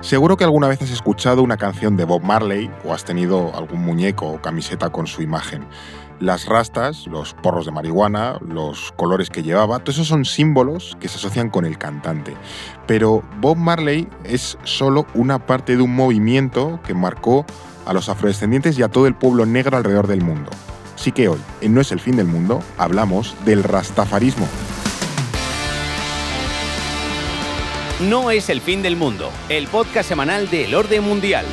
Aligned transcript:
Seguro 0.00 0.36
que 0.36 0.44
alguna 0.44 0.68
vez 0.68 0.80
has 0.80 0.90
escuchado 0.90 1.42
una 1.42 1.56
canción 1.56 1.96
de 1.96 2.04
Bob 2.04 2.22
Marley 2.22 2.70
o 2.84 2.94
has 2.94 3.04
tenido 3.04 3.54
algún 3.56 3.84
muñeco 3.84 4.28
o 4.28 4.40
camiseta 4.40 4.90
con 4.90 5.08
su 5.08 5.22
imagen. 5.22 5.66
Las 6.20 6.46
rastas, 6.46 7.08
los 7.08 7.34
porros 7.34 7.66
de 7.66 7.72
marihuana, 7.72 8.38
los 8.40 8.92
colores 8.92 9.28
que 9.28 9.42
llevaba, 9.42 9.80
todos 9.80 9.96
esos 9.96 10.06
son 10.06 10.24
símbolos 10.24 10.96
que 11.00 11.08
se 11.08 11.16
asocian 11.16 11.50
con 11.50 11.64
el 11.64 11.78
cantante. 11.78 12.36
Pero 12.86 13.24
Bob 13.40 13.56
Marley 13.56 14.08
es 14.22 14.56
solo 14.62 15.04
una 15.14 15.44
parte 15.44 15.76
de 15.76 15.82
un 15.82 15.94
movimiento 15.94 16.78
que 16.86 16.94
marcó 16.94 17.44
a 17.84 17.92
los 17.92 18.08
afrodescendientes 18.08 18.78
y 18.78 18.84
a 18.84 18.88
todo 18.88 19.08
el 19.08 19.16
pueblo 19.16 19.46
negro 19.46 19.76
alrededor 19.76 20.06
del 20.06 20.22
mundo. 20.22 20.50
Así 20.94 21.10
que 21.10 21.28
hoy, 21.28 21.40
en 21.60 21.74
No 21.74 21.80
es 21.80 21.90
el 21.90 22.00
fin 22.00 22.16
del 22.16 22.26
mundo, 22.26 22.60
hablamos 22.76 23.34
del 23.44 23.64
rastafarismo. 23.64 24.46
No 28.00 28.30
es 28.30 28.48
el 28.48 28.60
fin 28.60 28.82
del 28.82 28.96
mundo, 28.96 29.30
el 29.48 29.66
podcast 29.66 30.08
semanal 30.08 30.48
del 30.48 30.74
orden 30.74 31.02
mundial. 31.02 31.44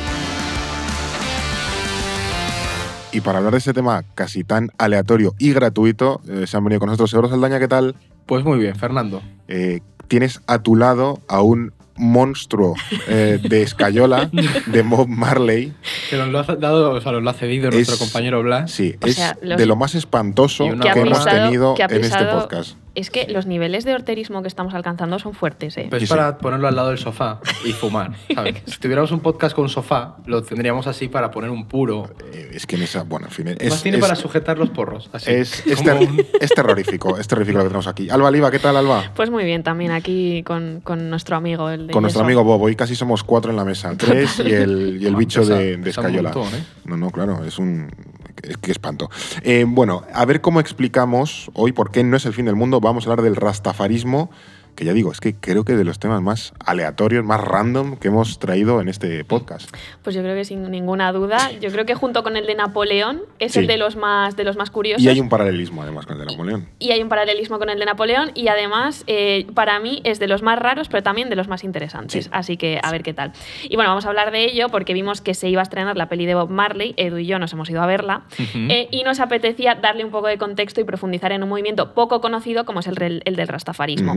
Y 3.12 3.20
para 3.20 3.38
hablar 3.38 3.52
de 3.52 3.58
ese 3.58 3.72
tema 3.72 4.04
casi 4.14 4.44
tan 4.44 4.70
aleatorio 4.78 5.34
y 5.38 5.52
gratuito, 5.52 6.20
eh, 6.28 6.46
se 6.46 6.56
han 6.56 6.64
venido 6.64 6.80
con 6.80 6.88
nosotros 6.88 7.12
Euros 7.14 7.30
Saldaña, 7.30 7.58
¿qué 7.58 7.66
tal? 7.68 7.96
Pues 8.26 8.44
muy 8.44 8.58
bien, 8.58 8.76
Fernando. 8.76 9.22
Eh, 9.48 9.80
tienes 10.06 10.40
a 10.46 10.60
tu 10.60 10.76
lado 10.76 11.20
a 11.28 11.40
un 11.40 11.72
monstruo 11.96 12.74
eh, 13.08 13.40
de 13.42 13.62
escayola 13.62 14.30
de 14.66 14.82
Bob 14.82 15.08
Marley. 15.08 15.72
Que 16.10 16.16
nos 16.16 16.28
lo 16.28 16.38
ha 16.40 16.42
dado, 16.44 16.92
o 16.92 17.00
sea, 17.00 17.10
nos 17.12 17.22
lo 17.22 17.30
ha 17.30 17.34
cedido 17.34 17.70
nuestro 17.70 17.94
Es- 17.94 18.00
compañero 18.00 18.42
Blas. 18.42 18.70
Sí, 18.70 18.94
O 19.02 19.06
es 19.06 19.16
sea, 19.16 19.36
los- 19.42 19.58
de 19.58 19.66
lo 19.66 19.74
más 19.76 19.94
espantoso 19.96 20.64
que 20.80 21.00
hemos 21.00 21.24
tenido 21.24 21.74
que 21.74 21.82
en 21.84 22.04
este 22.04 22.24
podcast. 22.26 22.76
Es 22.96 23.10
que 23.10 23.26
los 23.28 23.46
niveles 23.46 23.84
de 23.84 23.94
horterismo 23.94 24.40
que 24.42 24.48
estamos 24.48 24.72
alcanzando 24.74 25.18
son 25.18 25.34
fuertes, 25.34 25.76
¿eh? 25.76 25.86
Pues 25.90 26.02
sí. 26.02 26.08
para 26.08 26.38
ponerlo 26.38 26.66
al 26.66 26.74
lado 26.74 26.88
del 26.88 26.98
sofá 26.98 27.40
y 27.64 27.72
fumar. 27.72 28.12
¿sabes? 28.34 28.62
si 28.64 28.78
tuviéramos 28.78 29.12
un 29.12 29.20
podcast 29.20 29.54
con 29.54 29.68
sofá, 29.68 30.16
lo 30.26 30.42
tendríamos 30.42 30.86
así 30.86 31.08
para 31.08 31.30
poner 31.30 31.50
un 31.50 31.66
puro. 31.68 32.10
Eh, 32.32 32.50
Es 32.54 32.66
que 32.66 32.76
en 32.76 32.82
esa. 32.82 33.02
Bueno, 33.02 33.26
en 33.26 33.32
fin. 33.32 33.44
Más 33.46 33.56
Es, 33.60 33.82
tiene 33.82 33.98
es- 33.98 34.02
para 34.02 34.16
sujetar 34.16 34.58
los 34.58 34.70
porros. 34.70 35.10
Así. 35.12 35.30
es, 35.30 35.66
es 35.66 35.76
Como 35.76 35.90
ter- 35.98 36.08
un- 36.08 36.26
es 36.40 36.50
terrorífico, 36.50 37.18
es 37.18 37.28
terrorífico 37.28 37.58
lo 37.58 37.64
que 37.64 37.68
tenemos 37.68 37.86
aquí. 37.86 38.08
Alba 38.08 38.30
Liva, 38.30 38.50
¿qué 38.50 38.58
tal, 38.58 38.76
Alba? 38.76 39.12
Pues 39.14 39.30
muy 39.30 39.44
bien, 39.44 39.62
también 39.62 39.90
aquí 39.92 40.42
con, 40.44 40.80
con 40.82 41.10
nuestro 41.10 41.36
amigo, 41.36 41.68
el 41.68 41.88
de 41.88 41.92
Con 41.92 42.00
nuestro 42.02 42.24
amigo 42.24 42.44
Bob, 42.44 42.62
hoy 42.62 42.76
casi 42.76 42.94
somos 42.96 43.22
cuatro 43.22 43.50
en 43.50 43.58
la 43.58 43.64
mesa. 43.66 43.94
Tres 43.98 44.38
y 44.44 44.50
el, 44.52 44.98
y 45.02 45.06
el 45.06 45.16
bicho 45.16 45.42
pesa- 45.42 45.54
de, 45.58 45.76
de 45.76 45.78
pesa 45.84 46.00
un 46.00 46.06
escayola. 46.06 46.32
montón, 46.32 46.58
¿eh? 46.58 46.64
No, 46.86 46.96
no, 46.96 47.10
claro, 47.10 47.44
es 47.44 47.58
un. 47.58 47.90
Qué, 48.36 48.70
espanto. 48.70 49.10
Eh, 49.42 49.64
bueno, 49.66 50.02
a 50.12 50.24
ver 50.24 50.40
cómo 50.40 50.60
explicamos 50.60 51.50
hoy 51.54 51.72
por 51.72 51.90
qué 51.90 52.04
no 52.04 52.16
es 52.16 52.26
el 52.26 52.34
fin 52.34 52.44
del 52.44 52.54
mundo. 52.54 52.80
Vamos 52.80 53.06
a 53.06 53.10
hablar 53.10 53.24
del 53.24 53.36
rastafarismo, 53.36 54.30
que 54.76 54.84
ya 54.84 54.92
digo, 54.92 55.10
es 55.10 55.20
que 55.20 55.34
creo 55.34 55.64
que 55.64 55.72
de 55.74 55.84
los 55.84 55.98
temas 55.98 56.22
más 56.22 56.52
aleatorios, 56.64 57.24
más 57.24 57.40
random 57.40 57.96
que 57.96 58.08
hemos 58.08 58.38
traído 58.38 58.80
en 58.80 58.88
este 58.88 59.24
podcast. 59.24 59.74
Pues 60.02 60.14
yo 60.14 60.22
creo 60.22 60.34
que 60.34 60.44
sin 60.44 60.70
ninguna 60.70 61.10
duda, 61.12 61.50
yo 61.60 61.70
creo 61.72 61.86
que 61.86 61.94
junto 61.94 62.22
con 62.22 62.36
el 62.36 62.46
de 62.46 62.54
Napoleón 62.54 63.22
es 63.38 63.52
Sí. 63.52 63.60
el 63.60 63.66
de 63.66 63.78
los 63.78 63.96
más 63.96 64.36
de 64.36 64.44
los 64.44 64.56
más 64.56 64.70
curiosos. 64.70 65.02
Y 65.02 65.08
hay 65.08 65.18
un 65.20 65.28
paralelismo 65.28 65.82
además 65.82 66.06
con 66.06 66.20
el 66.20 66.26
de 66.26 66.32
Napoleón. 66.32 66.68
Y 66.78 66.90
hay 66.92 67.02
un 67.02 67.08
paralelismo 67.08 67.58
con 67.58 67.70
el 67.70 67.78
de 67.78 67.86
Napoleón 67.86 68.30
y 68.34 68.48
además 68.48 69.02
eh, 69.06 69.46
para 69.54 69.80
mí 69.80 70.00
es 70.04 70.18
de 70.18 70.28
los 70.28 70.42
más 70.42 70.58
raros 70.58 70.88
pero 70.88 71.02
también 71.02 71.30
de 71.30 71.36
los 71.36 71.48
más 71.48 71.64
interesantes. 71.64 72.24
Sí. 72.26 72.30
Así 72.32 72.56
que 72.56 72.78
a 72.82 72.90
ver 72.92 73.02
qué 73.02 73.14
tal. 73.14 73.32
Y 73.68 73.76
bueno, 73.76 73.90
vamos 73.90 74.04
a 74.04 74.08
hablar 74.08 74.30
de 74.30 74.44
ello 74.44 74.68
porque 74.68 74.92
vimos 74.92 75.20
que 75.22 75.34
se 75.34 75.48
iba 75.48 75.60
a 75.60 75.64
estrenar 75.64 75.96
la 75.96 76.08
peli 76.08 76.26
de 76.26 76.34
Bob 76.34 76.50
Marley, 76.50 76.94
Edu 76.98 77.18
y 77.18 77.26
yo 77.26 77.38
nos 77.38 77.52
hemos 77.54 77.70
ido 77.70 77.80
a 77.82 77.86
verla 77.86 78.24
eh, 78.54 78.88
y 78.90 79.02
nos 79.04 79.20
apetecía 79.20 79.74
darle 79.76 80.04
un 80.04 80.10
poco 80.10 80.26
de 80.26 80.36
contexto 80.38 80.80
y 80.80 80.84
profundizar 80.84 81.32
en 81.32 81.42
un 81.42 81.48
movimiento 81.48 81.94
poco 81.94 82.20
conocido 82.20 82.64
como 82.66 82.80
es 82.80 82.86
el, 82.86 83.22
el 83.24 83.36
del 83.36 83.48
rastafarismo. 83.48 84.14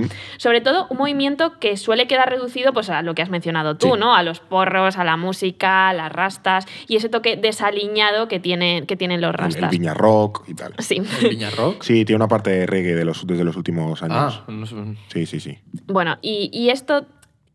Sobre 0.50 0.62
todo 0.62 0.88
un 0.90 0.98
movimiento 0.98 1.60
que 1.60 1.78
suele 1.78 2.08
quedar 2.08 2.28
reducido 2.28 2.74
pues, 2.74 2.90
a 2.90 3.04
lo 3.04 3.14
que 3.14 3.22
has 3.22 3.30
mencionado 3.30 3.78
tú, 3.78 3.94
Sí. 3.94 4.00
¿no? 4.00 4.16
A 4.16 4.24
los 4.24 4.40
porros, 4.40 4.98
a 4.98 5.04
la 5.04 5.16
música, 5.16 5.90
a 5.90 5.94
las 5.94 6.12
rastas 6.12 6.66
y 6.88 6.96
ese 6.96 7.08
toque 7.08 7.38
desaliñado 7.38 8.28
que 8.28 8.40
tienen, 8.40 8.88
que 8.88 8.98
tienen 8.98 9.22
los 9.22 9.30
El, 9.30 9.36
el 9.36 9.40
rastas. 9.46 9.70
Viña 9.70 9.94
Rock 9.94 10.46
y 10.48 10.56
tal. 10.56 10.74
Sí. 10.80 11.04
¿El 11.22 11.30
Viña 11.30 11.52
Rock? 11.52 11.84
Sí, 11.84 12.04
tiene 12.04 12.16
una 12.16 12.28
parte 12.28 12.50
de 12.50 12.66
reggae 12.66 12.96
de 12.96 13.06
los, 13.06 13.28
desde 13.28 13.44
los 13.44 13.56
últimos 13.58 14.02
años. 14.02 14.42
Ah, 14.48 14.52
no 14.52 14.66
sé. 14.66 14.76
Sí, 15.14 15.28
sí, 15.28 15.40
sí. 15.40 15.60
Bueno, 15.86 16.18
y, 16.24 16.50
y 16.52 16.72
esto 16.72 17.06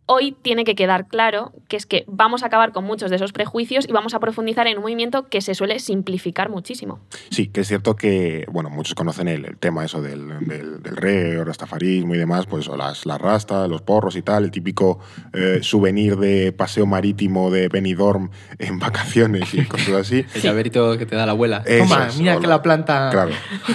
hoy 0.06 0.36
tiene 0.42 0.64
que 0.64 0.74
quedar 0.74 1.06
claro 1.06 1.52
que 1.68 1.76
es 1.76 1.86
que 1.86 2.04
vamos 2.06 2.42
a 2.42 2.46
acabar 2.46 2.72
con 2.72 2.84
muchos 2.84 3.10
de 3.10 3.16
esos 3.16 3.32
prejuicios 3.32 3.86
y 3.88 3.92
vamos 3.92 4.14
a 4.14 4.20
profundizar 4.20 4.66
en 4.66 4.76
un 4.76 4.82
movimiento 4.82 5.28
que 5.28 5.40
se 5.40 5.54
suele 5.54 5.78
simplificar 5.78 6.50
muchísimo. 6.50 7.00
Sí, 7.30 7.48
que 7.48 7.62
es 7.62 7.68
cierto 7.68 7.96
que, 7.96 8.46
bueno, 8.50 8.70
muchos 8.70 8.94
conocen 8.94 9.28
el, 9.28 9.44
el 9.44 9.56
tema 9.56 9.84
eso 9.84 10.02
del, 10.02 10.46
del, 10.46 10.82
del 10.82 10.96
reggae, 10.96 11.38
o 11.38 11.44
rastafarismo 11.44 12.14
y 12.14 12.18
demás, 12.18 12.46
pues 12.46 12.68
o 12.68 12.76
las, 12.76 13.06
las 13.06 13.20
rastas, 13.20 13.68
los 13.68 13.82
porros 13.82 14.16
y 14.16 14.22
tal, 14.22 14.44
el 14.44 14.50
típico 14.50 14.98
eh, 15.32 15.60
souvenir 15.62 16.16
de 16.16 16.52
paseo 16.52 16.86
marítimo 16.86 17.50
de 17.50 17.68
Benidorm 17.68 18.30
en 18.58 18.78
vacaciones 18.78 19.54
y 19.54 19.64
cosas 19.64 19.94
así. 19.94 20.24
El 20.34 20.42
llaverito 20.42 20.98
que 20.98 21.06
te 21.06 21.16
da 21.16 21.26
la 21.26 21.32
abuela. 21.32 21.62
Eso 21.64 21.84
Toma, 21.84 22.08
es, 22.08 22.18
mira 22.18 22.38
que 22.38 22.46
la 22.46 22.62
planta. 22.62 23.08
Claro, 23.10 23.32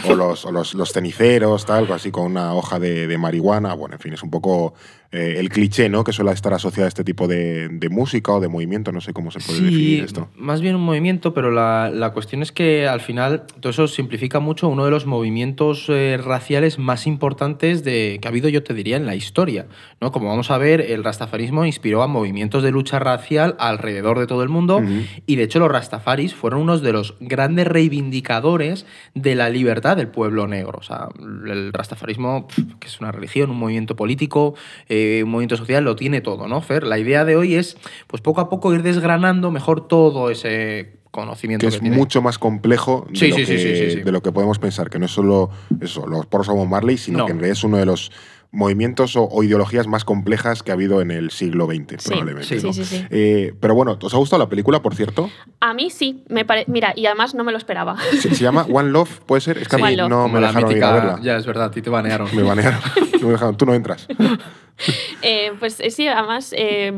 o 0.07 0.15
los, 0.15 0.45
o 0.45 0.51
los, 0.51 0.73
los 0.73 0.91
ceniceros, 0.91 1.65
tal, 1.65 1.91
así 1.91 2.11
con 2.11 2.25
una 2.25 2.53
hoja 2.53 2.79
de, 2.79 3.07
de 3.07 3.17
marihuana. 3.17 3.73
Bueno, 3.73 3.95
en 3.95 3.99
fin, 3.99 4.13
es 4.13 4.23
un 4.23 4.29
poco 4.29 4.73
eh, 5.11 5.35
el 5.37 5.49
cliché, 5.49 5.89
¿no? 5.89 6.03
Que 6.03 6.13
suele 6.13 6.31
estar 6.31 6.53
asociado 6.53 6.85
a 6.85 6.87
este 6.87 7.03
tipo 7.03 7.27
de, 7.27 7.67
de 7.69 7.89
música 7.89 8.31
o 8.31 8.39
de 8.39 8.47
movimiento, 8.47 8.91
no 8.91 9.01
sé 9.01 9.11
cómo 9.13 9.31
se 9.31 9.39
puede 9.39 9.57
Sí, 9.59 9.65
definir 9.65 10.03
esto. 10.03 10.29
más 10.35 10.61
bien 10.61 10.75
un 10.75 10.81
movimiento, 10.83 11.33
pero 11.33 11.49
la, 11.51 11.89
la 11.93 12.11
cuestión 12.11 12.41
es 12.43 12.51
que 12.51 12.87
al 12.87 13.01
final 13.01 13.43
todo 13.59 13.71
eso 13.71 13.87
simplifica 13.87 14.39
mucho 14.39 14.67
uno 14.67 14.85
de 14.85 14.91
los 14.91 15.05
movimientos 15.07 15.85
eh, 15.89 16.19
raciales 16.23 16.77
más 16.77 17.07
importantes 17.07 17.83
de, 17.83 18.19
que 18.21 18.27
ha 18.27 18.29
habido, 18.31 18.49
yo 18.49 18.61
te 18.63 18.73
diría, 18.73 18.97
en 18.97 19.05
la 19.05 19.15
historia. 19.15 19.65
¿no? 19.99 20.11
Como 20.11 20.29
vamos 20.29 20.51
a 20.51 20.57
ver, 20.57 20.81
el 20.81 21.03
rastafarismo 21.03 21.65
inspiró 21.65 22.03
a 22.03 22.07
movimientos 22.07 22.61
de 22.63 22.71
lucha 22.71 22.99
racial 22.99 23.55
alrededor 23.59 24.19
de 24.19 24.27
todo 24.27 24.43
el 24.43 24.49
mundo 24.49 24.77
Ujú. 24.77 25.01
y 25.25 25.35
de 25.37 25.43
hecho 25.43 25.59
los 25.59 25.71
rastafaris 25.71 26.33
fueron 26.35 26.61
unos 26.61 26.81
de 26.81 26.93
los 26.93 27.15
grandes 27.19 27.67
reivindicadores 27.67 28.85
de 29.15 29.35
la 29.35 29.49
libertad 29.49 29.97
del 29.97 30.07
pueblo 30.07 30.47
negro. 30.47 30.77
O 30.79 30.83
sea, 30.83 31.09
el 31.47 31.73
rastafarismo, 31.73 32.47
que 32.79 32.87
es 32.87 32.99
una 32.99 33.11
religión, 33.11 33.49
un 33.49 33.57
movimiento 33.57 33.95
político, 33.95 34.55
eh, 34.87 34.98
un 35.23 35.31
movimiento 35.31 35.57
social, 35.57 35.83
lo 35.83 35.95
tiene 35.95 36.21
todo, 36.21 36.47
¿no, 36.47 36.61
Fer? 36.61 36.83
La 36.83 36.97
idea 36.97 37.25
de 37.25 37.35
hoy 37.35 37.55
es, 37.55 37.77
pues 38.07 38.21
poco 38.21 38.41
a 38.41 38.49
poco 38.49 38.73
ir 38.73 38.83
desgranando 38.83 39.51
mejor 39.51 39.87
todo 39.87 40.29
ese 40.29 40.97
conocimiento 41.11 41.65
que 41.65 41.69
que, 41.71 41.75
es 41.75 41.81
tiene. 41.81 41.95
mucho 41.97 42.21
más 42.21 42.37
complejo 42.37 43.07
de, 43.09 43.17
Sí, 43.19 43.27
lo 43.29 43.35
sí, 43.35 43.41
que, 43.45 43.47
sí, 43.47 43.57
sí, 43.57 43.75
sí, 43.77 43.91
sí. 43.97 44.01
de 44.01 44.11
lo 44.11 44.21
que 44.21 44.31
podemos 44.31 44.59
pensar, 44.59 44.89
que 44.89 44.99
no 44.99 45.05
es 45.05 45.11
solo 45.11 45.49
eso, 45.81 46.05
los 46.05 46.27
a 46.49 46.53
Bob 46.53 46.67
Marley, 46.67 46.97
sino 46.97 47.19
No. 47.19 47.25
que 47.25 47.31
en 47.31 47.39
realidad 47.39 47.57
es 47.57 47.63
uno 47.63 47.77
de 47.77 47.85
los 47.87 48.11
movimientos 48.51 49.15
o, 49.15 49.25
o 49.29 49.43
ideologías 49.43 49.85
más 49.87 50.03
complejas 50.05 50.63
que 50.63 50.71
ha 50.71 50.73
habido 50.73 51.01
en 51.01 51.11
el 51.11 51.29
siglo 51.29 51.67
XX, 51.67 52.01
Sí, 52.01 52.09
probablemente. 52.09 52.59
sí, 52.59 52.65
¿no? 52.65 52.73
sí, 52.73 52.83
sí. 52.83 53.05
Eh, 53.11 53.53
pero 53.59 53.75
bueno, 53.75 53.97
¿os 54.01 54.13
ha 54.13 54.17
gustado 54.17 54.41
la 54.41 54.49
película, 54.49 54.81
por 54.81 54.95
cierto? 54.95 55.29
A 55.59 55.73
mí 55.75 55.89
sí, 55.91 56.23
me 56.29 56.45
pare- 56.45 56.65
mira, 56.67 56.93
y 56.95 57.05
además 57.05 57.35
no 57.35 57.43
me 57.43 57.51
lo 57.51 57.57
esperaba. 57.59 57.95
Se, 58.19 58.33
se 58.33 58.43
llama 58.43 58.63
One 58.71 58.89
Love, 58.89 59.19
¿puede 59.27 59.41
ser? 59.41 59.57
Es 59.59 59.67
que 59.67 59.75
a 59.75 59.79
mí 59.79 59.95
no 59.95 60.27
me 60.27 60.39
la 60.41 60.47
dejaron 60.47 60.71
ir 60.71 60.83
a 60.83 60.87
mítica- 60.87 60.93
verla. 60.93 61.19
Ya, 61.21 61.37
es 61.37 61.45
verdad, 61.45 61.65
a 61.65 61.71
ti 61.71 61.81
te 61.83 61.89
banearon. 61.91 62.27
Me 62.35 62.41
banearon. 62.43 62.79
No 63.21 63.27
me 63.27 63.33
dejaron. 63.33 63.57
Tú 63.57 63.65
no 63.65 63.73
entras. 63.73 64.07
Eh, 65.21 65.51
pues 65.59 65.79
eh, 65.81 65.91
sí, 65.91 66.07
además 66.07 66.53
eh, 66.57 66.93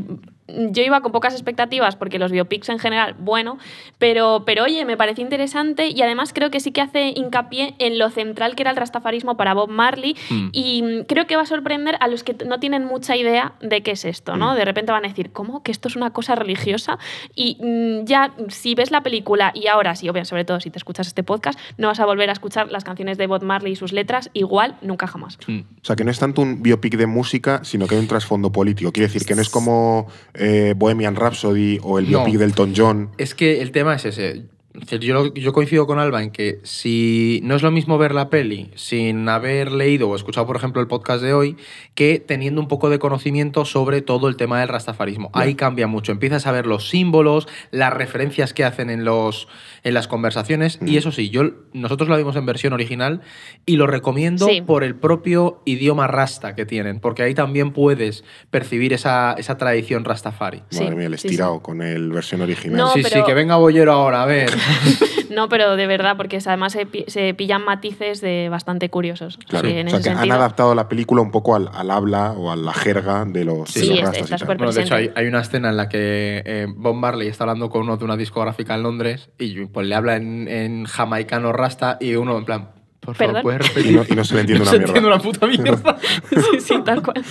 yo 0.71 0.83
iba 0.83 1.01
con 1.01 1.11
pocas 1.11 1.33
expectativas 1.33 1.95
porque 1.95 2.19
los 2.19 2.31
biopics 2.31 2.69
en 2.69 2.79
general, 2.79 3.15
bueno, 3.19 3.57
pero, 3.97 4.43
pero 4.45 4.63
oye, 4.63 4.85
me 4.85 4.97
pareció 4.97 5.23
interesante 5.23 5.87
y 5.87 6.01
además 6.01 6.31
creo 6.33 6.51
que 6.51 6.59
sí 6.59 6.71
que 6.71 6.81
hace 6.81 7.13
hincapié 7.15 7.75
en 7.79 7.97
lo 7.97 8.09
central 8.09 8.55
que 8.55 8.63
era 8.63 8.71
el 8.71 8.77
rastafarismo 8.77 9.37
para 9.37 9.53
Bob 9.53 9.69
Marley 9.69 10.15
Mm. 10.29 10.49
y 10.51 10.81
mm, 10.81 11.03
creo 11.03 11.27
que 11.27 11.35
va 11.35 11.43
a 11.43 11.45
sorprender 11.45 11.97
a 11.99 12.07
los 12.07 12.23
que 12.23 12.35
no 12.45 12.59
tienen 12.59 12.85
mucha 12.85 13.15
idea 13.15 13.53
de 13.61 13.81
qué 13.81 13.91
es 13.91 14.05
esto, 14.05 14.35
¿no? 14.37 14.53
Mm. 14.53 14.55
De 14.55 14.65
repente 14.65 14.91
van 14.91 15.05
a 15.05 15.07
decir, 15.07 15.31
¿cómo? 15.31 15.63
¿Que 15.63 15.71
esto 15.71 15.87
es 15.87 15.95
una 15.95 16.11
cosa 16.11 16.35
religiosa? 16.35 16.97
Y 17.35 17.57
ya, 18.05 18.33
si 18.49 18.75
ves 18.75 18.91
la 18.91 19.01
película 19.01 19.51
y 19.53 19.67
ahora 19.67 19.95
sí, 19.95 20.07
obviamente, 20.09 20.29
sobre 20.29 20.45
todo 20.45 20.59
si 20.59 20.69
te 20.69 20.77
escuchas 20.77 21.07
este 21.07 21.23
podcast, 21.23 21.59
no 21.77 21.87
vas 21.87 21.99
a 21.99 22.05
volver 22.05 22.29
a 22.29 22.33
escuchar 22.33 22.71
las 22.71 22.83
canciones 22.83 23.17
de 23.17 23.27
Bob 23.27 23.43
Marley 23.43 23.73
y 23.73 23.75
sus 23.75 23.93
letras 23.93 24.29
igual, 24.33 24.77
nunca 24.81 25.07
jamás. 25.07 25.37
Mm. 25.47 25.59
O 25.59 25.85
sea, 25.85 25.95
que 25.95 26.03
no 26.03 26.11
es 26.11 26.19
tanto 26.19 26.41
un 26.41 26.61
biopic 26.61 26.95
de 26.97 27.07
música, 27.07 27.63
sino 27.63 27.87
que 27.87 27.95
hay 27.95 28.01
un 28.01 28.07
trasfondo 28.07 28.51
político. 28.51 28.91
Quiere 28.91 29.07
decir 29.07 29.25
que 29.25 29.35
no 29.35 29.41
es 29.41 29.49
como 29.49 30.07
eh, 30.41 30.73
Bohemian 30.75 31.15
Rhapsody 31.15 31.79
o 31.83 31.99
el 31.99 32.05
No. 32.11 32.19
biopic 32.19 32.33
del 32.39 32.49
Elton 32.49 32.73
John. 32.75 33.11
Es 33.17 33.35
que 33.35 33.61
el 33.61 33.71
tema 33.71 33.95
es 33.95 34.05
ese. 34.05 34.43
Yo, 34.73 35.33
yo, 35.33 35.51
coincido 35.51 35.85
con 35.85 35.99
Alba 35.99 36.23
en 36.23 36.31
que 36.31 36.59
si 36.63 37.41
no 37.43 37.55
es 37.55 37.61
lo 37.61 37.71
mismo 37.71 37.97
ver 37.97 38.13
la 38.13 38.29
peli 38.29 38.71
sin 38.75 39.27
haber 39.27 39.69
leído 39.69 40.07
o 40.07 40.15
escuchado, 40.15 40.47
por 40.47 40.55
ejemplo, 40.55 40.81
el 40.81 40.87
podcast 40.87 41.21
de 41.21 41.33
hoy, 41.33 41.57
que 41.93 42.23
teniendo 42.25 42.61
un 42.61 42.69
poco 42.69 42.89
de 42.89 42.97
conocimiento 42.97 43.65
sobre 43.65 44.01
todo 44.01 44.29
el 44.29 44.37
tema 44.37 44.61
del 44.61 44.69
rastafarismo. 44.69 45.29
Ahí 45.33 45.55
cambia 45.55 45.87
mucho. 45.87 46.13
Empiezas 46.13 46.47
a 46.47 46.53
ver 46.53 46.67
los 46.67 46.89
símbolos, 46.89 47.49
las 47.71 47.91
referencias 47.91 48.53
que 48.53 48.63
hacen 48.63 48.89
en, 48.89 49.03
los, 49.03 49.49
en 49.83 49.93
las 49.93 50.07
conversaciones. 50.07 50.79
Y 50.85 50.95
eso 50.95 51.11
sí, 51.11 51.29
yo, 51.29 51.51
nosotros 51.73 52.07
lo 52.07 52.15
vimos 52.15 52.37
en 52.37 52.45
versión 52.45 52.71
original 52.71 53.21
y 53.65 53.75
lo 53.75 53.87
recomiendo 53.87 54.47
por 54.65 54.85
el 54.85 54.95
propio 54.95 55.61
idioma 55.65 56.07
rasta 56.07 56.55
que 56.55 56.65
tienen, 56.65 57.01
porque 57.01 57.23
ahí 57.23 57.33
también 57.33 57.71
puedes 57.73 58.23
percibir 58.49 58.93
esa, 58.93 59.33
esa 59.37 59.57
tradición 59.57 60.05
rastafari. 60.05 60.63
Madre 60.71 60.95
mía, 60.95 61.07
el 61.07 61.13
estirado 61.13 61.61
con 61.61 61.81
el 61.81 62.11
versión 62.11 62.39
original. 62.39 62.87
sí, 62.93 63.03
sí, 63.03 63.19
que 63.25 63.33
venga 63.33 63.57
Bollero 63.57 63.91
ahora, 63.91 64.23
a 64.23 64.25
ver. 64.25 64.60
no, 65.29 65.49
pero 65.49 65.75
de 65.75 65.87
verdad, 65.87 66.17
porque 66.17 66.39
además 66.45 66.73
se, 67.07 67.33
pillan 67.33 67.63
matices 67.63 68.21
de 68.21 68.49
bastante 68.49 68.89
curiosos. 68.89 69.37
Claro, 69.47 69.67
o 69.69 69.89
sea, 69.89 70.01
que 70.01 70.09
han 70.09 70.31
adaptado 70.31 70.75
la 70.75 70.87
película 70.87 71.21
un 71.21 71.31
poco 71.31 71.55
al, 71.55 71.69
habla 71.91 72.31
o 72.31 72.51
a 72.51 72.55
la 72.55 72.73
jerga 72.73 73.25
de 73.25 73.45
los, 73.45 73.69
sí, 73.69 73.89
de 73.89 74.19
está 74.19 74.37
súper 74.37 74.57
bueno, 74.57 74.71
De 74.71 74.81
hecho, 74.81 74.95
hay, 74.95 75.27
una 75.27 75.41
escena 75.41 75.69
en 75.69 75.77
la 75.77 75.89
que 75.89 76.41
eh, 76.45 76.67
Bob 76.69 76.95
Marley 76.95 77.27
está 77.27 77.43
hablando 77.43 77.69
con 77.69 77.83
uno 77.83 77.97
de 77.97 78.05
una 78.05 78.17
discográfica 78.17 78.75
en 78.75 78.83
Londres 78.83 79.29
y 79.37 79.65
pues 79.65 79.87
le 79.87 79.95
habla 79.95 80.15
en, 80.15 80.47
en 80.47 80.85
jamaicano 80.85 81.53
rasta 81.53 81.97
y 81.99 82.15
uno 82.15 82.37
en 82.37 82.45
plan, 82.45 82.69
por 83.01 83.15
favor, 83.15 83.41
¿puedes 83.41 83.67
repetir? 83.67 84.05
Y 84.09 84.15
no, 84.15 84.23
se 84.23 84.35
le 84.35 84.41
entiende 84.41 84.63
una 84.69 84.77
mierda. 84.77 84.93
Se 84.93 85.05
una 85.05 85.17
puta 85.17 85.47
mierda. 85.47 85.97
sí, 86.29 86.59
sí, 86.59 86.75
tal 86.85 87.01
cual. 87.01 87.23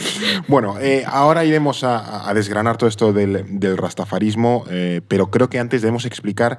Bueno, 0.49 0.81
eh, 0.81 1.05
ahora 1.07 1.45
iremos 1.45 1.85
a, 1.85 2.33
desgranar 2.35 2.77
todo 2.77 2.89
esto 2.89 3.13
del, 3.13 3.61
del 3.61 3.77
rastafarismo, 3.77 4.65
eh, 4.69 5.01
pero 5.07 5.31
creo 5.31 5.49
que 5.49 5.61
antes 5.61 5.81
debemos 5.81 6.07
explicar 6.07 6.59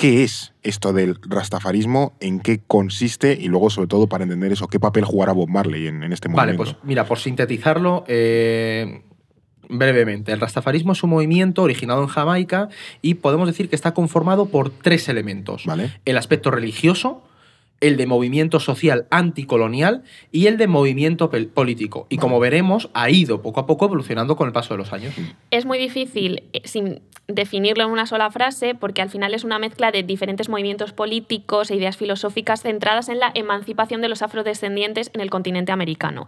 qué 0.00 0.24
es 0.24 0.54
esto 0.62 0.94
del 0.94 1.18
rastafarismo, 1.28 2.14
en 2.20 2.40
qué 2.40 2.58
consiste 2.66 3.36
y 3.38 3.48
luego, 3.48 3.68
sobre 3.68 3.86
todo, 3.86 4.06
para 4.06 4.24
entender 4.24 4.50
eso, 4.50 4.66
qué 4.66 4.80
papel 4.80 5.04
jugará 5.04 5.32
Bob 5.32 5.50
Marley 5.50 5.88
en, 5.88 6.02
este 6.10 6.30
momento. 6.30 6.46
Vale, 6.46 6.56
pues 6.56 6.76
mira, 6.84 7.04
por 7.04 7.18
sintetizarlo, 7.18 8.04
eh, 8.08 9.02
brevemente, 9.68 10.32
el 10.32 10.40
rastafarismo 10.40 10.92
es 10.92 11.02
un 11.02 11.10
movimiento 11.10 11.62
originado 11.62 12.02
en 12.02 12.08
Jamaica 12.08 12.70
y 13.02 13.14
podemos 13.14 13.46
decir 13.46 13.68
que 13.68 13.76
está 13.76 13.92
conformado 13.92 14.46
por 14.46 14.70
tres 14.70 15.06
elementos. 15.10 15.66
Vale. 15.66 16.00
El 16.06 16.16
aspecto 16.16 16.50
religioso, 16.50 17.22
el 17.80 17.96
de 17.96 18.06
movimiento 18.06 18.60
social 18.60 19.06
anticolonial 19.10 20.02
y 20.30 20.46
el 20.46 20.56
de 20.56 20.66
movimiento 20.66 21.30
político. 21.30 22.06
Y 22.10 22.18
como 22.18 22.38
veremos, 22.38 22.90
ha 22.94 23.10
ido 23.10 23.42
poco 23.42 23.60
a 23.60 23.66
poco 23.66 23.86
evolucionando 23.86 24.36
con 24.36 24.46
el 24.46 24.52
paso 24.52 24.74
de 24.74 24.78
los 24.78 24.92
años. 24.92 25.14
Es 25.50 25.64
muy 25.64 25.78
difícil 25.78 26.44
eh, 26.52 26.62
sin 26.64 27.00
definirlo 27.34 27.84
en 27.84 27.90
una 27.90 28.06
sola 28.06 28.30
frase 28.30 28.74
porque 28.74 29.02
al 29.02 29.08
final 29.08 29.34
es 29.34 29.44
una 29.44 29.58
mezcla 29.58 29.92
de 29.92 30.02
diferentes 30.02 30.48
movimientos 30.48 30.92
políticos 30.92 31.70
e 31.70 31.76
ideas 31.76 31.96
filosóficas 31.96 32.62
centradas 32.62 33.08
en 33.08 33.18
la 33.18 33.30
emancipación 33.34 34.00
de 34.00 34.08
los 34.08 34.22
afrodescendientes 34.22 35.10
en 35.14 35.20
el 35.20 35.30
continente 35.30 35.72
americano. 35.72 36.26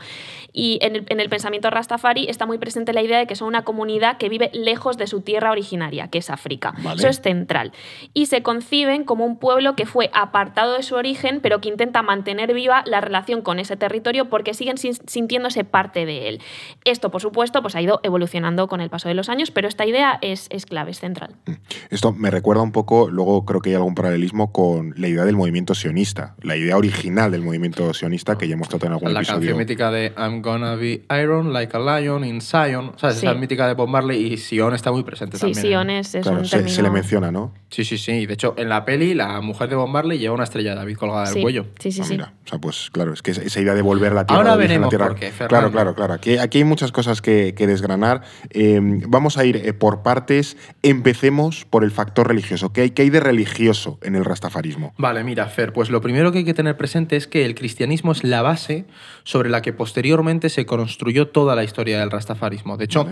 Y 0.52 0.78
en 0.81 1.20
el, 1.20 1.28
pensamiento 1.28 1.70
Rastafari 1.70 2.28
está 2.28 2.46
muy 2.46 2.58
presente 2.58 2.93
la 2.93 3.02
idea 3.02 3.19
de 3.19 3.26
que 3.26 3.37
son 3.37 3.49
una 3.49 3.62
comunidad 3.62 4.16
que 4.19 4.28
vive 4.28 4.50
lejos 4.52 4.96
de 4.96 5.06
su 5.06 5.20
tierra 5.20 5.50
originaria, 5.50 6.08
que 6.08 6.19
es 6.19 6.31
África. 6.31 6.75
Eso 6.94 7.08
es 7.08 7.20
central. 7.20 7.72
Y 8.14 8.26
se 8.26 8.43
conciben 8.43 9.04
como 9.04 9.25
un 9.25 9.38
pueblo 9.38 9.75
que 9.76 9.87
fue 9.87 10.10
apartado 10.12 10.75
de 10.75 10.82
su 10.82 10.94
origen 10.94 11.40
pero 11.43 11.61
que 11.61 11.69
intenta 11.69 12.03
mantener 12.03 12.55
viva 12.55 12.83
la 12.87 13.00
relación 13.00 13.43
con 13.43 13.59
ese 13.59 13.77
territorio 13.77 14.29
porque 14.29 14.55
siguen 14.55 14.77
sintiéndose 14.79 15.65
parte 15.65 16.06
de 16.06 16.29
él. 16.29 16.41
Esto, 16.85 17.11
por 17.11 17.21
supuesto, 17.21 17.62
pues 17.62 17.75
ha 17.75 17.83
ido 17.83 18.00
evolucionando 18.03 18.69
con 18.69 18.81
el 18.81 18.91
paso 18.91 19.09
de 19.09 19.15
los 19.15 19.29
años, 19.29 19.50
pero 19.50 19.69
esta 19.69 19.87
idea 19.87 20.19
es, 20.23 20.47
es 20.50 20.67
clave, 20.67 20.93
es 20.93 21.00
central. 21.00 21.35
Mm. 21.47 21.53
Esto 21.91 22.12
me 22.12 22.31
recuerda 22.31 22.62
un 22.62 22.73
poco, 22.73 23.11
luego 23.11 23.44
creo 23.44 23.61
que 23.61 23.71
hay 23.71 23.77
algún 23.77 23.94
paralelismo 23.94 24.53
con 24.53 24.94
la 24.97 25.09
idea 25.09 25.25
del 25.25 25.37
movimiento 25.37 25.75
sionista, 25.75 26.35
la 26.43 26.56
idea 26.56 26.77
original 26.77 27.31
del 27.31 27.43
movimiento 27.43 27.93
sionista 27.93 28.38
que 28.38 28.49
ya 28.49 28.55
hemos 28.55 28.69
tratado 28.69 28.88
en 28.88 28.93
algún 28.95 29.12
la 29.12 29.21
episodio. 29.21 29.41
La 29.41 29.47
canción 29.47 29.59
mítica 29.59 29.91
de 29.91 30.12
I'm 30.17 30.43
gonna 30.43 30.77
be 30.77 31.03
iron 31.11 31.53
like 31.53 31.77
a 31.77 31.81
lion 31.81 32.25
in 32.25 32.41
Zion, 32.41 32.93
¿sabes? 32.97 33.17
Esa 33.17 33.35
mítica 33.35 33.67
de 33.67 33.75
Bob 33.75 33.88
Marley 33.88 34.33
y 34.33 34.37
Sion 34.37 34.75
está 34.75 34.93
muy 34.93 35.03
presente 35.03 35.38
también. 35.38 35.55
Sí, 35.55 35.69
Sion 35.69 35.91
es, 35.91 36.15
un 36.15 36.45
se, 36.45 36.69
se, 36.69 36.83
le 36.83 36.91
menciona, 36.91 37.31
¿no? 37.31 37.53
Sí, 37.71 37.85
sí, 37.85 37.99
sí. 37.99 38.27
De 38.27 38.35
hecho, 38.35 38.55
en 38.56 38.69
la 38.69 38.85
peli, 38.85 39.15
la 39.15 39.41
mujer 39.41 39.69
de 39.69 39.77
Bob 39.77 39.88
Marley 39.88 40.19
lleva 40.19 40.35
una 40.35 40.45
estrella 40.45 40.71
de 40.71 40.77
David 40.77 40.97
colgada 40.97 41.31
del 41.32 41.43
cuello. 41.43 41.67
Sí, 41.79 41.93
sí, 41.93 42.00
ah, 42.02 42.05
sí. 42.05 42.19
O 42.20 42.49
sea, 42.49 42.58
pues 42.58 42.90
claro, 42.90 43.12
es 43.12 43.23
que 43.23 43.31
esa 43.31 43.61
idea 43.61 43.75
de 43.75 43.82
volver 43.82 44.12
a 44.12 44.14
la 44.14 44.26
tierra. 44.26 44.43
Ahora 44.43 44.56
veremos 44.56 44.87
la 44.87 44.88
tierra, 44.90 45.08
por 45.08 45.19
qué, 45.19 45.31
Claro, 45.49 45.70
claro, 45.70 45.94
claro. 45.94 46.14
Aquí, 46.14 46.38
aquí 46.38 46.58
hay 46.58 46.64
muchas 46.64 46.93
cosas 46.93 47.23
que, 47.23 47.52
desgranar. 47.52 48.23
Em, 48.50 49.00
vamos 49.06 49.38
a 49.38 49.44
ir 49.44 49.56
eh, 49.56 49.73
por 49.73 50.02
partes. 50.02 50.56
Empecemos 50.82 51.64
por 51.64 51.84
el 51.84 51.90
factor 51.90 52.29
religioso. 52.29 52.73
¿Qué 52.73 52.82
hay, 52.82 52.90
¿Qué 52.90 53.02
hay 53.02 53.11
de 53.11 53.20
religioso 53.20 53.99
en 54.02 54.17
el 54.17 54.25
rastafarismo? 54.25 54.94
Vale, 54.99 55.23
mira, 55.25 55.46
Fer, 55.46 55.73
pues 55.73 55.90
lo 55.90 56.00
primero 56.00 56.32
que 56.32 56.38
hay 56.38 56.44
que 56.44 56.55
tener 56.55 56.76
presente 56.76 57.17
es 57.17 57.26
que 57.26 57.44
el 57.44 57.55
cristianismo 57.55 58.12
es 58.12 58.25
la 58.25 58.43
base 58.43 58.87
sobre 59.25 59.49
la 59.49 59.62
que 59.62 59.73
posteriormente 59.73 60.49
se 60.49 60.67
construyó 60.67 61.28
toda 61.28 61.55
la 61.55 61.64
historia 61.64 62.00
del 62.00 62.11
rastafarismo. 62.11 62.76
De 62.76 62.85
hecho, 62.85 63.06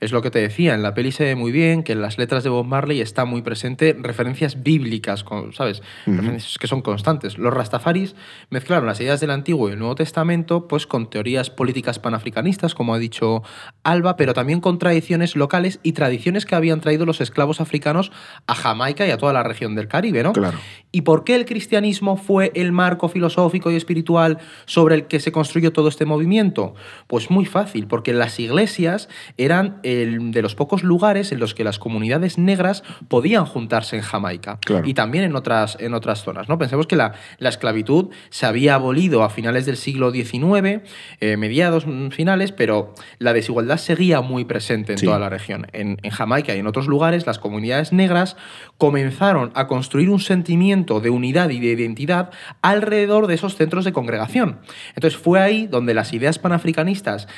es 0.00 0.12
lo 0.12 0.22
que 0.22 0.30
te 0.30 0.38
decía, 0.38 0.74
en 0.74 0.82
la 0.82 0.94
peli 0.94 1.12
se 1.12 1.24
ve 1.24 1.34
muy 1.34 1.52
bien 1.52 1.82
que 1.82 1.92
en 1.92 2.02
las 2.02 2.18
letras 2.18 2.44
de 2.44 2.50
Bob 2.50 2.66
Marley 2.66 3.00
está 3.00 3.24
muy 3.24 3.42
presente 3.42 3.96
referencias 3.98 4.62
bíblicas, 4.62 5.24
¿sabes? 5.52 5.82
Referencias 6.06 6.58
que 6.58 6.66
son 6.66 6.82
constantes. 6.82 7.38
Los 7.38 7.52
rastafaris 7.66 8.14
mezclaron 8.50 8.86
las 8.86 9.00
ideas 9.00 9.20
del 9.20 9.30
Antiguo 9.30 9.68
y 9.68 9.72
el 9.72 9.78
Nuevo 9.78 9.96
Testamento 9.96 10.68
pues 10.68 10.86
con 10.86 11.10
teorías 11.10 11.50
políticas 11.50 11.98
panafricanistas, 11.98 12.74
como 12.74 12.94
ha 12.94 12.98
dicho 12.98 13.42
Alba, 13.82 14.16
pero 14.16 14.34
también 14.34 14.60
con 14.60 14.78
tradiciones 14.78 15.36
locales 15.36 15.80
y 15.82 15.92
tradiciones 15.92 16.46
que 16.46 16.54
habían 16.54 16.80
traído 16.80 17.06
los 17.06 17.20
esclavos 17.20 17.60
africanos 17.60 18.12
a 18.46 18.54
Jamaica 18.54 19.06
y 19.06 19.10
a 19.10 19.18
toda 19.18 19.32
la 19.32 19.42
región 19.42 19.74
del 19.74 19.88
Caribe, 19.88 20.22
¿no? 20.22 20.32
Claro. 20.32 20.58
¿Y 20.92 21.02
por 21.02 21.24
qué 21.24 21.34
el 21.34 21.44
cristianismo 21.44 22.16
fue 22.16 22.52
el 22.54 22.72
marco 22.72 23.08
filosófico 23.08 23.70
y 23.70 23.76
espiritual 23.76 24.38
sobre 24.64 24.94
el 24.94 25.06
que 25.06 25.20
se 25.20 25.32
construyó 25.32 25.72
todo 25.72 25.88
este 25.88 26.06
movimiento? 26.06 26.74
Pues 27.06 27.30
muy 27.30 27.44
fácil, 27.44 27.86
porque 27.86 28.14
las 28.14 28.38
iglesias 28.40 29.08
eran 29.36 29.80
de 29.82 30.40
los 30.42 30.54
pocos 30.54 30.82
lugares 30.82 31.32
en 31.32 31.40
los 31.40 31.54
que 31.54 31.64
las 31.64 31.78
comunidades 31.78 32.38
negras 32.38 32.82
podían 33.08 33.44
juntarse 33.44 33.96
en 33.96 34.02
Jamaica 34.02 34.58
y 34.84 34.94
también 34.94 35.24
en 35.24 35.36
otras, 35.36 35.76
en 35.80 35.92
otras 35.92 36.22
zonas. 36.22 36.48
¿no? 36.48 36.58
Pensemos 36.58 36.86
que 36.86 36.96
la, 36.96 37.12
esclavitud 37.48 38.10
se 38.30 38.46
había 38.46 38.74
abolido 38.74 39.22
a 39.22 39.30
finales 39.30 39.66
del 39.66 39.76
siglo 39.76 40.10
XIX, 40.10 40.82
eh, 41.20 41.36
mediados 41.36 41.86
mm, 41.86 42.08
finales, 42.08 42.52
pero 42.52 42.94
la 43.18 43.32
desigualdad 43.32 43.78
seguía 43.78 44.20
muy 44.20 44.44
presente 44.44 44.94
en 44.94 45.00
toda 45.00 45.18
la 45.18 45.28
región. 45.28 45.66
En, 45.72 45.98
en 46.02 46.10
Jamaica 46.10 46.54
y 46.54 46.58
en 46.58 46.66
otros 46.66 46.86
lugares, 46.86 47.26
las 47.26 47.38
comunidades 47.38 47.92
negras 47.92 48.36
comenzaron 48.78 49.52
a 49.54 49.66
construir 49.66 50.10
un 50.10 50.20
sentimiento 50.20 51.00
de 51.00 51.10
unidad 51.10 51.50
y 51.50 51.60
de 51.60 51.68
identidad 51.68 52.30
alrededor 52.62 53.26
de 53.26 53.34
esos 53.34 53.56
centros 53.56 53.84
de 53.84 53.92
congregación. 53.92 54.60
Entonces 54.94 55.18
fue 55.18 55.40
ahí 55.40 55.66
donde 55.66 55.94
las 55.94 56.12
ideas 56.12 56.38
panafricanistas 56.38 57.28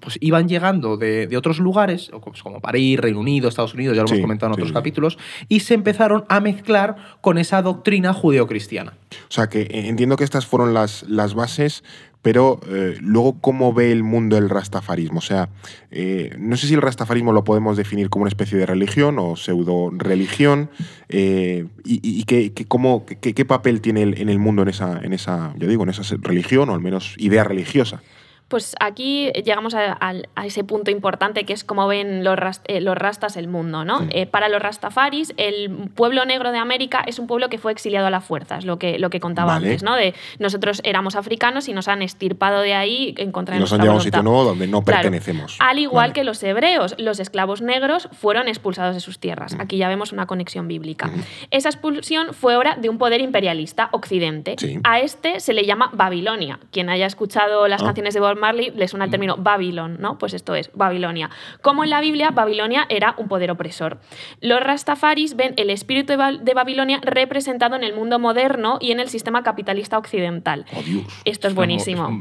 pues 0.00 0.18
iban 0.20 0.48
llegando 0.48 0.96
de, 0.96 1.34
otros 1.36 1.58
lugares, 1.58 2.10
pues 2.24 2.42
como 2.42 2.60
París, 2.60 2.98
Reino 2.98 3.20
Unido, 3.20 3.48
Estados 3.48 3.74
Unidos, 3.74 3.96
ya 3.96 4.02
lo 4.02 4.08
hemos 4.08 4.20
comentado 4.20 4.50
en 4.50 4.54
otros 4.54 4.72
capítulos, 4.72 5.18
y 5.48 5.60
se 5.60 5.74
empezaron 5.74 6.24
a 6.28 6.40
mezclar 6.40 6.96
con 7.20 7.38
esa 7.38 7.62
doctrina 7.62 8.12
judeocristiana. 8.12 8.94
O 9.28 9.32
sea 9.32 9.48
que 9.48 9.62
eh, 9.62 9.88
entiendo 9.88 10.16
que 10.16 10.24
estas 10.24 10.46
fueron 10.46 10.74
las, 10.74 11.04
las 11.04 11.34
bases, 11.34 11.84
pero 12.22 12.58
eh, 12.68 12.96
luego, 13.00 13.38
¿cómo 13.40 13.74
ve 13.74 13.92
el 13.92 14.02
mundo 14.02 14.38
el 14.38 14.48
rastafarismo? 14.48 15.18
O 15.18 15.22
sea, 15.22 15.50
eh, 15.90 16.34
no 16.38 16.56
sé 16.56 16.66
si 16.66 16.74
el 16.74 16.80
rastafarismo 16.80 17.32
lo 17.32 17.44
podemos 17.44 17.76
definir 17.76 18.08
como 18.08 18.22
una 18.22 18.30
especie 18.30 18.56
de 18.56 18.64
religión 18.64 19.18
o 19.18 19.36
pseudo-religión, 19.36 20.70
y, 21.08 22.24
qué, 22.24 22.52
cómo, 22.66 23.04
qué, 23.04 23.44
papel 23.44 23.82
tiene 23.82 24.02
en 24.02 24.28
el 24.30 24.38
mundo 24.38 24.62
en 24.62 24.68
esa, 24.68 25.00
en 25.02 25.12
esa, 25.12 25.54
yo 25.58 25.68
digo, 25.68 25.82
en 25.82 25.90
esa 25.90 26.02
religión, 26.22 26.70
o 26.70 26.74
al 26.74 26.80
menos 26.80 27.14
idea 27.18 27.44
religiosa. 27.44 28.02
Pues 28.54 28.76
aquí 28.78 29.32
llegamos 29.32 29.74
a, 29.74 30.14
ese 30.44 30.62
punto 30.62 30.92
importante 30.92 31.42
que 31.42 31.52
es 31.52 31.64
cómo 31.64 31.88
ven 31.88 32.22
los, 32.22 32.38
eh, 32.68 32.80
los 32.80 32.96
rastas 32.96 33.36
el 33.36 33.48
mundo. 33.48 33.84
¿no? 33.84 34.06
Eh, 34.10 34.26
para 34.26 34.48
los 34.48 34.62
rastafaris, 34.62 35.34
el 35.38 35.90
pueblo 35.96 36.24
negro 36.24 36.52
de 36.52 36.58
América 36.58 37.02
es 37.04 37.18
un 37.18 37.26
pueblo 37.26 37.48
que 37.48 37.58
fue 37.58 37.72
exiliado 37.72 38.06
a 38.06 38.10
la 38.10 38.20
fuerza, 38.20 38.58
es 38.58 38.64
lo 38.64 38.78
que, 38.78 39.00
lo 39.00 39.10
que 39.10 39.18
contaba 39.18 39.56
antes. 39.56 39.82
¿no? 39.82 39.96
De 39.96 40.14
nosotros 40.38 40.82
éramos 40.84 41.16
africanos 41.16 41.66
y 41.66 41.72
nos 41.72 41.88
han 41.88 42.00
estirpado 42.00 42.60
de 42.60 42.74
ahí 42.74 43.12
en 43.18 43.32
contra 43.32 43.56
de 43.56 43.60
Nos 43.60 43.72
han 43.72 43.80
llevado 43.80 43.94
a 43.94 43.96
un 43.96 44.04
sitio 44.04 44.22
nuevo 44.22 44.44
donde 44.44 44.68
no 44.68 44.82
pertenecemos. 44.82 45.56
Al 45.58 45.80
igual 45.80 46.12
que 46.12 46.22
los 46.22 46.40
hebreos, 46.44 46.94
los 46.96 47.18
esclavos 47.18 47.60
negros 47.60 48.08
fueron 48.12 48.46
expulsados 48.46 48.94
de 48.94 49.00
sus 49.00 49.18
tierras. 49.18 49.56
Aquí 49.58 49.78
ya 49.78 49.88
vemos 49.88 50.12
una 50.12 50.26
conexión 50.26 50.68
bíblica. 50.68 51.10
Esa 51.50 51.70
expulsión 51.70 52.32
fue 52.34 52.56
obra 52.56 52.76
de 52.76 52.88
un 52.88 52.98
poder 52.98 53.20
imperialista, 53.20 53.88
Occidente. 53.90 54.54
A 54.84 55.00
este 55.00 55.40
se 55.40 55.54
le 55.54 55.64
llama 55.66 55.90
Babilonia. 55.92 56.60
Quien 56.70 56.88
haya 56.88 57.06
escuchado 57.06 57.66
las 57.66 57.82
ah. 57.82 57.86
canciones 57.86 58.14
de 58.14 58.20
Bob 58.20 58.43
Marley 58.44 58.72
le 58.76 58.88
suena 58.88 59.06
el 59.06 59.10
término 59.10 59.36
Babilón, 59.38 59.96
¿no? 60.00 60.18
Pues 60.18 60.34
esto 60.34 60.54
es 60.54 60.70
Babilonia. 60.74 61.30
Como 61.62 61.82
en 61.82 61.88
la 61.88 62.02
Biblia, 62.02 62.30
Babilonia 62.30 62.84
era 62.90 63.14
un 63.16 63.26
poder 63.26 63.50
opresor. 63.50 64.00
Los 64.42 64.60
rastafaris 64.60 65.34
ven 65.34 65.54
el 65.56 65.70
espíritu 65.70 66.12
de 66.12 66.54
Babilonia 66.54 67.00
representado 67.02 67.74
en 67.74 67.84
el 67.84 67.94
mundo 67.94 68.18
moderno 68.18 68.76
y 68.82 68.92
en 68.92 69.00
el 69.00 69.08
sistema 69.08 69.42
capitalista 69.42 69.96
occidental. 69.96 70.66
Oh, 70.76 70.82
esto 71.24 71.48
es 71.48 71.54
buenísimo. 71.54 72.20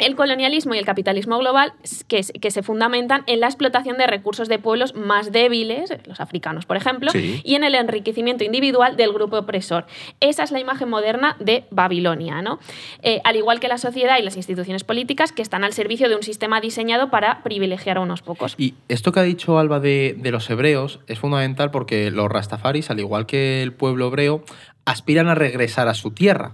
El 0.00 0.16
colonialismo 0.16 0.74
y 0.74 0.78
el 0.78 0.84
capitalismo 0.84 1.38
global 1.38 1.72
que, 2.08 2.22
que, 2.40 2.50
se 2.50 2.62
fundamentan 2.62 3.22
en 3.26 3.40
la 3.40 3.46
explotación 3.46 3.98
de 3.98 4.06
recursos 4.06 4.48
de 4.48 4.58
pueblos 4.58 4.94
más 4.94 5.32
débiles, 5.32 5.92
los 6.06 6.20
africanos, 6.20 6.66
por 6.66 6.76
ejemplo, 6.76 7.10
Sí. 7.10 7.40
y 7.44 7.54
en 7.54 7.64
el 7.64 7.74
enriquecimiento 7.74 8.44
individual 8.44 8.96
del 8.96 9.12
grupo 9.12 9.38
opresor. 9.38 9.86
Esa 10.20 10.42
es 10.42 10.50
la 10.50 10.60
imagen 10.60 10.88
moderna 10.88 11.36
de 11.40 11.64
Babilonia, 11.70 12.42
¿no? 12.42 12.58
Eh, 13.02 13.20
al 13.24 13.36
igual 13.36 13.60
que 13.60 13.68
la 13.68 13.78
sociedad 13.78 14.18
y 14.18 14.22
las 14.22 14.36
instituciones 14.36 14.84
políticas 14.84 15.32
que 15.32 15.42
están 15.42 15.64
al 15.64 15.72
servicio 15.72 16.08
de 16.08 16.16
un 16.16 16.22
sistema 16.22 16.60
diseñado 16.60 17.10
para 17.10 17.42
privilegiar 17.42 17.98
a 17.98 18.00
unos 18.00 18.22
pocos. 18.22 18.54
Y 18.58 18.74
esto 18.88 19.12
que 19.12 19.20
ha 19.20 19.24
dicho 19.24 19.58
Alba 19.58 19.80
de, 19.80 20.14
de 20.18 20.30
los 20.30 20.48
hebreos 20.50 21.00
es 21.06 21.18
fundamental 21.18 21.70
porque 21.70 22.10
los 22.10 22.28
rastafaris, 22.28 22.90
al 22.90 23.00
igual 23.00 23.26
que 23.26 23.62
el 23.62 23.72
pueblo 23.72 24.08
hebreo, 24.08 24.44
aspiran 24.84 25.28
a 25.28 25.34
regresar 25.34 25.88
a 25.88 25.94
su 25.94 26.10
tierra. 26.12 26.52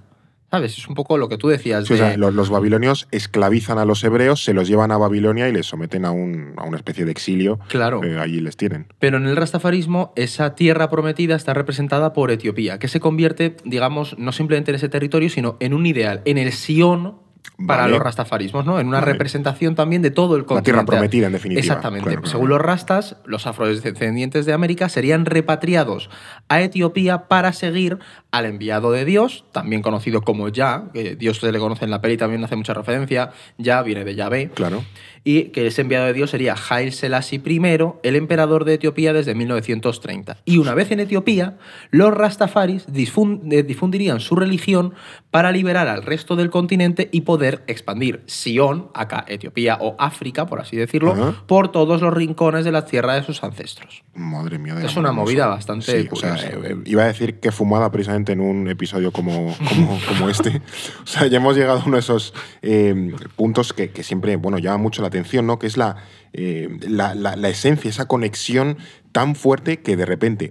¿Sabes? 0.54 0.78
Es 0.78 0.86
un 0.88 0.94
poco 0.94 1.18
lo 1.18 1.28
que 1.28 1.36
tú 1.36 1.48
decías. 1.48 1.84
Sí, 1.86 1.94
o 1.94 1.96
de- 1.96 2.02
sea, 2.02 2.16
los, 2.16 2.32
los 2.32 2.48
babilonios 2.48 3.08
esclavizan 3.10 3.78
a 3.78 3.84
los 3.84 4.04
hebreos, 4.04 4.44
se 4.44 4.54
los 4.54 4.68
llevan 4.68 4.92
a 4.92 4.96
Babilonia 4.98 5.48
y 5.48 5.52
les 5.52 5.66
someten 5.66 6.04
a, 6.04 6.12
un- 6.12 6.52
a 6.56 6.62
una 6.64 6.76
especie 6.76 7.04
de 7.04 7.10
exilio. 7.10 7.58
Claro. 7.68 8.04
Eh, 8.04 8.18
allí 8.20 8.40
les 8.40 8.56
tienen. 8.56 8.86
Pero 9.00 9.16
en 9.16 9.26
el 9.26 9.34
rastafarismo, 9.36 10.12
esa 10.14 10.54
tierra 10.54 10.90
prometida 10.90 11.34
está 11.34 11.54
representada 11.54 12.12
por 12.12 12.30
Etiopía, 12.30 12.78
que 12.78 12.86
se 12.88 13.00
convierte, 13.00 13.56
digamos, 13.64 14.16
no 14.18 14.30
simplemente 14.30 14.70
en 14.70 14.76
ese 14.76 14.88
territorio, 14.88 15.28
sino 15.28 15.56
en 15.58 15.74
un 15.74 15.86
ideal, 15.86 16.22
en 16.24 16.38
el 16.38 16.52
Sion 16.52 17.24
para 17.66 17.82
Vale. 17.82 17.92
los 17.92 18.02
rastafarismos, 18.02 18.64
¿no? 18.64 18.80
En 18.80 18.88
una 18.88 19.00
Vale. 19.00 19.12
representación 19.12 19.74
también 19.74 20.00
de 20.02 20.10
todo 20.10 20.34
el 20.34 20.42
La 20.42 20.46
continente. 20.46 20.64
tierra 20.72 20.84
prometida, 20.86 21.26
en 21.26 21.32
definitiva. 21.34 21.60
Exactamente. 21.60 22.04
Claro, 22.04 22.22
claro. 22.22 22.30
Según 22.32 22.48
los 22.48 22.60
rastas, 22.60 23.16
los 23.26 23.46
afrodescendientes 23.46 24.46
de 24.46 24.52
América 24.54 24.88
serían 24.88 25.26
repatriados 25.26 26.08
a 26.48 26.62
Etiopía 26.62 27.28
para 27.28 27.52
seguir 27.52 27.98
al 28.36 28.46
enviado 28.46 28.90
de 28.92 29.04
Dios, 29.04 29.44
también 29.52 29.80
conocido 29.82 30.22
como 30.22 30.48
Ya, 30.48 30.84
que 30.92 31.14
Dios 31.16 31.38
se 31.38 31.52
le 31.52 31.58
conoce 31.58 31.84
en 31.84 31.90
la 31.90 32.00
peli, 32.00 32.16
también 32.16 32.42
hace 32.44 32.56
mucha 32.56 32.74
referencia. 32.74 33.30
Ya 33.58 33.82
viene 33.82 34.04
de 34.04 34.14
Yahvé 34.14 34.50
Claro. 34.54 34.82
y 35.22 35.44
que 35.50 35.66
ese 35.68 35.82
enviado 35.82 36.06
de 36.06 36.12
Dios 36.12 36.30
sería 36.30 36.54
Haile 36.68 36.90
Selassie 36.92 37.40
I, 37.44 37.60
el 38.02 38.16
emperador 38.16 38.64
de 38.64 38.74
Etiopía 38.74 39.12
desde 39.12 39.34
1930. 39.34 40.38
Y 40.44 40.58
una 40.58 40.74
vez 40.74 40.90
en 40.90 41.00
Etiopía, 41.00 41.56
los 41.90 42.12
rastafaris 42.12 42.86
eh, 42.92 43.62
difundirían 43.62 44.20
su 44.20 44.36
religión 44.36 44.94
para 45.30 45.50
liberar 45.52 45.88
al 45.88 46.02
resto 46.02 46.36
del 46.36 46.50
continente 46.50 47.08
y 47.12 47.22
poder 47.22 47.62
expandir 47.66 48.22
Sion, 48.26 48.88
acá 48.94 49.24
Etiopía 49.28 49.78
o 49.80 49.96
África, 49.98 50.46
por 50.46 50.60
así 50.60 50.76
decirlo, 50.76 51.34
por 51.46 51.70
todos 51.72 52.00
los 52.02 52.12
rincones 52.12 52.64
de 52.64 52.72
la 52.72 52.84
tierra 52.84 53.14
de 53.14 53.22
sus 53.22 53.42
ancestros. 53.42 54.02
Madre 54.14 54.58
mía. 54.58 54.74
de 54.74 54.86
Es 54.86 54.96
una 54.96 55.12
movida 55.12 55.46
bastante 55.46 55.84
Sí, 56.02 56.08
o 56.10 56.16
sea, 56.16 56.36
curiosa. 56.36 56.68
eh, 56.68 56.76
iba 56.84 57.02
a 57.02 57.06
decir 57.06 57.40
que 57.40 57.50
fumada 57.52 57.90
precisamente 57.90 58.23
en 58.32 58.40
un 58.40 58.68
episodio 58.68 59.12
como, 59.12 59.54
como, 59.68 59.98
como 60.08 60.28
este. 60.28 60.60
O 61.04 61.06
sea, 61.06 61.26
ya 61.26 61.36
hemos 61.38 61.56
llegado 61.56 61.80
a 61.80 61.84
uno 61.84 61.94
de 61.96 62.00
esos 62.00 62.34
eh, 62.62 63.12
puntos 63.36 63.72
que, 63.72 63.90
que 63.90 64.02
siempre, 64.02 64.36
bueno, 64.36 64.58
llama 64.58 64.78
mucho 64.78 65.02
la 65.02 65.08
atención, 65.08 65.46
¿no? 65.46 65.58
Que 65.58 65.66
es 65.66 65.76
la, 65.76 65.96
eh, 66.32 66.68
la, 66.88 67.14
la- 67.14 67.36
la 67.36 67.48
esencia, 67.48 67.88
esa 67.88 68.06
conexión 68.06 68.78
tan 69.12 69.34
fuerte 69.36 69.80
que 69.80 69.96
de 69.96 70.06
repente 70.06 70.50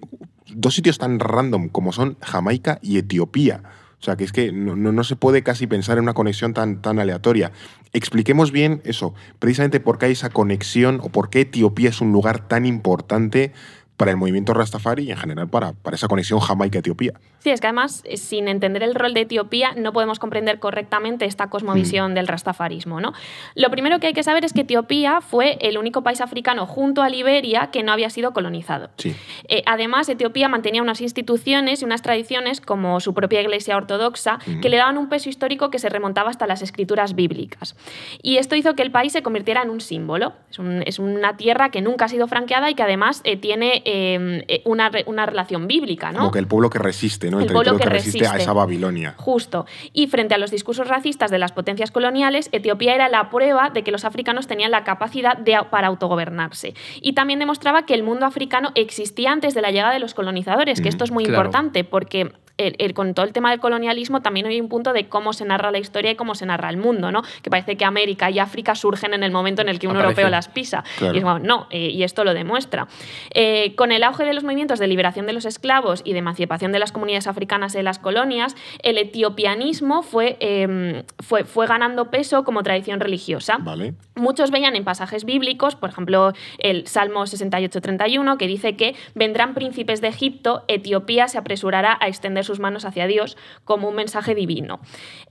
dos 0.56 0.76
sitios 0.76 0.98
tan 1.00 1.20
random 1.20 1.70
como 1.70 1.92
son 1.92 2.18
Jamaica 2.22 2.80
y 2.82 2.98
Etiopía. 2.98 3.64
O 4.00 4.04
sea, 4.06 4.18
que 4.18 4.26
es 4.26 4.32
que 4.34 4.52
no, 4.52 4.76
no- 4.76 4.92
no 4.92 5.04
se 5.04 5.16
puede 5.16 5.44
casi 5.44 5.66
pensar 5.66 5.98
en 5.98 6.04
una 6.04 6.14
conexión 6.14 6.54
tan, 6.54 6.82
tan 6.82 7.00
aleatoria. 7.00 7.52
Expliquemos 7.94 8.52
bien 8.52 8.82
eso, 8.86 9.14
precisamente 9.40 9.80
por 9.80 9.98
qué 9.98 10.08
hay 10.08 10.12
esa 10.14 10.30
conexión 10.30 11.00
o 11.02 11.10
por 11.10 11.30
qué 11.30 11.42
Etiopía 11.42 11.90
es 11.90 12.02
un 12.02 12.12
lugar 12.12 12.48
tan 12.48 12.66
importante 12.66 13.54
para 13.98 14.12
el 14.12 14.18
movimiento 14.18 14.54
Rastafari 14.54 15.04
y 15.04 15.12
en 15.12 15.18
general 15.18 15.48
para, 15.50 15.74
para 15.74 15.96
esa 15.96 16.08
conexión 16.08 16.40
Jamaica-Etiopía. 16.40 17.14
Sí, 17.40 17.50
es 17.52 17.60
que 17.62 17.68
además, 17.68 18.02
eh, 18.06 18.18
sin 18.18 18.48
entender 18.48 18.84
el 18.84 18.96
rol 18.96 19.14
de 19.14 19.22
Etiopía, 19.22 19.74
no 19.76 19.92
podemos 19.94 20.18
comprender 20.18 20.60
correctamente 20.60 21.26
esta 21.26 21.50
cosmovisión 21.50 22.16
del 22.16 22.28
rastafarismo. 22.28 23.02
¿no? 23.02 23.14
Lo 23.56 23.70
primero 23.70 24.00
que 24.00 24.08
hay 24.08 24.14
que 24.14 24.24
saber 24.24 24.46
es 24.46 24.54
que 24.54 24.62
Etiopía 24.62 25.20
fue 25.22 25.58
el 25.62 25.78
único 25.78 26.02
país 26.04 26.22
africano 26.22 26.66
junto 26.66 27.02
a 27.04 27.10
Liberia 27.10 27.70
que 27.72 27.84
no 27.84 27.92
había 27.92 28.10
sido 28.10 28.32
colonizado. 28.34 28.90
Sí. 28.98 29.16
Eh, 29.50 29.62
además, 29.66 30.08
Etiopía 30.10 30.48
mantenía 30.50 30.82
unas 30.82 31.02
instituciones 31.02 31.82
y 31.82 31.86
unas 31.86 32.02
tradiciones 32.02 32.62
como 32.62 33.00
su 33.00 33.14
propia 33.14 33.42
iglesia 33.42 33.76
ortodoxa 33.78 34.40
que 34.62 34.70
le 34.70 34.78
daban 34.78 34.98
un 34.98 35.10
peso 35.10 35.30
histórico 35.30 35.70
que 35.70 35.80
se 35.80 35.90
remontaba 35.90 36.30
hasta 36.30 36.48
las 36.48 36.62
escrituras 36.62 37.14
bíblicas. 37.14 37.76
Y 38.22 38.38
esto 38.38 38.56
hizo 38.56 38.74
que 38.74 38.84
el 38.84 38.92
país 38.92 39.12
se 39.14 39.22
convirtiera 39.22 39.62
en 39.62 39.70
un 39.70 39.82
símbolo. 39.82 40.34
Es, 40.50 40.60
un- 40.60 40.82
es 40.86 40.98
una 40.98 41.38
tierra 41.38 41.70
que 41.70 41.82
nunca 41.82 42.06
ha 42.06 42.08
sido 42.10 42.28
franqueada 42.28 42.70
y 42.70 42.76
que 42.76 42.84
además 42.84 43.22
eh, 43.26 43.36
tiene 43.38 43.83
eh, 43.86 44.44
eh, 44.48 44.62
una, 44.66 44.92
una 45.06 45.26
relación 45.26 45.68
bíblica. 45.68 46.12
¿no? 46.12 46.20
Como 46.20 46.32
que 46.32 46.40
el 46.40 46.48
pueblo 46.48 46.70
que 46.70 46.80
resiste, 46.80 47.30
¿no? 47.30 47.38
El, 47.40 47.46
El 47.48 47.52
pueblo 47.54 47.72
territorio 47.72 47.78
que, 47.80 47.90
que 47.90 48.04
resiste, 48.06 48.28
a 48.28 48.38
esa 48.38 48.54
Babilonia. 48.54 49.16
Justo. 49.18 49.66
Y 49.94 50.08
frente 50.08 50.36
a 50.36 50.38
los 50.38 50.52
discursos 50.52 50.88
racistas 50.88 51.32
de 51.32 51.40
las 51.40 51.52
potencias 51.52 51.92
coloniales, 51.92 52.50
Etiopía 52.52 52.96
era 52.96 53.10
la 53.10 53.30
prueba 53.30 53.70
de 53.70 53.84
que 53.84 53.92
los 53.92 54.06
africanos 54.06 54.48
tenían 54.48 54.72
la 54.72 54.84
capacidad 54.84 55.38
de, 55.38 55.58
para 55.70 55.88
autogobernarse. 55.88 56.74
Y 57.02 57.14
también 57.14 57.40
demostraba 57.40 57.86
que 57.86 57.94
el 57.94 58.04
mundo 58.04 58.26
africano 58.26 58.72
existía 58.76 59.32
antes 59.32 59.54
de 59.54 59.62
la 59.62 59.72
llegada 59.72 59.94
de 59.94 60.00
los 60.00 60.14
colonizadores, 60.14 60.82
que 60.82 60.90
esto 60.90 61.04
es 61.04 61.12
muy 61.12 61.26
claro. 61.26 61.40
importante 61.42 61.84
porque 61.84 62.32
el- 62.58 62.76
el- 62.78 62.94
con 62.94 63.16
todo 63.16 63.26
el 63.26 63.34
tema 63.34 63.50
del 63.50 63.60
colonialismo 63.60 64.22
también 64.22 64.46
hay 64.46 64.62
un 64.62 64.70
punto 64.70 64.94
de 64.94 65.10
cómo 65.10 65.34
se 65.34 65.44
narra 65.44 65.72
la 65.72 65.80
historia 65.80 66.12
y 66.12 66.16
cómo 66.16 66.36
se 66.36 66.46
narra 66.46 66.70
el 66.70 66.78
mundo, 66.78 67.12
¿no? 67.12 67.24
Que 67.42 67.50
parece 67.50 67.78
que 67.78 67.84
América 67.84 68.30
y 68.30 68.38
África 68.38 68.76
surgen 68.76 69.16
en 69.16 69.24
el 69.24 69.32
momento 69.32 69.64
en 69.64 69.70
el 69.70 69.80
que 69.80 69.88
un 69.88 69.96
Aparece. 69.96 70.22
europeo 70.22 70.30
las 70.30 70.50
pisa. 70.50 70.84
Claro. 71.00 71.16
Y 71.16 71.18
es 71.18 71.24
como, 71.24 71.40
no, 71.40 71.66
eh, 71.72 71.90
y 71.90 72.04
esto 72.04 72.24
lo 72.24 72.34
demuestra. 72.36 72.88
Eh, 73.34 73.73
con 73.76 73.92
el 73.92 74.04
auge 74.04 74.24
de 74.26 74.34
los 74.34 74.44
movimientos 74.44 74.80
de 74.80 74.88
liberación 74.88 75.26
de 75.26 75.34
los 75.34 75.46
esclavos 75.46 76.02
y 76.04 76.14
de 76.14 76.20
emancipación 76.20 76.72
de 76.72 76.80
las 76.80 76.92
comunidades 76.92 77.28
africanas 77.28 77.76
en 77.76 77.86
las 77.86 78.00
colonias, 78.00 78.56
el 78.82 78.98
etiopianismo 78.98 80.04
fue, 80.04 80.38
eh, 80.40 81.04
fue, 81.20 81.44
fue 81.44 81.68
ganando 81.68 82.10
peso 82.10 82.44
como 82.44 82.64
tradición 82.64 83.00
religiosa. 83.00 83.58
¿Vale? 83.60 83.94
Muchos 84.16 84.52
veían 84.52 84.76
en 84.76 84.84
pasajes 84.84 85.26
bíblicos, 85.26 85.76
por 85.76 85.90
ejemplo, 85.90 86.34
el 86.60 86.88
Salmo 86.88 87.24
68-31, 87.24 88.38
que 88.38 88.48
dice 88.48 88.76
que 88.76 88.96
vendrán 89.16 89.54
príncipes 89.54 90.02
de 90.02 90.08
Egipto, 90.08 90.64
Etiopía 90.68 91.28
se 91.28 91.38
apresurará 91.38 91.98
a 92.00 92.08
extender 92.08 92.46
sus 92.46 92.60
manos 92.60 92.86
hacia 92.86 93.08
Dios 93.08 93.38
como 93.64 93.90
un 93.90 93.96
mensaje 93.96 94.36
divino. 94.36 94.80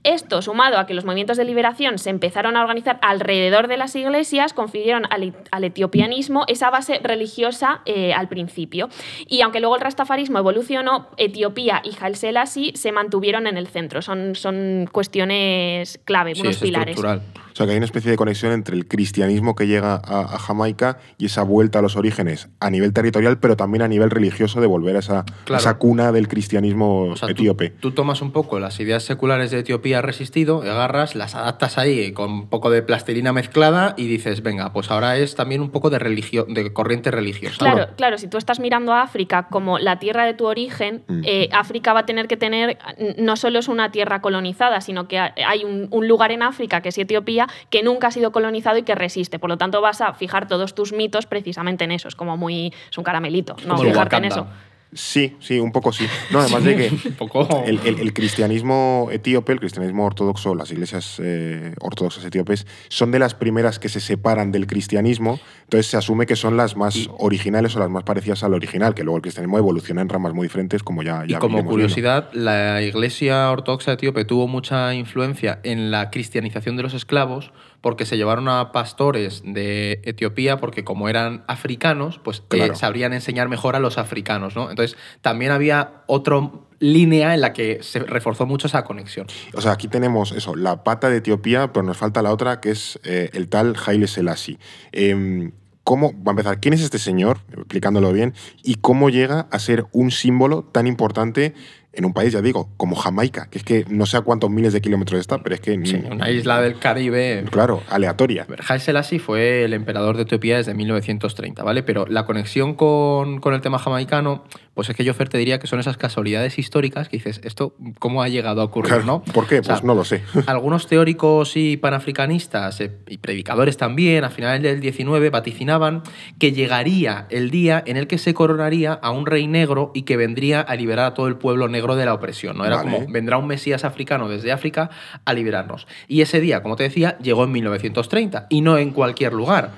Esto, 0.03 0.41
sumado 0.41 0.77
a 0.77 0.85
que 0.85 0.93
los 0.93 1.05
movimientos 1.05 1.37
de 1.37 1.45
liberación 1.45 1.97
se 1.97 2.09
empezaron 2.09 2.57
a 2.57 2.61
organizar 2.61 2.99
alrededor 3.01 3.67
de 3.67 3.77
las 3.77 3.95
iglesias, 3.95 4.53
confirieron 4.53 5.05
al, 5.09 5.33
al 5.51 5.63
etiopianismo 5.63 6.43
esa 6.47 6.69
base 6.69 6.99
religiosa 7.01 7.81
eh, 7.85 8.13
al 8.13 8.27
principio. 8.33 8.89
Y 9.27 9.41
aunque 9.41 9.59
luego 9.59 9.75
el 9.75 9.81
rastafarismo 9.81 10.39
evolucionó, 10.39 11.07
Etiopía 11.17 11.81
y 11.83 11.91
Haile 12.01 12.15
Selassie 12.17 12.71
se 12.75 12.91
mantuvieron 12.91 13.47
en 13.47 13.57
el 13.57 13.67
centro. 13.67 14.01
Son, 14.01 14.35
son 14.35 14.87
cuestiones 14.91 15.99
clave, 16.05 16.35
Sí, 16.35 16.41
unos 16.41 16.55
es 16.55 16.61
pilares. 16.61 16.95
estructural. 16.95 17.21
O 17.53 17.55
sea, 17.55 17.65
que 17.65 17.71
hay 17.71 17.77
una 17.77 17.85
especie 17.85 18.09
de 18.11 18.17
conexión 18.17 18.51
entre 18.51 18.75
el 18.75 18.87
cristianismo 18.87 19.55
que 19.55 19.67
llega 19.67 19.93
a, 19.95 20.21
a 20.21 20.39
Jamaica 20.39 20.97
y 21.17 21.27
esa 21.27 21.43
vuelta 21.43 21.79
a 21.79 21.81
los 21.81 21.95
orígenes 21.95 22.49
a 22.59 22.69
nivel 22.69 22.93
territorial, 22.93 23.37
pero 23.39 23.55
también 23.55 23.83
a 23.83 23.87
nivel 23.87 24.09
religioso 24.09 24.59
de 24.59 24.67
volver 24.67 24.95
a 24.95 24.99
esa, 24.99 25.19
a 25.51 25.57
esa 25.57 25.77
cuna 25.77 26.11
del 26.11 26.27
cristianismo 26.27 27.09
O 27.11 27.15
sea, 27.15 27.27
tú- 27.27 27.33
etíope. 27.33 27.69
Tú, 27.69 27.91
tomas 27.91 28.21
un 28.21 28.31
poco 28.31 28.59
las 28.59 28.79
ideas 28.79 29.03
seculares 29.03 29.51
de 29.51 29.59
Etiopía 29.59 30.01
resistido, 30.01 30.61
agarras, 30.63 31.15
las 31.15 31.35
adaptas 31.35 31.77
ahí 31.77 32.11
con 32.11 32.31
un 32.31 32.47
poco 32.49 32.69
de 32.69 32.81
plastilina 32.81 33.33
mezclada 33.33 33.93
y 33.97 34.07
dices, 34.07 34.41
venga, 34.43 34.73
pues 34.73 34.89
ahora 34.91 35.17
es 35.17 35.35
también 35.35 35.61
un 35.61 35.69
poco 35.69 35.89
de 35.89 35.99
religio 35.99 36.45
de 36.49 36.73
corriente 36.73 37.11
religiosa. 37.11 37.57
Claro, 37.59 37.87
claro, 37.95 38.17
si 38.17 38.27
tú 38.27 38.37
estás 38.37 38.59
mirando 38.59 38.93
a 38.93 39.01
África 39.03 39.47
como 39.49 39.77
la 39.79 39.99
tierra 39.99 40.25
de 40.25 40.33
tu 40.33 40.45
origen, 40.45 41.03
Mm. 41.07 41.21
eh, 41.25 41.49
África 41.51 41.93
va 41.93 42.01
a 42.01 42.05
tener 42.05 42.27
que 42.27 42.37
tener, 42.37 42.77
no 43.17 43.35
solo 43.35 43.59
es 43.59 43.67
una 43.67 43.91
tierra 43.91 44.21
colonizada, 44.21 44.81
sino 44.81 45.07
que 45.07 45.19
ha- 45.19 45.33
hay 45.47 45.63
un, 45.63 45.87
un 45.91 46.07
lugar 46.07 46.31
en 46.31 46.41
África, 46.41 46.81
que 46.81 46.89
es 46.89 46.97
Etiopía, 46.97 47.42
que 47.69 47.83
nunca 47.83 48.07
ha 48.07 48.11
sido 48.11 48.31
colonizado 48.31 48.77
y 48.77 48.83
que 48.83 48.95
resiste. 48.95 49.39
Por 49.39 49.49
lo 49.49 49.57
tanto, 49.57 49.81
vas 49.81 50.01
a 50.01 50.13
fijar 50.13 50.47
todos 50.47 50.75
tus 50.75 50.93
mitos 50.93 51.25
precisamente 51.25 51.83
en 51.83 51.91
eso. 51.91 52.07
Es 52.07 52.15
como 52.15 52.37
muy, 52.37 52.73
es 52.89 52.97
un 52.97 53.03
caramelito, 53.03 53.55
no 53.65 53.75
Como 53.75 53.89
fijarte 53.89 54.15
en 54.17 54.25
eso. 54.25 54.47
Sí, 54.95 55.35
sí, 55.39 55.59
un 55.59 55.71
poco 55.71 55.91
sí. 55.91 56.05
No, 56.31 56.39
además 56.39 56.63
de 56.63 56.75
que 56.75 56.87
el, 57.65 57.79
el- 57.85 57.99
el 57.99 58.13
cristianismo 58.13 59.07
etíope, 59.11 59.53
el 59.53 59.59
cristianismo 59.59 60.05
ortodoxo, 60.05 60.55
las 60.55 60.71
iglesias 60.71 61.19
eh, 61.23 61.73
ortodoxas 61.81 62.23
etíopes, 62.25 62.65
son 62.89 63.11
de 63.11 63.19
las 63.19 63.33
primeras 63.35 63.79
que 63.79 63.89
se 63.89 63.99
separan 63.99 64.51
del 64.51 64.67
cristianismo, 64.67 65.39
entonces 65.63 65.87
se 65.89 65.97
asume 65.97 66.25
que 66.25 66.35
son 66.35 66.57
las 66.57 66.75
más 66.75 66.95
Y- 66.95 67.09
originales 67.17 67.75
o 67.75 67.79
las 67.79 67.89
más 67.89 68.03
parecidas 68.03 68.43
al 68.43 68.53
original, 68.53 68.93
que 68.93 69.03
luego 69.03 69.17
el 69.17 69.21
cristianismo 69.21 69.57
evoluciona 69.57 70.01
en 70.01 70.09
ramas 70.09 70.33
muy 70.33 70.45
diferentes, 70.45 70.83
como 70.83 71.03
ya, 71.03 71.23
Y 71.25 71.29
ya 71.29 71.39
como 71.39 71.57
iremos 71.57 71.71
curiosidad, 71.71 72.29
la 72.33 72.81
Iglesia 72.81 73.49
Ortodoxa 73.51 73.93
etíope 73.93 74.25
tuvo 74.25 74.47
mucha 74.47 74.93
influencia 74.93 75.59
en 75.63 75.91
la 75.91 76.09
cristianización 76.11 76.77
de 76.77 76.83
los 76.83 76.93
esclavos 76.93 77.51
porque 77.83 78.05
se 78.05 78.15
llevaron 78.15 78.47
a 78.47 78.71
pastores 78.71 79.43
de 79.45 79.99
Etiopía 80.05 80.55
porque 80.55 80.85
como 80.85 81.09
eran 81.09 81.43
africanos, 81.47 82.17
pues 82.23 82.41
eh, 82.51 82.71
sabrían 82.75 83.11
enseñar 83.11 83.49
mejor 83.49 83.75
a 83.75 83.79
los 83.79 83.97
africanos, 83.97 84.55
¿no? 84.55 84.69
Entonces 84.69 84.97
también 85.19 85.51
había 85.51 86.03
otra 86.07 86.49
línea 86.79 87.33
en 87.33 87.41
la 87.41 87.51
que 87.51 87.83
se 87.83 87.99
reforzó 87.99 88.45
mucho 88.45 88.67
esa 88.67 88.85
conexión. 88.85 89.27
O 89.53 89.59
sea, 89.59 89.73
aquí 89.73 89.89
tenemos 89.89 90.31
eso, 90.31 90.55
la 90.55 90.85
pata 90.85 91.09
de 91.09 91.17
Etiopía, 91.17 91.73
pero 91.73 91.83
nos 91.83 91.97
falta 91.97 92.21
la 92.21 92.31
otra, 92.31 92.61
que 92.61 92.71
es 92.71 93.01
eh, 93.03 93.29
el 93.33 93.49
tal 93.49 93.75
Haile 93.85 94.07
Selassie. 94.07 94.59
Em, 94.93 95.51
¿Cómo, 95.83 96.13
va 96.13 96.29
a 96.29 96.31
empezar, 96.31 96.61
quién 96.61 96.73
es 96.73 96.81
este 96.81 96.99
señor, 96.99 97.39
explicándolo 97.51 98.13
bien, 98.13 98.33
y 98.63 98.75
cómo 98.75 99.09
llega 99.09 99.47
a 99.51 99.59
ser 99.59 99.87
un 99.91 100.11
símbolo 100.11 100.63
tan 100.63 100.87
importante 100.87 101.53
en 101.93 102.05
un 102.05 102.13
país, 102.13 102.33
ya 102.33 102.41
digo, 102.41 102.69
como 102.75 102.95
Jamaica, 102.95 103.47
que 103.49 103.59
es 103.59 103.63
que 103.63 103.85
no 103.87 104.05
sé 104.07 104.17
a 104.17 104.21
cuántos 104.21 104.49
miles 104.49 104.73
de 104.73 104.81
kilómetros 104.81 105.19
está, 105.19 105.37
pero 105.43 105.53
es 105.53 105.61
que... 105.61 105.79
Sí, 105.85 106.01
una 106.09 106.29
isla 106.31 106.59
del 106.59 106.79
Caribe. 106.79 107.45
Claro, 107.51 107.83
aleatoria. 107.89 108.47
Haile 108.67 108.83
Selassie 108.83 109.19
fue 109.19 109.63
el 109.63 109.73
emperador 109.73 110.17
de 110.17 110.23
Etiopía 110.23 110.57
desde 110.57 110.73
1930, 110.73 111.63
¿vale? 111.63 111.83
Pero 111.83 112.07
la 112.07 112.25
conexión 112.25 112.73
con, 112.73 113.39
con 113.39 113.53
el 113.53 113.61
tema 113.61 113.77
jamaicano, 113.77 114.43
pues 114.73 114.89
es 114.89 114.95
que 114.95 115.03
yo, 115.03 115.13
Fer, 115.13 115.29
te 115.29 115.37
diría 115.37 115.59
que 115.59 115.67
son 115.67 115.79
esas 115.79 115.97
casualidades 115.97 116.57
históricas 116.57 117.09
que 117.09 117.17
dices, 117.17 117.39
¿esto 117.43 117.75
cómo 117.99 118.23
ha 118.23 118.27
llegado 118.27 118.61
a 118.61 118.65
ocurrir, 118.65 118.89
Claro, 118.89 119.05
no? 119.05 119.23
¿Por 119.31 119.45
qué? 119.47 119.59
O 119.59 119.63
sea, 119.63 119.75
Pues 119.75 119.83
no 119.83 119.93
lo 119.93 120.03
sé. 120.03 120.23
Algunos 120.47 120.87
teóricos 120.87 121.55
y 121.55 121.77
panafricanistas 121.77 122.81
eh, 122.81 122.91
y 123.07 123.19
predicadores 123.19 123.77
también, 123.77 124.23
a 124.23 124.31
finales 124.31 124.63
del 124.63 124.79
19, 124.79 125.29
vaticinaban 125.29 126.01
que 126.39 126.53
llegaría 126.53 127.27
el 127.29 127.51
día 127.51 127.83
en 127.85 127.97
el 127.97 128.07
que 128.07 128.17
se 128.17 128.33
coronaría 128.33 128.93
a 128.93 129.11
un 129.11 129.27
rey 129.27 129.45
negro 129.45 129.91
y 129.93 130.03
que 130.03 130.17
vendría 130.17 130.61
a 130.61 130.75
liberar 130.75 131.05
a 131.05 131.13
todo 131.13 131.27
el 131.27 131.35
pueblo 131.35 131.67
negro 131.67 131.82
de 131.95 132.05
la 132.05 132.13
opresión. 132.13 132.57
¿no? 132.57 132.65
Era 132.65 132.77
Vale. 132.77 132.91
como, 132.91 133.11
vendrá 133.11 133.37
un 133.37 133.47
mesías 133.47 133.83
africano 133.83 134.29
desde 134.29 134.51
África 134.51 134.89
a 135.25 135.33
liberarnos. 135.33 135.87
Y 136.07 136.21
ese 136.21 136.39
día, 136.39 136.63
como 136.63 136.75
te 136.75 136.83
decía, 136.83 137.17
llegó 137.19 137.43
en 137.43 137.51
1930 137.51 138.47
y 138.49 138.61
no 138.61 138.77
en 138.77 138.91
cualquier 138.91 139.33
lugar. 139.33 139.71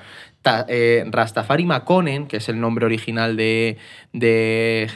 Ta- 0.46 0.68
eh, 0.70 1.04
Rastafari 1.10 1.66
Makonnen, 1.66 2.28
que 2.28 2.38
es 2.38 2.50
el 2.50 2.60
nombre 2.60 2.86
original 2.86 3.36
de, 3.36 3.78
de 4.14 4.88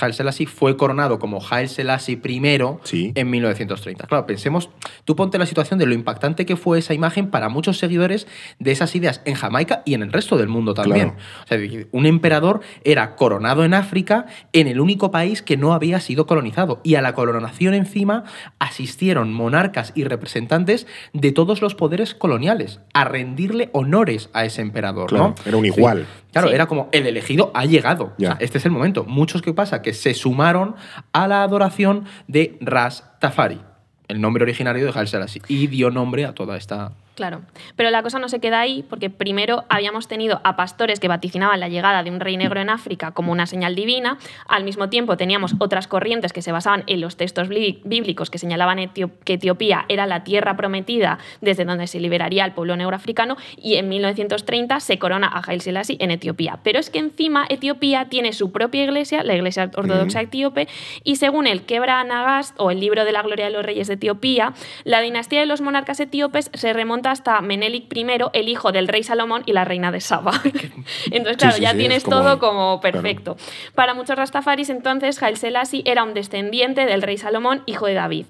Haile 0.00 0.14
Selassie, 0.14 0.46
fue 0.48 0.76
coronado 0.76 1.20
como 1.20 1.40
Haile 1.48 1.68
Selassie 1.68 2.20
I 2.24 2.42
Sí. 2.82 3.12
en 3.14 3.30
1930. 3.30 4.08
Claro, 4.08 4.26
pensemos, 4.26 4.68
tú 5.04 5.14
ponte 5.14 5.38
la 5.38 5.46
situación 5.46 5.78
de 5.78 5.86
lo 5.86 5.94
impactante 5.94 6.44
que 6.44 6.56
fue 6.56 6.80
esa 6.80 6.92
imagen 6.92 7.30
para 7.30 7.48
muchos 7.48 7.78
seguidores 7.78 8.26
de 8.58 8.72
esas 8.72 8.96
ideas 8.96 9.22
en 9.24 9.34
Jamaica 9.34 9.82
y 9.84 9.94
en 9.94 10.02
el 10.02 10.12
resto 10.12 10.36
del 10.36 10.48
mundo 10.48 10.74
también. 10.74 11.10
Claro. 11.10 11.24
O 11.44 11.46
sea, 11.76 11.86
un 11.92 12.06
emperador 12.06 12.62
era 12.82 13.14
coronado 13.14 13.64
en 13.64 13.74
África, 13.74 14.26
en 14.52 14.66
el 14.66 14.80
único 14.80 15.12
país 15.12 15.40
que 15.40 15.56
no 15.56 15.72
había 15.72 16.00
sido 16.00 16.26
colonizado. 16.26 16.80
Y 16.82 16.96
a 16.96 17.00
la 17.00 17.14
coronación 17.14 17.74
encima 17.74 18.24
asistieron 18.58 19.32
monarcas 19.32 19.92
y 19.94 20.02
representantes 20.02 20.88
de 21.12 21.30
todos 21.30 21.62
los 21.62 21.76
poderes 21.76 22.12
coloniales 22.16 22.80
a 22.92 23.04
rendirle 23.04 23.70
honores 23.72 24.30
a 24.32 24.44
ese 24.44 24.62
emperador. 24.62 24.95
Claro, 25.04 25.28
¿no? 25.28 25.34
era 25.44 25.56
un 25.58 25.64
Sí. 25.64 25.72
igual. 25.76 26.06
Claro, 26.32 26.48
Sí. 26.48 26.54
era 26.54 26.66
como 26.66 26.88
el 26.92 27.06
elegido 27.06 27.50
ha 27.54 27.66
llegado. 27.66 28.14
Ya. 28.16 28.28
O 28.28 28.36
sea, 28.36 28.44
este 28.44 28.56
es 28.56 28.64
el 28.64 28.70
momento. 28.70 29.04
Muchos 29.04 29.42
que 29.42 29.52
pasa 29.52 29.82
que 29.82 29.92
se 29.92 30.14
sumaron 30.14 30.76
a 31.12 31.28
la 31.28 31.42
adoración 31.42 32.04
de 32.28 32.56
Rastafari, 32.62 33.60
el 34.08 34.20
nombre 34.20 34.42
originario 34.44 34.90
de 34.90 35.06
Selassie, 35.06 35.42
y 35.48 35.66
dio 35.66 35.90
nombre 35.90 36.24
a 36.24 36.32
toda 36.34 36.56
esta 36.56 36.92
Claro, 37.16 37.40
pero 37.76 37.90
la 37.90 38.02
cosa 38.02 38.18
no 38.18 38.28
se 38.28 38.40
queda 38.40 38.60
ahí 38.60 38.84
porque 38.88 39.08
primero 39.10 39.64
habíamos 39.70 40.06
tenido 40.06 40.40
a 40.44 40.54
pastores 40.54 41.00
que 41.00 41.08
vaticinaban 41.08 41.58
la 41.58 41.68
llegada 41.68 42.02
de 42.02 42.10
un 42.10 42.20
rey 42.20 42.36
negro 42.36 42.60
en 42.60 42.68
África 42.68 43.12
como 43.12 43.32
una 43.32 43.46
señal 43.46 43.74
divina, 43.74 44.18
al 44.46 44.64
mismo 44.64 44.90
tiempo 44.90 45.16
teníamos 45.16 45.54
otras 45.58 45.88
corrientes 45.88 46.34
que 46.34 46.42
se 46.42 46.52
basaban 46.52 46.84
en 46.86 47.00
los 47.00 47.16
textos 47.16 47.48
bí- 47.48 47.80
bíblicos 47.84 48.28
que 48.28 48.36
señalaban 48.36 48.76
que 49.24 49.32
Etiopía 49.32 49.86
era 49.88 50.06
la 50.06 50.24
tierra 50.24 50.58
prometida 50.58 51.18
desde 51.40 51.64
donde 51.64 51.86
se 51.86 52.00
liberaría 52.00 52.44
al 52.44 52.52
pueblo 52.52 52.76
negro 52.76 52.94
africano 52.94 53.36
y 53.56 53.76
en 53.76 53.88
1930 53.88 54.78
se 54.80 54.98
corona 54.98 55.26
a 55.26 55.40
Haile 55.46 55.60
Selassie 55.62 55.96
en 56.00 56.10
Etiopía. 56.10 56.58
Pero 56.62 56.78
es 56.78 56.90
que 56.90 56.98
encima 56.98 57.46
Etiopía 57.48 58.10
tiene 58.10 58.34
su 58.34 58.52
propia 58.52 58.84
iglesia, 58.84 59.22
la 59.22 59.34
iglesia 59.34 59.70
ortodoxa 59.74 60.20
etíope, 60.20 60.68
y 61.02 61.16
según 61.16 61.46
el 61.46 61.62
Kebra 61.62 62.04
Nagast 62.04 62.54
o 62.58 62.70
el 62.70 62.80
libro 62.80 63.06
de 63.06 63.12
la 63.12 63.22
gloria 63.22 63.46
de 63.46 63.52
los 63.52 63.64
reyes 63.64 63.88
de 63.88 63.94
Etiopía, 63.94 64.52
la 64.84 65.00
dinastía 65.00 65.40
de 65.40 65.46
los 65.46 65.62
monarcas 65.62 65.98
etíopes 65.98 66.50
se 66.52 66.74
remonta 66.74 67.05
hasta 67.10 67.40
Menelik 67.40 67.94
I, 67.96 68.06
el 68.32 68.48
hijo 68.48 68.72
del 68.72 68.88
rey 68.88 69.02
Salomón 69.02 69.42
y 69.46 69.52
la 69.52 69.64
reina 69.64 69.90
de 69.92 70.00
Saba. 70.00 70.32
Entonces, 71.10 71.36
claro, 71.36 71.56
sí, 71.56 71.62
ya 71.62 71.72
sí, 71.72 71.78
tienes 71.78 72.04
como- 72.04 72.16
todo 72.16 72.38
como 72.38 72.80
claro. 72.80 73.00
perfecto. 73.02 73.36
Para 73.74 73.94
muchos 73.94 74.16
rastafaris, 74.16 74.70
entonces, 74.70 75.22
Haile 75.22 75.36
Selassie 75.36 75.82
era 75.84 76.04
un 76.04 76.14
descendiente 76.14 76.86
del 76.86 77.02
rey 77.02 77.18
Salomón, 77.18 77.62
hijo 77.66 77.86
de 77.86 77.94
David. 77.94 78.26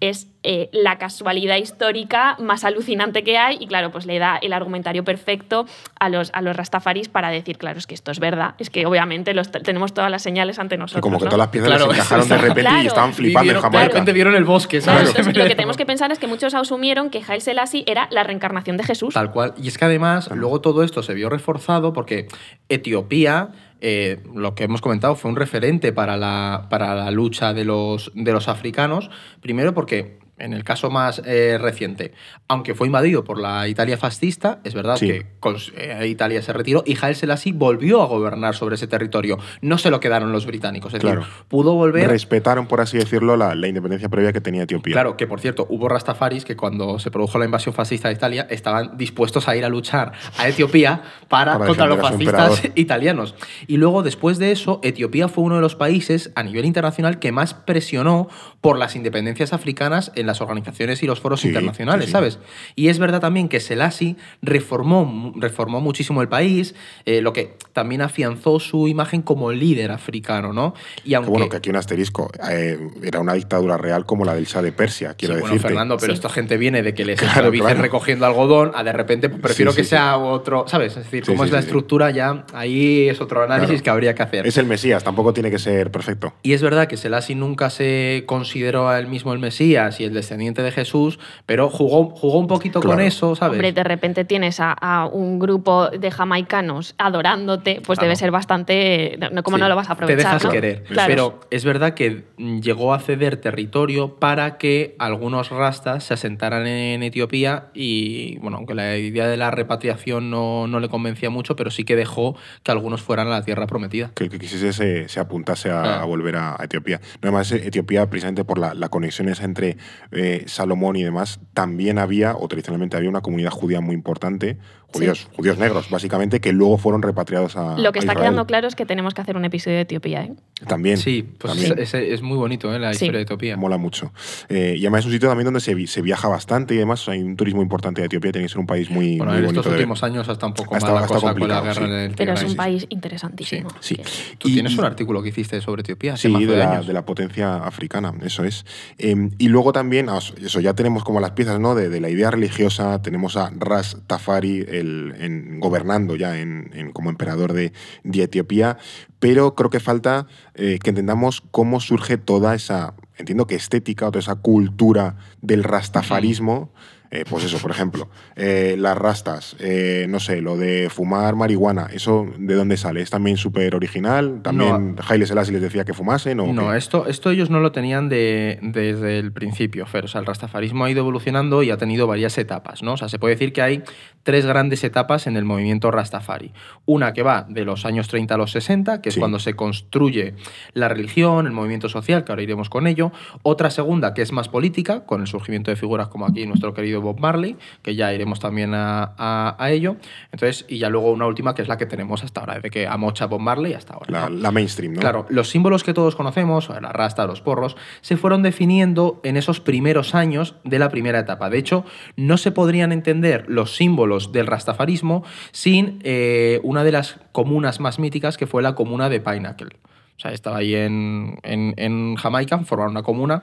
Es 0.00 0.28
eh, 0.42 0.68
la 0.72 0.98
casualidad 0.98 1.56
histórica 1.56 2.36
más 2.38 2.64
alucinante 2.64 3.24
que 3.24 3.36
hay 3.38 3.56
y, 3.60 3.66
claro, 3.66 3.90
pues 3.90 4.06
le 4.06 4.18
da 4.18 4.36
el 4.40 4.52
argumentario 4.52 5.04
perfecto 5.04 5.66
a 5.98 6.08
los, 6.08 6.30
a 6.34 6.40
los 6.42 6.54
rastafaris 6.56 7.08
para 7.08 7.30
decir, 7.30 7.58
claro, 7.58 7.78
es 7.78 7.86
que 7.86 7.94
esto 7.94 8.10
es 8.10 8.20
verdad. 8.20 8.54
Es 8.58 8.70
que 8.70 8.86
obviamente 8.86 9.34
los, 9.34 9.50
tenemos 9.50 9.92
todas 9.94 10.10
las 10.10 10.22
señales 10.22 10.58
ante 10.58 10.76
nosotros. 10.76 11.02
como 11.02 11.18
que 11.18 11.24
¿no? 11.24 11.30
todas 11.30 11.38
las 11.46 11.48
piezas 11.48 11.68
Claro, 11.70 11.86
se 11.86 11.96
encajaron 11.96 12.28
de 12.28 12.34
está- 12.34 12.46
repente 12.48 12.70
y 12.82 12.86
estaban 12.86 13.12
flipando 13.14 13.50
en 13.52 13.56
Vieron- 13.56 13.62
De 13.62 13.62
Jamaica. 13.78 13.88
repente 13.88 14.12
vieron 14.12 14.34
el 14.34 14.44
bosque, 14.44 14.80
Claro, 14.80 14.98
¿sabes? 14.98 15.10
entonces, 15.10 15.36
lo 15.36 15.44
que 15.48 15.54
tenemos 15.56 15.76
que 15.76 15.86
pensar 15.86 16.12
es 16.12 16.18
que 16.18 16.26
muchos 16.26 16.54
asumieron 16.54 17.10
que 17.10 17.22
Haile 17.26 17.40
Selassie 17.40 17.84
era 17.86 18.06
la 18.16 18.24
reencarnación 18.24 18.76
de 18.76 18.82
Jesús. 18.82 19.14
Tal 19.14 19.30
cual. 19.30 19.54
Y 19.56 19.68
es 19.68 19.78
que 19.78 19.84
además, 19.84 20.28
luego 20.34 20.60
todo 20.60 20.82
esto 20.82 21.02
se 21.02 21.14
vio 21.14 21.28
reforzado 21.28 21.92
porque 21.92 22.26
Etiopía, 22.68 23.50
eh, 23.80 24.22
lo 24.34 24.54
que 24.56 24.64
hemos 24.64 24.80
comentado, 24.80 25.14
fue 25.14 25.30
un 25.30 25.36
referente 25.36 25.92
para 25.92 26.16
la, 26.16 26.66
para 26.68 26.94
la 26.94 27.10
lucha 27.12 27.52
de 27.54 27.64
los, 27.64 28.10
de 28.14 28.32
los 28.32 28.48
africanos. 28.48 29.10
Primero 29.40 29.74
porque, 29.74 30.18
en 30.38 30.52
el 30.52 30.64
caso 30.64 30.90
más 30.90 31.22
eh, 31.24 31.58
reciente, 31.60 32.12
aunque 32.48 32.74
fue 32.74 32.86
invadido 32.86 33.24
por 33.24 33.38
la 33.40 33.68
Italia 33.68 33.96
fascista, 33.96 34.60
es 34.64 34.74
verdad 34.74 34.96
Sí. 34.96 35.06
que 35.08 35.26
cons- 35.40 35.72
eh, 35.76 36.06
Italia 36.08 36.42
se 36.42 36.52
retiró 36.52 36.82
y 36.86 36.96
Haile 37.00 37.14
Selassie 37.14 37.52
volvió 37.52 38.02
a 38.02 38.06
gobernar 38.06 38.54
sobre 38.54 38.74
ese 38.74 38.86
territorio. 38.86 39.38
No 39.62 39.78
se 39.78 39.90
lo 39.90 39.98
quedaron 40.00 40.32
los 40.32 40.44
británicos. 40.46 40.92
Es 40.94 41.00
Claro. 41.00 41.20
decir, 41.20 41.34
pudo 41.48 41.74
volver 41.74 42.08
Respetaron, 42.08 42.66
por 42.66 42.80
así 42.80 42.98
decirlo, 42.98 43.36
la, 43.36 43.54
la 43.54 43.66
independencia 43.68 44.08
previa 44.08 44.32
que 44.32 44.40
tenía 44.40 44.64
Etiopía. 44.64 44.92
Claro, 44.92 45.16
que 45.16 45.26
por 45.26 45.40
cierto, 45.40 45.66
hubo 45.70 45.88
rastafaris 45.88 46.44
que 46.44 46.56
cuando 46.56 46.98
se 46.98 47.10
produjo 47.10 47.38
la 47.38 47.44
invasión 47.46 47.74
fascista 47.74 48.08
de 48.08 48.14
Italia 48.14 48.46
estaban 48.50 48.96
dispuestos 48.98 49.48
a 49.48 49.56
ir 49.56 49.64
a 49.64 49.68
luchar 49.68 50.12
a 50.38 50.48
Etiopía 50.48 51.02
para, 51.28 51.54
Para 51.54 51.66
contra 51.66 51.86
los 51.86 51.98
fascistas 52.00 52.62
italianos. 52.74 53.34
Y 53.66 53.78
luego, 53.78 54.02
después 54.02 54.38
de 54.38 54.52
eso, 54.52 54.80
Etiopía 54.82 55.28
fue 55.28 55.44
uno 55.44 55.54
de 55.56 55.60
los 55.62 55.74
países 55.76 56.30
a 56.34 56.42
nivel 56.42 56.64
internacional 56.66 57.18
que 57.18 57.32
más 57.32 57.54
presionó 57.54 58.28
por 58.60 58.78
las 58.78 58.96
independencias 58.96 59.52
africanas 59.52 60.12
en 60.14 60.25
las 60.26 60.40
organizaciones 60.40 61.02
y 61.02 61.06
los 61.06 61.20
foros 61.20 61.40
Sí, 61.40 61.48
internacionales, 61.48 62.04
sí, 62.06 62.08
sí. 62.08 62.12
¿sabes? 62.12 62.38
Y 62.74 62.88
es 62.88 62.98
verdad 62.98 63.20
también 63.20 63.48
que 63.48 63.60
Selassie 63.60 64.16
reformó, 64.42 65.32
reformó 65.36 65.80
muchísimo 65.80 66.22
el 66.22 66.28
país, 66.28 66.74
eh, 67.04 67.20
lo 67.20 67.32
que 67.32 67.56
también 67.72 68.00
afianzó 68.02 68.58
su 68.60 68.88
imagen 68.88 69.22
como 69.22 69.52
líder 69.52 69.90
africano, 69.92 70.52
¿no? 70.52 70.74
Y 71.04 71.10
Que 71.10 71.16
aunque... 71.16 71.30
bueno, 71.30 71.48
que 71.48 71.56
aquí 71.58 71.70
un 71.70 71.76
asterisco. 71.76 72.30
eh, 72.50 72.78
era 73.02 73.20
una 73.20 73.34
dictadura 73.34 73.76
real 73.76 74.04
como 74.06 74.24
la 74.24 74.34
del 74.34 74.46
Shah 74.46 74.62
de 74.62 74.72
Persia, 74.72 75.14
quiero 75.14 75.34
Sí, 75.34 75.40
bueno, 75.40 75.54
decirte. 75.54 75.68
Fernando, 75.68 75.96
pero 75.98 76.12
Sí. 76.12 76.16
esta 76.16 76.28
gente 76.30 76.56
viene 76.56 76.82
de 76.82 76.94
que 76.94 77.04
les 77.04 77.18
Claro, 77.20 77.50
claro. 77.50 77.80
recogiendo 77.82 78.26
algodón 78.26 78.72
a 78.74 78.82
de 78.84 78.92
repente 78.92 79.28
pues, 79.28 79.42
prefiero 79.42 79.72
Sí, 79.72 79.76
que 79.78 79.84
sí, 79.84 79.90
sea 79.90 80.16
otro, 80.18 80.64
¿sabes? 80.68 80.96
Es 80.96 81.04
decir, 81.04 81.24
Sí, 81.24 81.32
cómo 81.32 81.42
sí, 81.44 81.48
es 81.48 81.52
la 81.52 81.58
estructura 81.60 82.10
ya, 82.10 82.44
ahí 82.52 83.08
es 83.08 83.20
otro 83.20 83.42
análisis 83.42 83.68
Claro. 83.68 83.84
que 83.84 83.90
habría 83.90 84.14
que 84.14 84.22
hacer. 84.22 84.46
Es 84.46 84.56
el 84.58 84.66
Mesías, 84.66 85.04
tampoco 85.04 85.32
tiene 85.32 85.50
que 85.50 85.58
ser 85.58 85.90
perfecto. 85.90 86.32
Y 86.42 86.52
es 86.52 86.62
verdad 86.62 86.86
que 86.88 86.96
Selassie 86.96 87.34
nunca 87.36 87.70
se 87.70 88.24
consideró 88.26 88.88
a 88.88 88.98
él 88.98 89.06
mismo 89.06 89.32
el 89.32 89.38
Mesías 89.38 90.00
y 90.00 90.04
el 90.04 90.12
descendiente 90.16 90.62
de 90.62 90.72
Jesús, 90.72 91.20
pero 91.46 91.70
jugó, 91.70 92.10
jugó 92.10 92.40
un 92.40 92.48
poquito 92.48 92.80
con 92.82 93.00
eso, 93.00 93.36
¿sabes? 93.36 93.52
Hombre, 93.52 93.72
de 93.72 93.84
repente 93.84 94.24
tienes 94.24 94.58
a, 94.58 94.72
a 94.72 95.06
un 95.06 95.38
grupo 95.38 95.88
de 95.90 96.10
jamaicanos 96.10 96.94
adorándote, 96.98 97.80
pues 97.86 97.98
Claro. 97.98 98.06
debe 98.08 98.16
ser 98.16 98.30
bastante. 98.32 99.18
¿Cómo 99.44 99.56
Sí, 99.56 99.60
no 99.62 99.68
lo 99.68 99.76
vas 99.76 99.88
a 99.88 99.92
aprovechar? 99.92 100.16
Te 100.18 100.24
dejas 100.24 100.44
no? 100.44 100.50
querer. 100.50 100.82
Claro. 100.84 101.08
Pero 101.08 101.40
es 101.50 101.64
verdad 101.64 101.94
que 101.94 102.24
llegó 102.38 102.92
a 102.94 102.98
ceder 102.98 103.36
territorio 103.36 104.16
para 104.16 104.58
que 104.58 104.96
algunos 104.98 105.50
rastas 105.50 106.04
se 106.04 106.14
asentaran 106.14 106.66
en 106.66 107.02
Etiopía 107.02 107.68
y, 107.74 108.38
bueno, 108.38 108.56
aunque 108.58 108.74
la 108.74 108.96
idea 108.96 109.26
de 109.28 109.36
la 109.36 109.50
repatriación 109.50 110.30
no, 110.30 110.66
no 110.66 110.80
le 110.80 110.88
convencía 110.88 111.30
mucho, 111.30 111.54
pero 111.56 111.70
sí 111.70 111.84
que 111.84 111.96
dejó 111.96 112.36
que 112.62 112.70
algunos 112.72 113.02
fueran 113.02 113.26
a 113.28 113.30
la 113.30 113.42
tierra 113.42 113.66
prometida. 113.66 114.10
Que 114.14 114.24
el 114.24 114.30
que 114.30 114.38
quisiese 114.38 114.72
se, 114.72 115.08
se 115.08 115.20
apuntase 115.20 115.70
a, 115.70 115.82
Claro. 115.82 116.02
a 116.02 116.04
volver 116.06 116.36
a, 116.36 116.56
a 116.58 116.64
Etiopía. 116.64 117.00
No, 117.22 117.28
Además, 117.28 117.52
Etiopía, 117.52 118.08
precisamente 118.08 118.44
por 118.44 118.58
la, 118.58 118.72
la 118.74 118.88
conexión 118.88 119.28
esa 119.28 119.44
entre 119.44 119.76
eh, 120.12 120.44
Salomón 120.46 120.96
y 120.96 121.02
demás, 121.02 121.40
también 121.54 121.98
había, 121.98 122.36
o 122.36 122.48
tradicionalmente 122.48 122.96
había 122.96 123.10
una 123.10 123.20
comunidad 123.20 123.50
judía 123.50 123.80
muy 123.80 123.94
importante, 123.94 124.58
judíos, 124.98 125.28
judíos 125.36 125.58
negros, 125.58 125.90
básicamente, 125.90 126.40
que 126.40 126.52
luego 126.52 126.78
fueron 126.78 127.02
repatriados 127.02 127.56
a 127.56 127.76
Lo 127.78 127.92
que 127.92 127.98
a 127.98 128.00
está 128.00 128.12
Israel. 128.12 128.18
quedando 128.18 128.46
claro 128.46 128.66
es 128.68 128.74
que 128.74 128.86
tenemos 128.86 129.14
que 129.14 129.20
hacer 129.20 129.36
un 129.36 129.44
episodio 129.44 129.76
de 129.76 129.82
Etiopía. 129.82 130.24
¿eh? 130.24 130.34
También. 130.66 130.96
Sí, 130.96 131.22
pues 131.38 131.52
también. 131.54 131.78
es, 131.78 131.94
es- 131.94 132.12
es 132.14 132.22
muy 132.22 132.36
bonito 132.38 132.74
¿eh? 132.74 132.78
la 132.78 132.92
Sí. 132.94 133.04
historia 133.04 133.18
de 133.18 133.22
Etiopía. 133.24 133.56
Mola 133.56 133.76
mucho. 133.76 134.12
Eh, 134.48 134.74
y 134.78 134.80
además 134.80 135.00
es 135.00 135.06
un 135.06 135.12
sitio 135.12 135.28
también 135.28 135.44
donde 135.44 135.60
se, 135.60 135.74
vi- 135.74 135.86
se 135.86 136.00
viaja 136.02 136.28
bastante 136.28 136.74
y 136.74 136.78
además 136.78 137.08
hay 137.08 137.20
un 137.22 137.36
turismo 137.36 137.62
importante 137.62 138.00
de 138.00 138.06
Etiopía, 138.06 138.32
tiene 138.32 138.46
que 138.46 138.50
ser 138.50 138.58
un 138.58 138.66
país 138.66 138.90
muy, 138.90 139.18
Bueno, 139.18 139.32
muy 139.32 139.38
en 139.40 139.44
bonito 139.46 139.60
estos 139.60 139.72
de 139.72 139.78
últimos 139.78 140.02
años 140.02 140.28
hasta 140.28 140.46
un 140.46 140.54
poco 140.54 140.74
Ha 140.74 140.76
más 140.76 140.82
estado- 140.82 141.00
la 141.00 141.06
cosa 141.06 141.34
con 141.34 141.48
la 141.48 141.60
guerra 141.60 141.74
sí. 141.74 141.84
en 141.84 141.92
el 141.92 142.14
Pero 142.14 142.32
es 142.34 142.42
un 142.44 142.56
país 142.56 142.86
interesantísimo. 142.88 143.68
Sí. 143.80 143.96
Tú 144.38 144.48
Y- 144.48 144.54
tienes 144.54 144.76
un 144.78 144.84
artículo 144.84 145.22
que 145.22 145.28
hiciste 145.30 145.60
sobre 145.60 145.80
Etiopía 145.80 146.16
Sí, 146.16 146.32
de 146.32 146.46
de 146.46 146.56
la, 146.56 146.72
años. 146.72 146.86
de 146.86 146.92
la 146.92 147.04
potencia 147.04 147.56
africana, 147.56 148.12
eso 148.22 148.44
es. 148.44 148.64
Eh, 148.98 149.30
y 149.38 149.48
luego 149.48 149.72
también, 149.72 150.08
ah, 150.08 150.18
eso 150.42 150.60
ya 150.60 150.74
tenemos 150.74 151.04
como 151.04 151.20
las 151.20 151.32
piezas 151.32 151.60
¿no? 151.60 151.74
de, 151.74 151.88
de 151.88 152.00
la 152.00 152.08
idea 152.08 152.30
religiosa, 152.30 153.02
tenemos 153.02 153.36
a 153.36 153.50
Ras 153.58 153.98
Tafari 154.06 154.64
el, 154.68 154.85
en- 155.18 155.60
gobernando 155.60 156.16
ya 156.16 156.38
en, 156.38 156.70
en- 156.74 156.92
como 156.92 157.10
emperador 157.10 157.52
de, 157.52 157.72
de 158.04 158.22
Etiopía, 158.22 158.78
pero 159.18 159.54
creo 159.54 159.70
que 159.70 159.80
falta 159.80 160.26
eh, 160.54 160.78
que 160.82 160.90
entendamos 160.90 161.42
cómo 161.50 161.80
surge 161.80 162.18
toda 162.18 162.54
esa, 162.54 162.94
entiendo 163.16 163.46
que 163.46 163.54
estética 163.54 164.06
o 164.06 164.10
toda 164.10 164.20
esa 164.20 164.36
cultura 164.36 165.16
del 165.42 165.62
rastafarismo 165.64 166.72
Eh, 167.10 167.24
pues 167.28 167.44
eso, 167.44 167.58
por 167.58 167.70
ejemplo, 167.70 168.08
eh, 168.34 168.76
las 168.78 168.96
rastas, 168.98 169.56
eh, 169.60 170.06
no 170.08 170.18
sé, 170.20 170.40
lo 170.40 170.56
de 170.56 170.88
fumar 170.90 171.36
marihuana, 171.36 171.88
¿eso 171.92 172.26
de 172.38 172.54
dónde 172.54 172.76
sale? 172.76 173.00
¿Es 173.00 173.10
también 173.10 173.36
súper 173.36 173.74
original? 173.74 174.40
¿También 174.42 174.96
Haile 175.08 175.26
Selassie 175.26 175.52
les 175.52 175.62
decía 175.62 175.84
que 175.84 175.94
fumasen? 175.94 176.40
O 176.40 176.52
No, 176.52 176.70
qué? 176.72 176.78
esto, 176.78 177.06
esto 177.06 177.30
ellos 177.30 177.48
no 177.50 177.60
lo 177.60 177.72
tenían 177.72 178.08
de- 178.08 178.58
desde 178.62 179.18
el 179.18 179.32
principio, 179.32 179.86
Fer. 179.86 180.04
O 180.04 180.08
sea, 180.08 180.20
el 180.20 180.26
rastafarismo 180.26 180.84
ha 180.84 180.90
ido 180.90 181.00
evolucionando 181.00 181.62
y 181.62 181.70
ha 181.70 181.76
tenido 181.76 182.06
varias 182.06 182.36
etapas, 182.38 182.82
¿no? 182.82 182.94
O 182.94 182.96
sea, 182.96 183.08
se 183.08 183.18
puede 183.18 183.34
decir 183.34 183.52
que 183.52 183.62
hay 183.62 183.82
tres 184.22 184.44
grandes 184.46 184.82
etapas 184.82 185.26
en 185.28 185.36
el 185.36 185.44
movimiento 185.44 185.90
rastafari. 185.92 186.52
Una 186.84 187.12
que 187.12 187.22
va 187.22 187.46
de 187.48 187.64
los 187.64 187.84
años 187.86 188.08
30 188.08 188.34
a 188.34 188.38
los 188.38 188.50
60, 188.50 189.00
que 189.00 189.10
es 189.10 189.14
Sí. 189.14 189.20
cuando 189.20 189.38
se 189.38 189.54
construye 189.54 190.34
la 190.74 190.88
religión, 190.88 191.46
el 191.46 191.52
movimiento 191.52 191.88
social, 191.88 192.24
que 192.24 192.32
ahora 192.32 192.42
iremos 192.42 192.68
con 192.68 192.86
ello. 192.86 193.12
Otra 193.42 193.70
segunda, 193.70 194.14
que 194.14 194.22
es 194.22 194.32
más 194.32 194.48
política, 194.48 195.04
con 195.06 195.20
el 195.20 195.26
surgimiento 195.26 195.70
de 195.70 195.76
figuras 195.76 196.08
como 196.08 196.26
aquí 196.26 196.46
nuestro 196.46 196.74
querido 196.74 196.95
Bob 196.98 197.20
Marley, 197.20 197.56
que 197.82 197.94
ya 197.94 198.12
iremos 198.12 198.40
también 198.40 198.74
a, 198.74 199.14
a- 199.18 199.56
a 199.58 199.70
ello. 199.70 199.96
Entonces, 200.32 200.64
y 200.68 200.78
ya 200.78 200.88
luego 200.88 201.10
una 201.12 201.26
última, 201.26 201.54
que 201.54 201.62
es 201.62 201.68
la 201.68 201.76
que 201.76 201.86
tenemos 201.86 202.24
hasta 202.24 202.40
ahora, 202.40 202.54
desde 202.54 202.70
que 202.70 202.86
amocha 202.86 203.26
Bob 203.26 203.40
Marley 203.40 203.74
hasta 203.74 203.94
ahora. 203.94 204.06
La, 204.10 204.28
¿no? 204.28 204.36
la 204.36 204.50
mainstream, 204.50 204.94
¿no? 204.94 205.00
Claro, 205.00 205.26
los 205.28 205.48
símbolos 205.50 205.84
que 205.84 205.94
todos 205.94 206.16
conocemos, 206.16 206.68
la 206.68 206.92
rasta, 206.92 207.26
los 207.26 207.40
porros, 207.40 207.76
se 208.00 208.16
fueron 208.16 208.42
definiendo 208.42 209.20
en 209.24 209.36
esos 209.36 209.60
primeros 209.60 210.14
años 210.14 210.54
de 210.64 210.78
la 210.78 210.88
primera 210.88 211.18
etapa. 211.18 211.50
De 211.50 211.58
hecho, 211.58 211.84
no 212.16 212.36
se 212.36 212.50
podrían 212.52 212.92
entender 212.92 213.44
los 213.48 213.76
símbolos 213.76 214.32
del 214.32 214.46
rastafarismo 214.46 215.24
sin 215.52 216.00
eh, 216.02 216.60
una 216.62 216.84
de 216.84 216.92
las 216.92 217.18
comunas 217.32 217.80
más 217.80 217.98
míticas 217.98 218.36
que 218.36 218.46
fue 218.46 218.62
la 218.62 218.74
comuna 218.74 219.08
de 219.08 219.20
Pinnacle. 219.20 219.76
O 220.16 220.18
sea, 220.20 220.32
estaba 220.32 220.58
ahí 220.58 220.74
en, 220.74 221.38
en, 221.42 221.74
en 221.76 222.14
Jamaica, 222.16 222.58
formaron 222.60 222.92
una 222.92 223.02
comuna 223.02 223.42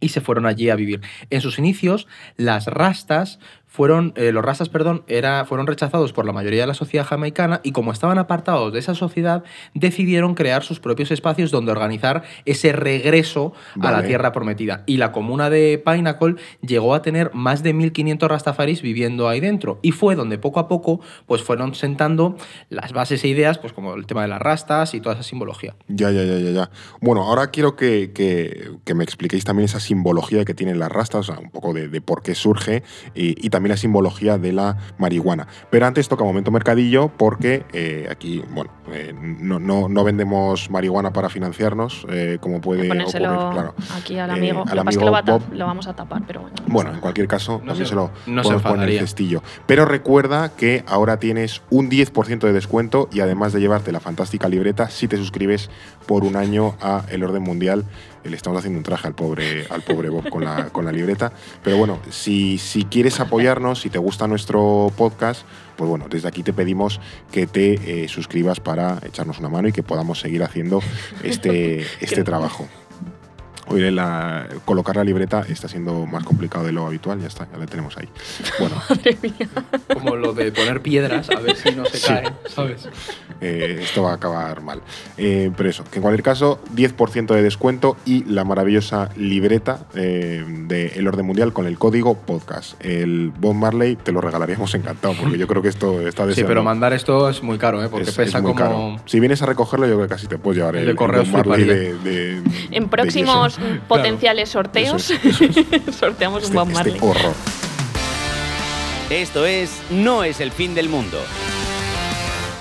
y 0.00 0.10
se 0.10 0.20
fueron 0.20 0.46
allí 0.46 0.70
a 0.70 0.76
vivir. 0.76 1.00
En 1.30 1.40
sus 1.40 1.58
inicios, 1.58 2.06
las 2.36 2.66
rastas 2.66 3.38
fueron, 3.76 4.14
eh, 4.16 4.32
los 4.32 4.42
rastas, 4.42 4.70
perdón, 4.70 5.02
era, 5.06 5.44
fueron 5.44 5.66
rechazados 5.66 6.14
por 6.14 6.24
la 6.24 6.32
mayoría 6.32 6.62
de 6.62 6.66
la 6.66 6.72
sociedad 6.74 7.04
jamaicana 7.04 7.60
y 7.62 7.72
como 7.72 7.92
estaban 7.92 8.16
apartados 8.16 8.72
de 8.72 8.78
esa 8.78 8.94
sociedad, 8.94 9.44
decidieron 9.74 10.34
crear 10.34 10.62
sus 10.62 10.80
propios 10.80 11.10
espacios 11.10 11.50
donde 11.50 11.72
organizar 11.72 12.22
ese 12.46 12.72
regreso 12.72 13.52
a 13.80 13.90
la 13.92 14.02
tierra 14.06 14.32
prometida. 14.32 14.82
Y 14.86 14.96
la 14.96 15.12
comuna 15.12 15.50
de 15.50 15.82
Pinnacle 15.84 16.36
llegó 16.62 16.94
a 16.94 17.02
tener 17.02 17.30
más 17.34 17.62
de 17.62 17.74
1.500 17.74 18.28
rastafaris 18.28 18.80
viviendo 18.80 19.28
ahí 19.28 19.40
dentro 19.40 19.78
y 19.82 19.92
fue 19.92 20.14
donde 20.14 20.38
poco 20.38 20.58
a 20.60 20.68
poco 20.68 21.00
pues 21.26 21.42
fueron 21.42 21.74
sentando 21.74 22.36
las 22.70 22.92
bases 22.94 23.22
e 23.24 23.28
ideas, 23.28 23.58
pues 23.58 23.74
como 23.74 23.94
el 23.94 24.06
tema 24.06 24.22
de 24.22 24.28
las 24.28 24.40
rastas 24.40 24.94
y 24.94 25.00
toda 25.02 25.16
esa 25.16 25.22
simbología. 25.22 25.74
Ya, 25.88 26.10
ya, 26.10 26.22
ya, 26.24 26.38
ya, 26.38 26.50
ya. 26.50 26.70
Bueno, 27.02 27.22
ahora 27.24 27.48
quiero 27.50 27.76
que, 27.76 28.12
que- 28.14 28.70
que 28.84 28.94
me 28.94 29.04
expliquéis 29.04 29.44
también 29.44 29.66
esa 29.66 29.80
simbología 29.80 30.44
que 30.46 30.54
tienen 30.54 30.78
las 30.78 30.90
rastas, 30.90 31.28
o 31.28 31.32
sea, 31.34 31.38
un 31.42 31.50
poco 31.50 31.74
de, 31.74 31.88
de 31.88 32.00
por 32.00 32.22
qué 32.22 32.34
surge 32.34 32.82
y, 33.14 33.44
y 33.44 33.50
también 33.50 33.65
la 33.68 33.76
simbología 33.76 34.38
de 34.38 34.52
la 34.52 34.76
marihuana. 34.98 35.46
Pero 35.70 35.86
antes 35.86 36.08
toca 36.08 36.24
momento 36.24 36.50
mercadillo 36.50 37.08
porque 37.16 37.64
eh, 37.72 38.08
aquí, 38.10 38.42
bueno, 38.50 38.70
eh, 38.92 39.14
no, 39.14 39.58
no, 39.58 39.88
no 39.88 40.04
vendemos 40.04 40.70
marihuana 40.70 41.12
para 41.12 41.28
financiarnos, 41.28 42.06
eh, 42.10 42.38
como 42.40 42.60
puede 42.60 42.86
Ponérselo 42.88 43.32
ocurrir, 43.32 43.52
claro. 43.52 43.74
aquí 43.96 44.18
al 44.18 44.30
Eh, 44.30 44.32
amigo. 44.34 44.64
al 44.68 44.76
lo 44.76 44.82
que 44.82 44.84
pasa 44.84 44.90
es 44.90 44.96
que 44.96 45.04
amigo 45.04 45.06
lo, 45.06 45.12
va 45.12 45.22
Bob. 45.22 45.42
lo 45.52 45.66
vamos 45.66 45.86
a 45.88 45.94
tapar, 45.96 46.22
pero 46.26 46.40
bueno. 46.42 46.56
Bueno, 46.66 46.92
en 46.94 47.00
cualquier 47.00 47.28
caso, 47.28 47.52
No 47.54 47.58
también 47.72 47.86
se- 47.86 47.90
se 47.90 47.94
lo 47.94 48.10
no 48.26 48.42
se 48.42 48.48
podemos 48.50 48.62
poner 48.62 48.88
en 48.88 48.94
el 48.94 49.00
cestillo. 49.00 49.42
Pero 49.66 49.84
recuerda 49.84 50.50
que 50.56 50.84
ahora 50.86 51.18
tienes 51.18 51.62
un 51.70 51.88
10% 51.90 52.46
de 52.46 52.52
descuento 52.52 53.08
y 53.12 53.20
además 53.20 53.52
de 53.52 53.60
llevarte 53.60 53.92
la 53.92 54.00
fantástica 54.00 54.48
libreta, 54.48 54.88
si 54.90 55.08
te 55.08 55.16
suscribes 55.16 55.70
por 56.06 56.24
un 56.24 56.36
año 56.36 56.74
a 56.80 57.04
El 57.10 57.24
Orden 57.24 57.42
Mundial. 57.42 57.84
Le 58.28 58.36
estamos 58.36 58.58
haciendo 58.58 58.78
un 58.78 58.84
traje 58.84 59.06
al 59.06 59.14
pobre, 59.14 59.66
al 59.70 59.82
pobre 59.82 60.08
Bob 60.08 60.28
con 60.28 60.44
la, 60.44 60.66
con 60.70 60.84
la 60.84 60.92
libreta. 60.92 61.32
Pero 61.62 61.76
bueno, 61.76 62.00
si, 62.10 62.58
si 62.58 62.84
quieres 62.84 63.20
apoyarnos, 63.20 63.80
si 63.80 63.90
te 63.90 63.98
gusta 63.98 64.26
nuestro 64.26 64.92
podcast, 64.96 65.42
pues 65.76 65.88
bueno, 65.88 66.06
desde 66.08 66.28
aquí 66.28 66.42
te 66.42 66.52
pedimos 66.52 67.00
que 67.30 67.46
te 67.46 68.04
eh, 68.04 68.08
suscribas 68.08 68.60
para 68.60 68.98
echarnos 69.02 69.38
una 69.38 69.48
mano 69.48 69.68
y 69.68 69.72
que 69.72 69.82
podamos 69.82 70.20
seguir 70.20 70.42
haciendo 70.42 70.80
este, 71.22 71.86
este 72.00 72.24
trabajo. 72.24 72.68
Hoy 73.68 73.90
la, 73.90 74.46
colocar 74.64 74.96
la 74.96 75.04
libreta 75.04 75.44
está 75.48 75.68
siendo 75.68 76.06
más 76.06 76.22
complicado 76.24 76.64
de 76.64 76.72
lo 76.72 76.86
habitual, 76.86 77.20
ya 77.20 77.26
está, 77.26 77.48
ya 77.50 77.58
la 77.58 77.66
tenemos 77.66 77.96
ahí. 77.98 78.08
Bueno, 78.60 78.76
Madre 78.88 79.16
mía. 79.22 79.48
Como 79.92 80.16
lo 80.16 80.32
de 80.32 80.52
poner 80.52 80.80
piedras 80.82 81.28
a 81.30 81.40
ver 81.40 81.56
si 81.56 81.72
no 81.72 81.84
se 81.86 81.96
Sí. 81.98 82.06
caen, 82.08 82.32
¿sabes? 82.48 82.88
eh, 83.40 83.80
esto 83.82 84.02
va 84.04 84.12
a 84.12 84.14
acabar 84.14 84.62
mal. 84.62 84.80
Eh, 85.18 85.50
pero 85.56 85.68
eso, 85.68 85.84
que 85.84 85.96
en 85.96 86.02
cualquier 86.02 86.22
caso, 86.22 86.60
10% 86.74 87.34
de 87.34 87.42
descuento 87.42 87.96
y 88.06 88.24
la 88.24 88.44
maravillosa 88.44 89.10
libreta 89.16 89.80
eh, 89.94 90.44
de 90.46 90.86
El 90.96 91.08
Orden 91.08 91.26
Mundial 91.26 91.52
con 91.52 91.66
el 91.66 91.78
código 91.78 92.14
podcast. 92.14 92.74
El 92.84 93.32
Bob 93.38 93.54
Marley 93.54 93.96
te 93.96 94.12
lo 94.12 94.20
regalaríamos 94.20 94.74
encantado, 94.74 95.14
porque 95.20 95.38
yo 95.38 95.46
creo 95.48 95.60
que 95.62 95.68
esto 95.68 96.06
está 96.06 96.22
Sí, 96.22 96.28
deseando. 96.28 96.48
pero 96.48 96.62
mandar 96.62 96.92
esto 96.92 97.28
es 97.28 97.42
muy 97.42 97.58
caro, 97.58 97.82
¿eh? 97.84 97.88
Porque 97.88 98.04
Es- 98.04 98.10
es 98.10 98.16
pesa 98.16 98.40
muy 98.40 98.52
como... 98.52 98.64
caro. 98.64 98.96
Si 99.06 99.18
vienes 99.20 99.42
a 99.42 99.46
recogerlo, 99.46 99.86
yo 99.86 99.94
creo 99.96 100.06
que 100.08 100.14
casi 100.14 100.26
te 100.28 100.38
puedes 100.38 100.58
llevar 100.58 100.76
El 100.76 100.88
el, 100.88 100.94
Bob 100.94 101.26
Marley 101.26 101.64
de, 101.64 101.94
de- 101.98 102.42
En 102.70 102.84
de 102.84 102.88
potenciales 103.88 104.50
sorteos, 104.50 105.10
Eso 105.10 105.28
es, 105.44 105.56
eso 105.56 105.92
sorteamos 105.92 106.44
Este, 106.44 106.56
un 106.56 106.64
Bob 106.64 106.68
este 106.68 106.74
Marley. 106.92 106.98
horror. 107.00 107.34
Esto 109.10 109.46
es 109.46 109.80
No 109.90 110.24
es 110.24 110.40
el 110.40 110.50
fin 110.50 110.74
del 110.74 110.88
mundo. 110.88 111.18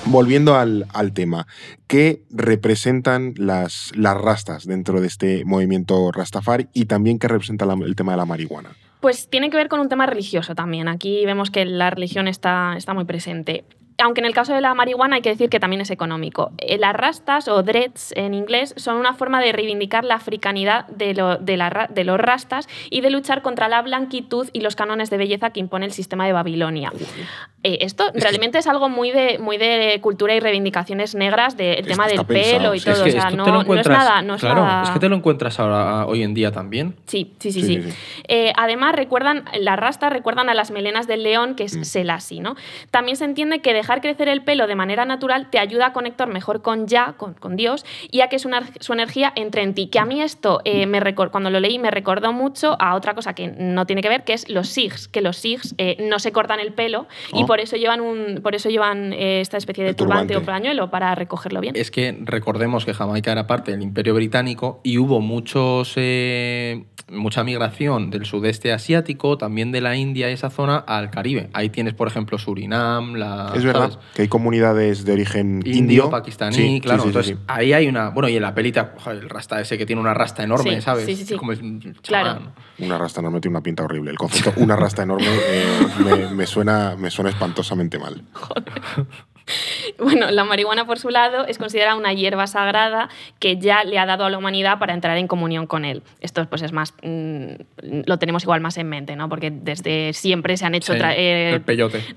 Volviendo 0.08 0.56
al, 0.56 0.86
al 0.94 1.14
tema, 1.14 1.48
¿qué 1.88 2.22
representan 2.30 3.34
las, 3.38 3.92
las 3.96 4.16
rastas 4.16 4.66
dentro 4.68 5.02
de 5.02 5.08
este 5.08 5.44
movimiento 5.46 6.12
Rastafari 6.12 6.68
y 6.74 6.86
también 6.86 7.18
qué 7.18 7.28
representa 7.28 7.66
la- 7.66 7.74
el 7.74 7.96
tema 7.96 8.12
de 8.12 8.18
la 8.20 8.26
marihuana? 8.26 8.70
Pues 9.00 9.28
tiene 9.30 9.50
que 9.50 9.58
ver 9.58 9.68
con 9.68 9.80
un 9.80 9.90
tema 9.90 10.06
religioso 10.06 10.54
también. 10.54 10.88
Aquí 10.88 11.26
vemos 11.26 11.50
que 11.50 11.66
la 11.66 11.90
religión 11.90 12.28
está, 12.28 12.76
está 12.78 12.94
muy 12.94 13.06
presente. 13.06 13.66
Aunque 14.04 14.20
en 14.20 14.26
el 14.26 14.34
caso 14.34 14.54
de 14.54 14.60
la 14.62 14.74
marihuana 14.74 15.16
hay 15.16 15.22
que 15.22 15.30
decir 15.30 15.50
que 15.50 15.60
también 15.60 15.82
es 15.82 15.90
económico. 15.90 16.52
Eh, 16.58 16.78
Las 16.78 16.94
rastas 16.94 17.48
o 17.48 17.64
dreads 17.64 18.12
en 18.18 18.34
inglés 18.34 18.74
son 18.78 18.98
una 18.98 19.14
forma 19.14 19.40
de 19.42 19.54
reivindicar 19.54 20.04
la 20.04 20.16
africanidad 20.16 20.86
de, 20.88 21.14
lo- 21.14 21.38
de 21.38 21.56
la 21.56 21.70
ra- 21.70 21.88
de 21.90 22.04
los 22.04 22.20
rastas 22.20 22.68
y 22.90 23.00
de 23.02 23.10
luchar 23.10 23.42
contra 23.42 23.70
la 23.70 23.82
blanquitud 23.82 24.50
y 24.52 24.60
los 24.60 24.76
cánones 24.76 25.10
de 25.10 25.18
belleza 25.18 25.52
que 25.52 25.60
impone 25.62 25.86
el 25.86 25.94
sistema 25.94 26.26
de 26.26 26.34
Babilonia. 26.34 26.92
Eh, 27.64 27.78
esto 27.82 28.06
realmente 28.14 28.58
es 28.60 28.68
algo 28.68 28.90
muy 28.90 29.12
de, 29.12 29.40
muy 29.40 29.58
de 29.58 29.98
cultura 30.02 30.36
y 30.36 30.40
reivindicaciones 30.40 31.16
negras 31.16 31.58
del 31.58 31.88
tema 31.88 32.08
del 32.08 32.24
pensado, 32.26 32.58
pelo 32.60 32.76
y 32.76 32.80
todo. 32.82 32.94
Es 32.94 33.02
que 33.04 33.10
o 33.10 33.12
sea, 33.12 33.30
esto 33.30 33.38
no, 33.38 33.44
te 33.46 33.50
lo 33.50 33.56
no 33.56 33.62
es 33.62 33.66
encuentras... 33.66 33.98
nada. 33.98 34.22
No 34.22 34.36
es 34.36 34.42
claro, 34.42 34.64
nada- 34.66 34.84
es 34.84 34.90
que 34.92 35.00
te 35.00 35.10
lo 35.10 35.16
encuentras 35.16 35.60
ahora, 35.60 36.06
hoy 36.06 36.22
en 36.22 36.34
día 36.34 36.52
también. 36.52 36.96
Sí, 37.08 37.34
sí, 37.40 37.52
sí, 37.52 37.62
Sí, 37.62 37.68
sí. 37.76 37.82
sí, 37.82 37.92
sí. 37.92 37.98
Eh, 38.28 38.52
además, 38.58 38.94
recuerdan, 38.94 39.46
las 39.60 39.80
rastas 39.80 40.12
recuerdan 40.12 40.50
a 40.50 40.54
las 40.54 40.70
melenas 40.70 41.08
del 41.08 41.24
león, 41.24 41.56
que 41.56 41.64
es 41.64 41.76
Mm. 41.78 41.84
Selassie, 41.86 42.42
¿no? 42.42 42.56
También 42.92 43.16
se 43.18 43.26
entiende 43.26 43.60
que 43.62 43.74
dejar 43.86 44.02
crecer 44.02 44.28
el 44.30 44.41
pelo 44.41 44.65
de 44.65 44.74
manera 44.76 45.06
natural 45.06 45.50
te 45.52 45.60
ayuda 45.60 45.88
a 45.88 45.93
conectar 45.93 46.28
mejor 46.28 46.63
con 46.63 46.88
Ya, 46.88 47.13
con, 47.17 47.36
con 47.36 47.56
Dios, 47.56 47.86
y 48.12 48.21
a 48.21 48.30
que 48.30 48.39
su, 48.39 48.50
su 48.80 48.93
energía 48.93 49.32
entre 49.36 49.62
en 49.62 49.76
ti. 49.76 49.88
Que 49.88 50.00
a 50.00 50.06
mí 50.06 50.21
esto, 50.21 50.62
eh, 50.65 50.88
me 50.88 51.00
recor- 51.00 51.30
cuando 51.30 51.52
lo 51.52 51.60
leí, 51.60 51.78
me 51.78 51.91
recordó 51.91 52.34
mucho 52.34 52.76
a 52.80 52.95
otra 52.95 53.13
cosa 53.13 53.34
que 53.36 53.48
no 53.48 53.86
tiene 53.86 54.02
que 54.02 54.10
ver, 54.10 54.24
que 54.24 54.34
es 54.34 54.50
los 54.50 54.69
Sikhs, 54.69 55.08
que 55.08 55.21
los 55.21 55.38
Sikhs 55.38 55.76
eh, 55.78 55.98
no 56.10 56.17
se 56.17 56.32
cortan 56.32 56.60
el 56.60 56.74
pelo 56.74 57.06
y 57.32 57.43
Oh. 57.43 57.45
por 57.45 57.60
eso 57.60 57.76
llevan, 57.78 58.02
un, 58.02 58.39
por 58.41 58.56
eso 58.56 58.69
llevan 58.69 59.13
eh, 59.13 59.39
esta 59.41 59.58
especie 59.58 59.84
de 59.84 59.93
turbante, 59.93 60.34
turbante. 60.34 60.52
o 60.52 60.54
pañuelo 60.54 60.89
para 60.89 61.13
recogerlo 61.13 61.62
bien. 61.62 61.76
Es 61.76 61.91
que 61.91 62.17
recordemos 62.21 62.86
que 62.86 62.93
Jamaica 62.95 63.32
era 63.32 63.45
parte 63.45 63.71
del 63.71 63.84
Imperio 63.84 64.15
Británico 64.15 64.80
y 64.84 64.98
hubo 64.98 65.21
muchos, 65.21 65.93
eh, 65.98 66.86
mucha 67.12 67.43
migración 67.43 68.10
del 68.10 68.26
sudeste 68.26 68.74
asiático, 68.74 69.38
también 69.38 69.71
de 69.71 69.82
la 69.82 69.95
India 69.95 70.30
y 70.30 70.34
esa 70.34 70.50
zona, 70.50 70.78
al 70.78 71.12
Caribe. 71.12 71.50
Ahí 71.54 71.69
tienes, 71.69 71.93
por 71.93 72.08
ejemplo, 72.08 72.38
Surinam, 72.39 73.13
la, 73.15 73.52
verdad 73.80 73.92
¿sabes? 73.94 74.08
que 74.16 74.22
hay 74.24 74.28
comunidades 74.28 75.06
de 75.06 75.14
origen 75.14 75.58
Indio, 75.66 75.76
indio, 75.76 76.10
pakistaní, 76.10 76.56
Sí, 76.56 76.82
claro. 76.82 77.00
sí, 77.00 77.04
sí, 77.04 77.08
Entonces, 77.10 77.36
sí. 77.38 77.44
ahí 77.48 77.74
hay 77.74 77.88
una. 77.88 78.10
Bueno, 78.10 78.28
y 78.30 78.36
en 78.36 78.42
la 78.42 78.54
pelita, 78.56 78.94
joder, 78.98 79.24
el 79.24 79.30
rasta 79.30 79.62
ese 79.62 79.78
que 79.78 79.86
tiene 79.86 80.02
una 80.02 80.14
rasta 80.14 80.44
enorme, 80.44 80.76
Sí, 80.76 80.82
¿sabes? 80.82 81.06
sí, 81.06 81.16
sí, 81.16 81.26
sí. 81.26 81.34
Es 81.34 81.40
como 81.40 81.52
es 81.52 81.60
un 81.62 81.80
Claro. 82.02 82.54
Una 82.80 82.98
rasta 82.98 83.20
enorme 83.22 83.40
tiene 83.42 83.56
una 83.58 83.64
pinta 83.64 83.84
horrible. 83.84 84.12
El 84.12 84.18
concepto 84.18 84.54
una 84.62 84.76
rasta 84.76 85.04
enorme 85.04 85.28
eh, 85.28 85.88
me, 86.04 86.28
me 86.36 86.46
suena, 86.48 86.96
me 86.98 87.10
suena 87.12 87.30
espantosamente 87.30 87.98
mal. 88.00 88.22
Bueno, 89.98 90.30
la 90.32 90.44
marihuana, 90.44 90.86
por 90.86 91.00
su 91.00 91.10
lado, 91.10 91.46
es 91.46 91.58
considerada 91.58 91.96
una 91.96 92.14
hierba 92.14 92.48
sagrada 92.48 93.10
que 93.40 93.58
ya 93.58 93.84
le 93.84 93.98
ha 93.98 94.06
dado 94.06 94.26
a 94.26 94.30
la 94.30 94.38
humanidad 94.38 94.80
para 94.80 94.94
entrar 94.94 95.18
en 95.18 95.28
comunión 95.28 95.68
con 95.68 95.86
él. 95.86 96.04
Esto 96.22 96.46
pues, 96.50 96.62
es 96.62 96.72
más. 96.72 96.94
mm, 97.02 98.04
lo 98.06 98.20
tenemos 98.20 98.44
igual 98.44 98.62
más 98.62 98.78
en 98.78 98.90
mente, 98.90 99.16
¿no? 99.16 99.30
Porque 99.30 99.52
desde 99.52 100.14
siempre 100.14 100.58
se 100.58 100.66
han 100.66 100.76
hecho 100.76 100.94
Sí, 100.94 101.00
eh, 101.02 101.62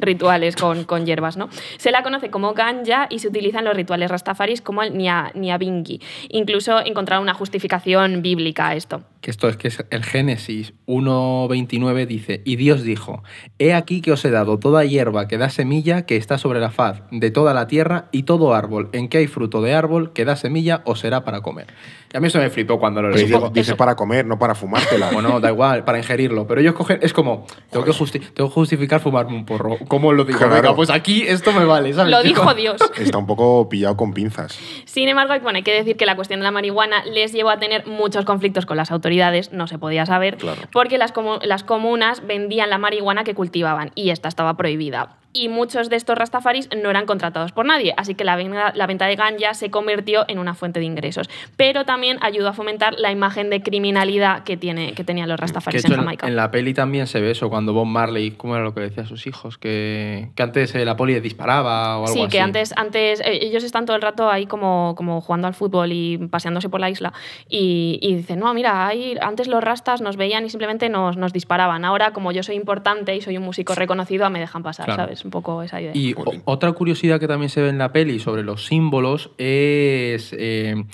rituales 0.01 0.57
con, 0.57 0.85
con 0.85 1.07
hierbas, 1.07 1.37
¿no? 1.37 1.49
Se 1.77 1.91
la 1.91 2.03
conoce 2.03 2.31
como 2.31 2.55
ganja 2.55 3.07
y 3.11 3.19
se 3.19 3.29
utiliza 3.29 3.61
en 3.61 3.67
los 3.67 3.77
rituales 3.77 4.11
rastafaris 4.11 4.61
como 4.61 4.83
el 4.83 4.97
nia, 4.97 5.31
niabingi. 5.35 6.01
Incluso 6.29 6.85
encontrar 6.85 7.21
una 7.21 7.35
justificación 7.35 8.23
bíblica 8.23 8.69
a 8.69 8.75
esto. 8.75 9.03
que 9.21 9.31
esto 9.31 9.49
es 9.49 9.57
que 9.57 9.69
es 9.69 9.85
el 9.91 10.05
Génesis 10.05 10.75
1.29 10.87 12.07
dice, 12.07 12.43
y 12.45 12.57
Dios 12.57 12.83
dijo, 12.83 13.23
he 13.59 13.75
aquí 13.75 14.01
que 14.01 14.13
os 14.13 14.25
he 14.25 14.31
dado 14.31 14.59
toda 14.59 14.85
hierba 14.85 15.29
que 15.29 15.39
da 15.39 15.51
semilla 15.51 16.07
que 16.07 16.17
está 16.17 16.39
sobre 16.39 16.61
la 16.61 16.71
faz 16.71 17.03
de 17.21 17.31
toda 17.31 17.55
la 17.55 17.67
tierra 17.67 18.07
y 18.13 18.25
todo 18.25 18.55
árbol 18.55 18.89
en 18.93 19.09
que 19.09 19.19
hay 19.19 19.27
fruto 19.27 19.63
de 19.63 19.75
árbol 19.75 20.13
que 20.13 20.25
da 20.25 20.37
semilla 20.37 20.83
os 20.85 21.01
será 21.01 21.25
para 21.25 21.41
comer. 21.41 21.67
Y 22.13 22.17
a 22.17 22.21
mí 22.21 22.29
eso 22.29 22.39
me 22.39 22.49
flipó 22.49 22.79
cuando 22.79 23.03
lo 23.03 23.11
leí. 23.11 23.31
dice, 23.53 23.75
para 23.77 23.95
comer, 23.95 24.25
no 24.27 24.39
para 24.39 24.55
fumártela. 24.55 25.11
Bueno, 25.19 25.41
da 25.41 25.51
igual, 25.51 25.85
para 25.85 25.99
ingerirlo. 25.99 26.47
Pero 26.47 26.61
ellos 26.61 26.75
cogen, 26.75 26.99
es 27.03 27.13
como, 27.13 27.47
tengo 27.71 27.85
que, 27.85 27.93
justi- 27.93 28.21
tengo 28.33 28.49
que 28.49 28.55
justificar 28.55 29.01
fumarme 29.01 29.35
un 29.37 29.45
porro. 29.45 29.77
¿Cómo 29.89 30.13
lo 30.13 30.25
digo? 30.25 30.39
Claro. 30.39 30.55
Venga, 30.55 30.75
pues 30.75 30.91
aquí 30.91 31.23
esto 31.27 31.53
me 31.53 31.65
vale, 31.65 31.93
¿sabes? 31.93 32.11
Lo 32.13 32.23
Yo- 32.23 32.29
dijo 32.29 32.55
Dios. 32.55 32.81
Está 32.99 33.19
un 33.19 33.27
poco 33.27 33.69
pillado 33.69 33.97
con 33.97 34.13
pinzas. 34.15 34.59
Sin 34.87 35.09
embargo, 35.09 35.35
bueno, 35.43 35.57
hay 35.59 35.63
que 35.65 35.73
decir 35.75 35.97
que 35.97 36.07
la 36.07 36.17
cuestión 36.17 36.41
de 36.41 36.45
la 36.45 36.51
marihuana 36.51 37.05
les 37.05 37.33
llevó 37.33 37.51
a 37.51 37.59
tener 37.59 37.87
muchos 37.87 38.25
conflictos 38.25 38.65
con 38.65 38.77
las 38.79 38.91
autoridades, 38.91 39.53
no 39.53 39.67
se 39.67 39.79
podía 39.79 40.07
saber, 40.07 40.39
porque 40.73 40.97
las, 40.99 41.13
comu- 41.13 41.43
las 41.45 41.63
comunas 41.65 42.27
vendían 42.27 42.71
la 42.71 42.79
marihuana 42.79 43.25
que 43.25 43.35
cultivaban 43.35 43.91
y 43.95 44.11
esta 44.11 44.29
estaba 44.29 44.57
prohibida. 44.57 45.18
Y 45.33 45.49
muchos 45.49 45.91
de 45.91 45.97
estos 45.97 46.17
rastafaris 46.17 46.69
no 46.83 46.89
eran 46.89 47.05
contratados 47.05 47.53
por 47.53 47.67
nadie, 47.67 47.93
así 47.97 48.15
que 48.15 48.25
la, 48.25 48.35
venta 48.37 49.07
de 49.07 49.15
ganja 49.15 49.53
se 49.55 49.71
convirtió 49.71 50.25
en 50.27 50.39
una 50.39 50.55
fuente 50.55 50.81
de 50.81 50.87
ingresos. 50.87 51.29
Pero 51.57 51.85
también 51.85 52.19
ayudó 52.23 52.49
a 52.49 52.53
fomentar 52.55 52.95
la 52.99 53.13
imagen 53.13 53.51
de 53.51 53.63
criminalidad 53.63 54.43
que, 54.45 54.57
tiene, 54.57 54.95
que 54.95 55.05
tenían 55.05 55.29
los 55.29 55.39
rastafaris 55.39 55.85
en 55.85 55.95
Jamaica. 55.95 56.27
en 56.27 56.35
la 56.35 56.51
peli 56.51 56.73
también 56.73 57.07
se 57.07 57.21
ve 57.21 57.31
eso, 57.31 57.51
cuando 57.51 57.73
Bob 57.75 57.85
Marley, 57.87 58.31
¿cómo 58.33 58.55
era 58.57 58.65
lo 58.65 58.73
que 58.75 58.81
decía 58.81 59.03
a 59.03 59.07
sus 59.07 59.27
hijos? 59.27 59.59
Que, 59.59 60.31
que 60.35 60.43
antes 60.43 60.75
eh, 60.75 60.85
la 60.85 60.97
poli 60.97 61.21
disparaba 61.21 61.99
o 61.99 62.03
algo 62.05 62.15
Sí, 62.15 62.21
así. 62.23 62.29
que 62.31 62.41
antes, 62.41 62.73
antes 62.77 63.21
eh, 63.21 63.39
ellos 63.43 63.65
están 63.65 63.85
todo 63.85 63.97
el 63.97 64.03
rato 64.03 64.31
ahí 64.31 64.47
como, 64.47 64.95
como 64.97 65.21
jugando 65.21 65.47
al 65.47 65.55
fútbol 65.55 65.93
y 65.93 66.17
paseándose 66.17 66.69
por 66.71 66.81
la 66.81 66.89
isla 66.91 67.13
y, 67.49 67.99
y 68.03 68.15
dicen, 68.15 68.39
no, 68.41 68.53
mira, 68.55 68.87
ahí, 68.87 69.17
antes 69.21 69.47
los 69.47 69.63
rastas 69.63 70.01
nos 70.01 70.17
veían 70.17 70.47
y 70.47 70.51
simplemente 70.51 70.89
nos, 70.89 71.17
nos 71.17 71.33
disparaban. 71.35 71.85
Ahora, 71.85 72.13
como 72.13 72.33
yo 72.33 72.43
soy 72.43 72.57
importante 72.57 73.15
y 73.15 73.21
soy 73.21 73.37
un 73.37 73.45
músico 73.45 73.75
reconocido, 73.75 74.29
me 74.31 74.41
dejan 74.41 74.63
pasar, 74.63 74.87
Claro. 74.87 75.03
¿sabes? 75.03 75.18
Un 75.25 75.31
poco 75.31 75.63
esa 75.63 75.81
idea. 75.81 75.93
Y 75.95 76.15
otra 76.45 76.73
curiosidad 76.73 77.21
que 77.21 77.29
también 77.29 77.51
se 77.51 77.63
ve 77.63 77.69
en 77.69 77.79
la 77.79 77.93
peli 77.93 78.19
sobre 78.19 78.43
los 78.43 78.67
símbolos 78.67 79.31
es 79.39 80.35
eh, 80.39 80.85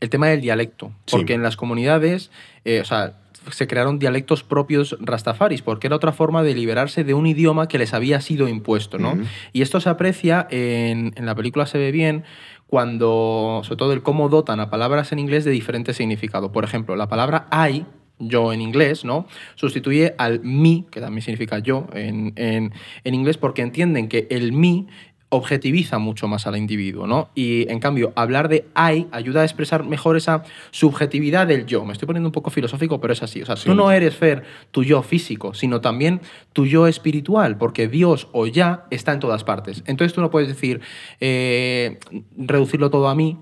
el 0.00 0.10
tema 0.10 0.28
del 0.28 0.40
dialecto. 0.40 0.92
Sí. 1.06 1.16
Porque 1.16 1.34
en 1.34 1.42
las 1.42 1.56
comunidades, 1.56 2.30
eh, 2.64 2.80
o 2.80 2.84
sea, 2.84 3.14
se 3.50 3.66
crearon 3.66 3.98
dialectos 3.98 4.42
propios 4.42 4.96
rastafaris, 5.00 5.62
porque 5.62 5.86
era 5.86 5.96
otra 5.96 6.12
forma 6.12 6.42
de 6.42 6.54
liberarse 6.54 7.04
de 7.04 7.14
un 7.14 7.26
idioma 7.26 7.68
que 7.68 7.78
les 7.78 7.94
había 7.94 8.20
sido 8.20 8.48
impuesto, 8.48 8.98
¿no? 8.98 9.18
Y 9.52 9.62
esto 9.62 9.80
se 9.80 9.88
aprecia, 9.88 10.46
en, 10.50 11.14
en 11.16 11.26
la 11.26 11.34
película 11.34 11.64
se 11.64 11.78
ve 11.78 11.90
bien, 11.90 12.24
cuando, 12.66 13.62
sobre 13.64 13.76
todo 13.76 13.92
el 13.92 14.02
cómo 14.02 14.28
dotan 14.28 14.60
a 14.60 14.70
palabras 14.70 15.10
en 15.10 15.18
inglés 15.18 15.44
de 15.44 15.50
diferente 15.50 15.92
significado. 15.92 16.52
Por 16.52 16.64
ejemplo, 16.64 16.94
la 16.96 17.08
palabra 17.08 17.48
I, 17.68 17.84
yo 18.20 18.52
en 18.52 18.60
inglés, 18.60 19.04
¿no? 19.04 19.26
Sustituye 19.56 20.14
al 20.18 20.40
me, 20.44 20.84
que 20.90 21.00
también 21.00 21.22
significa 21.22 21.58
yo 21.58 21.86
en, 21.94 22.32
en- 22.36 22.72
en 23.02 23.14
inglés, 23.14 23.36
porque 23.38 23.62
entienden 23.62 24.08
que 24.08 24.26
el 24.30 24.52
me 24.52 24.86
objetiviza 25.32 25.98
mucho 26.00 26.26
más 26.26 26.48
al 26.48 26.56
individuo, 26.56 27.06
¿no? 27.06 27.28
Y 27.36 27.70
en 27.70 27.78
cambio, 27.78 28.12
hablar 28.16 28.48
de 28.48 28.64
I 28.76 29.06
ayuda 29.12 29.42
a 29.42 29.44
expresar 29.44 29.84
mejor 29.84 30.16
esa 30.16 30.42
subjetividad 30.72 31.46
del 31.46 31.66
yo. 31.66 31.84
Me 31.84 31.92
estoy 31.92 32.06
poniendo 32.06 32.26
un 32.28 32.32
poco 32.32 32.50
filosófico, 32.50 33.00
pero 33.00 33.12
es 33.12 33.22
así. 33.22 33.40
O 33.40 33.46
sea, 33.46 33.54
tú 33.54 33.74
no 33.76 33.92
eres 33.92 34.16
Fer 34.16 34.42
tu 34.72 34.82
yo 34.82 35.02
físico, 35.04 35.54
sino 35.54 35.80
también 35.80 36.20
tu 36.52 36.66
yo 36.66 36.88
espiritual, 36.88 37.56
porque 37.58 37.86
Dios 37.86 38.26
o 38.32 38.48
ya 38.48 38.86
está 38.90 39.12
en 39.12 39.20
todas 39.20 39.44
partes. 39.44 39.84
Entonces 39.86 40.12
tú 40.14 40.20
no 40.20 40.30
puedes 40.32 40.48
decir, 40.48 40.80
eh, 41.20 42.00
reducirlo 42.36 42.90
todo 42.90 43.08
a 43.08 43.14
mí, 43.14 43.38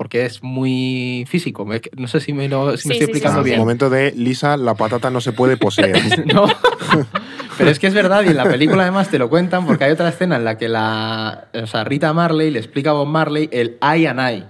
porque 0.00 0.24
es 0.24 0.42
muy 0.42 1.26
físico. 1.28 1.68
No 1.98 2.08
sé 2.08 2.20
si 2.20 2.32
me, 2.32 2.48
lo, 2.48 2.74
si 2.78 2.88
me 2.88 2.94
Sí, 2.94 3.00
estoy 3.00 3.10
explicando 3.10 3.40
sí, 3.40 3.44
sí. 3.44 3.50
bien. 3.50 3.60
Momento 3.60 3.90
de 3.90 4.12
Lisa, 4.12 4.56
la 4.56 4.72
patata 4.72 5.10
no 5.10 5.20
se 5.20 5.32
puede 5.32 5.58
poseer. 5.58 6.24
No. 6.32 6.46
Pero 7.58 7.68
es 7.68 7.78
que 7.78 7.86
es 7.86 7.92
verdad, 7.92 8.24
y 8.24 8.28
en 8.28 8.38
la 8.38 8.44
película 8.44 8.84
además 8.84 9.10
te 9.10 9.18
lo 9.18 9.28
cuentan, 9.28 9.66
porque 9.66 9.84
hay 9.84 9.92
otra 9.92 10.08
escena 10.08 10.36
en 10.36 10.44
la 10.44 10.56
que 10.56 10.70
la, 10.70 11.48
o 11.52 11.66
sea, 11.66 11.84
Rita 11.84 12.14
Marley 12.14 12.50
le 12.50 12.60
explica 12.60 12.90
a 12.90 12.92
Bob 12.94 13.08
Marley 13.08 13.50
el 13.52 13.76
I 13.82 14.06
and 14.06 14.20
I, 14.20 14.44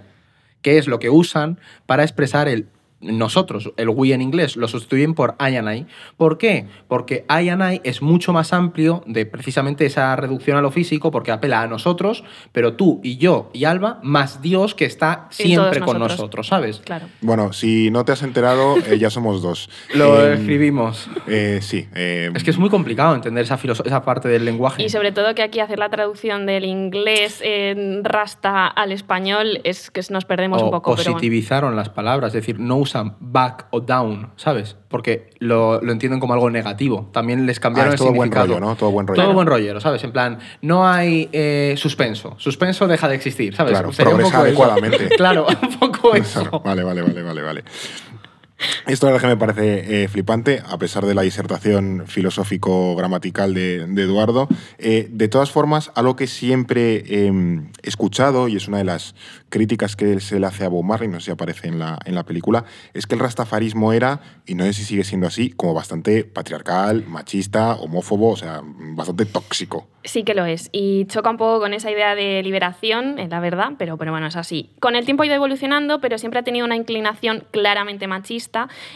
que 0.63 0.79
es 0.79 0.87
lo 0.87 1.01
que 1.01 1.11
usan 1.11 1.59
para 1.85 2.05
expresar 2.05 2.47
el 2.47 2.69
nosotros, 3.01 3.73
el 3.77 3.89
we 3.89 4.13
en 4.13 4.23
inglés, 4.23 4.57
lo 4.57 4.69
sustituyen 4.69 5.15
por 5.15 5.37
I 5.41 5.57
and 5.57 5.73
I. 5.75 5.87
¿Por 6.17 6.37
qué? 6.39 6.67
Porque 6.89 7.25
I 7.31 7.49
and 7.49 7.75
I 7.75 7.81
es 7.85 8.03
mucho 8.03 8.33
más 8.33 8.53
amplio 8.53 9.03
de 9.07 9.25
precisamente 9.27 9.87
esa 9.87 10.15
reducción 10.17 10.57
a 10.57 10.61
lo 10.61 10.71
físico, 10.71 11.11
porque 11.11 11.31
apela 11.31 11.63
a 11.63 11.67
nosotros, 11.67 12.25
pero 12.53 12.75
tú 12.75 13.01
y 13.03 13.17
yo 13.17 13.51
y 13.53 13.65
Alba, 13.65 14.01
más 14.03 14.43
Dios 14.43 14.75
que 14.75 14.85
está 14.85 15.29
siempre 15.31 15.81
con 15.81 15.99
nosotros. 15.99 16.11
nosotros, 16.21 16.47
¿sabes? 16.49 16.81
Claro. 16.85 17.07
Bueno, 17.21 17.53
si 17.53 17.91
no 17.91 18.05
te 18.05 18.13
has 18.13 18.23
enterado, 18.23 18.77
eh, 18.87 18.99
ya 18.99 19.11
somos 19.11 19.41
dos. 19.43 19.71
Lo 19.95 20.21
Eh, 20.27 20.35
escribimos. 20.35 21.09
eh, 21.27 21.61
sí. 21.63 21.87
eh, 21.95 22.31
Es 22.35 22.45
que 22.45 22.51
es 22.51 22.59
muy 22.59 22.69
complicado 22.71 23.15
entender 23.15 23.45
esa, 23.45 23.59
esa 23.85 24.03
parte 24.05 24.29
del 24.29 24.45
lenguaje. 24.45 24.83
Y 24.83 24.89
sobre 24.91 25.13
todo 25.13 25.35
que 25.35 25.43
aquí 25.43 25.61
hacer 25.61 25.79
la 25.79 25.89
traducción 25.89 26.45
del 26.47 26.65
inglés 26.65 27.41
en 27.43 28.05
rasta 28.05 28.67
al 28.67 28.93
español 28.93 29.61
es 29.65 29.91
que 29.91 30.01
nos 30.11 30.25
perdemos 30.25 30.61
o 30.61 30.67
un 30.67 30.71
poco. 30.71 30.91
pero 30.93 31.05
bueno. 31.05 31.13
positivizaron 31.15 31.77
las 31.77 31.89
palabras, 31.89 32.29
es 32.29 32.35
decir, 32.43 32.59
no 32.59 32.77
usan 32.91 33.15
back 33.21 33.67
o 33.71 33.81
down, 33.81 34.31
¿sabes? 34.37 34.77
Porque 34.89 35.31
lo, 35.39 35.81
lo 35.81 35.93
entienden 35.93 36.19
como 36.19 36.35
algo 36.35 36.51
negativo. 36.51 37.09
También 37.13 37.47
les 37.47 37.61
cambiaron 37.61 37.93
Ah, 37.93 37.95
es 37.95 38.01
el 38.01 38.07
todo 38.07 38.15
buen 38.17 38.29
significado. 38.31 38.55
rollo, 38.59 38.61
¿no? 38.67 38.77
Todo 38.77 38.91
buen 38.91 39.07
rollo. 39.07 39.23
Todo 39.23 39.33
buen 39.33 39.47
rollero, 39.47 39.81
¿sabes? 39.81 40.03
En 40.03 40.11
plan, 40.13 40.39
no 40.63 40.87
hay 40.89 41.29
eh, 41.33 41.75
suspenso. 41.77 42.35
Suspenso 42.39 42.89
deja 42.89 43.09
de 43.09 43.15
existir, 43.15 43.55
¿sabes? 43.55 43.73
Claro, 43.73 43.91
progresa 43.97 44.41
adecuadamente. 44.41 45.09
claro, 45.17 45.47
un 45.63 45.79
poco 45.79 46.15
eso. 46.17 46.61
Vale, 46.65 46.83
vale, 46.83 47.03
vale, 47.03 47.23
vale, 47.23 47.43
vale. 47.43 47.65
Esto 48.87 49.07
la 49.07 49.13
verdad 49.13 49.29
que 49.29 49.35
me 49.35 49.37
parece 49.37 50.05
eh, 50.05 50.09
flipante, 50.09 50.63
a 50.67 50.79
pesar 50.79 51.07
de 51.07 51.15
la 51.15 51.23
disertación 51.23 52.05
filosófico-gramatical 52.07 53.55
de, 53.55 53.87
de 53.87 54.03
Eduardo. 54.03 54.49
Eh, 54.79 55.09
de 55.11 55.29
todas 55.29 55.51
formas, 55.51 55.91
algo 55.95 56.17
que 56.17 56.27
siempre 56.27 57.03
eh, 57.07 57.33
he 57.83 57.89
escuchado, 57.89 58.49
y 58.49 58.57
es 58.57 58.69
una 58.69 58.79
de 58.79 58.85
las 58.85 59.15
críticas 59.49 59.97
que 59.97 60.21
se 60.21 60.41
le 60.41 60.47
hace 60.47 60.65
a 60.65 60.69
Bob 60.69 60.85
Marley, 60.85 61.09
no 61.09 61.21
sé 61.21 61.27
si 61.27 61.31
aparece 61.31 61.69
en 61.69 61.79
la, 61.79 61.99
en 62.05 62.15
la 62.15 62.25
película, 62.25 62.65
es 62.95 63.07
que 63.07 63.15
el 63.15 63.21
rastafarismo 63.21 63.93
era, 63.93 64.21
y 64.47 64.55
no 64.55 64.65
sé 64.65 64.73
si 64.73 64.85
sigue 64.85 65.05
siendo 65.05 65.27
así, 65.27 65.51
como 65.51 65.75
bastante 65.75 66.25
patriarcal, 66.25 67.05
machista, 67.07 67.75
homófobo, 67.77 68.31
o 68.31 68.37
sea, 68.37 68.63
bastante 68.65 69.27
tóxico. 69.27 69.89
Sí 70.03 70.23
que 70.25 70.35
lo 70.35 70.47
es. 70.47 70.71
Y 70.73 71.05
choca 71.07 71.29
un 71.29 71.37
poco 71.37 71.61
con 71.61 71.75
esa 71.75 71.91
idea 71.91 72.15
de 72.15 72.43
liberación, 72.43 73.19
eh, 73.19 73.29
la 73.29 73.39
verdad, 73.39 73.73
pero, 73.79 73.99
pero 73.99 74.13
bueno, 74.13 74.27
es 74.29 74.37
así. 74.37 74.71
Con 74.81 74.97
el 74.97 75.05
tiempo 75.05 75.23
ha 75.23 75.27
ido 75.27 75.35
evolucionando, 75.35 76.01
pero 76.01 76.17
siempre 76.17 76.41
ha 76.41 76.43
tenido 76.43 76.65
una 76.65 76.77
inclinación 76.77 77.45
claramente 77.51 78.07
machista. 78.07 78.50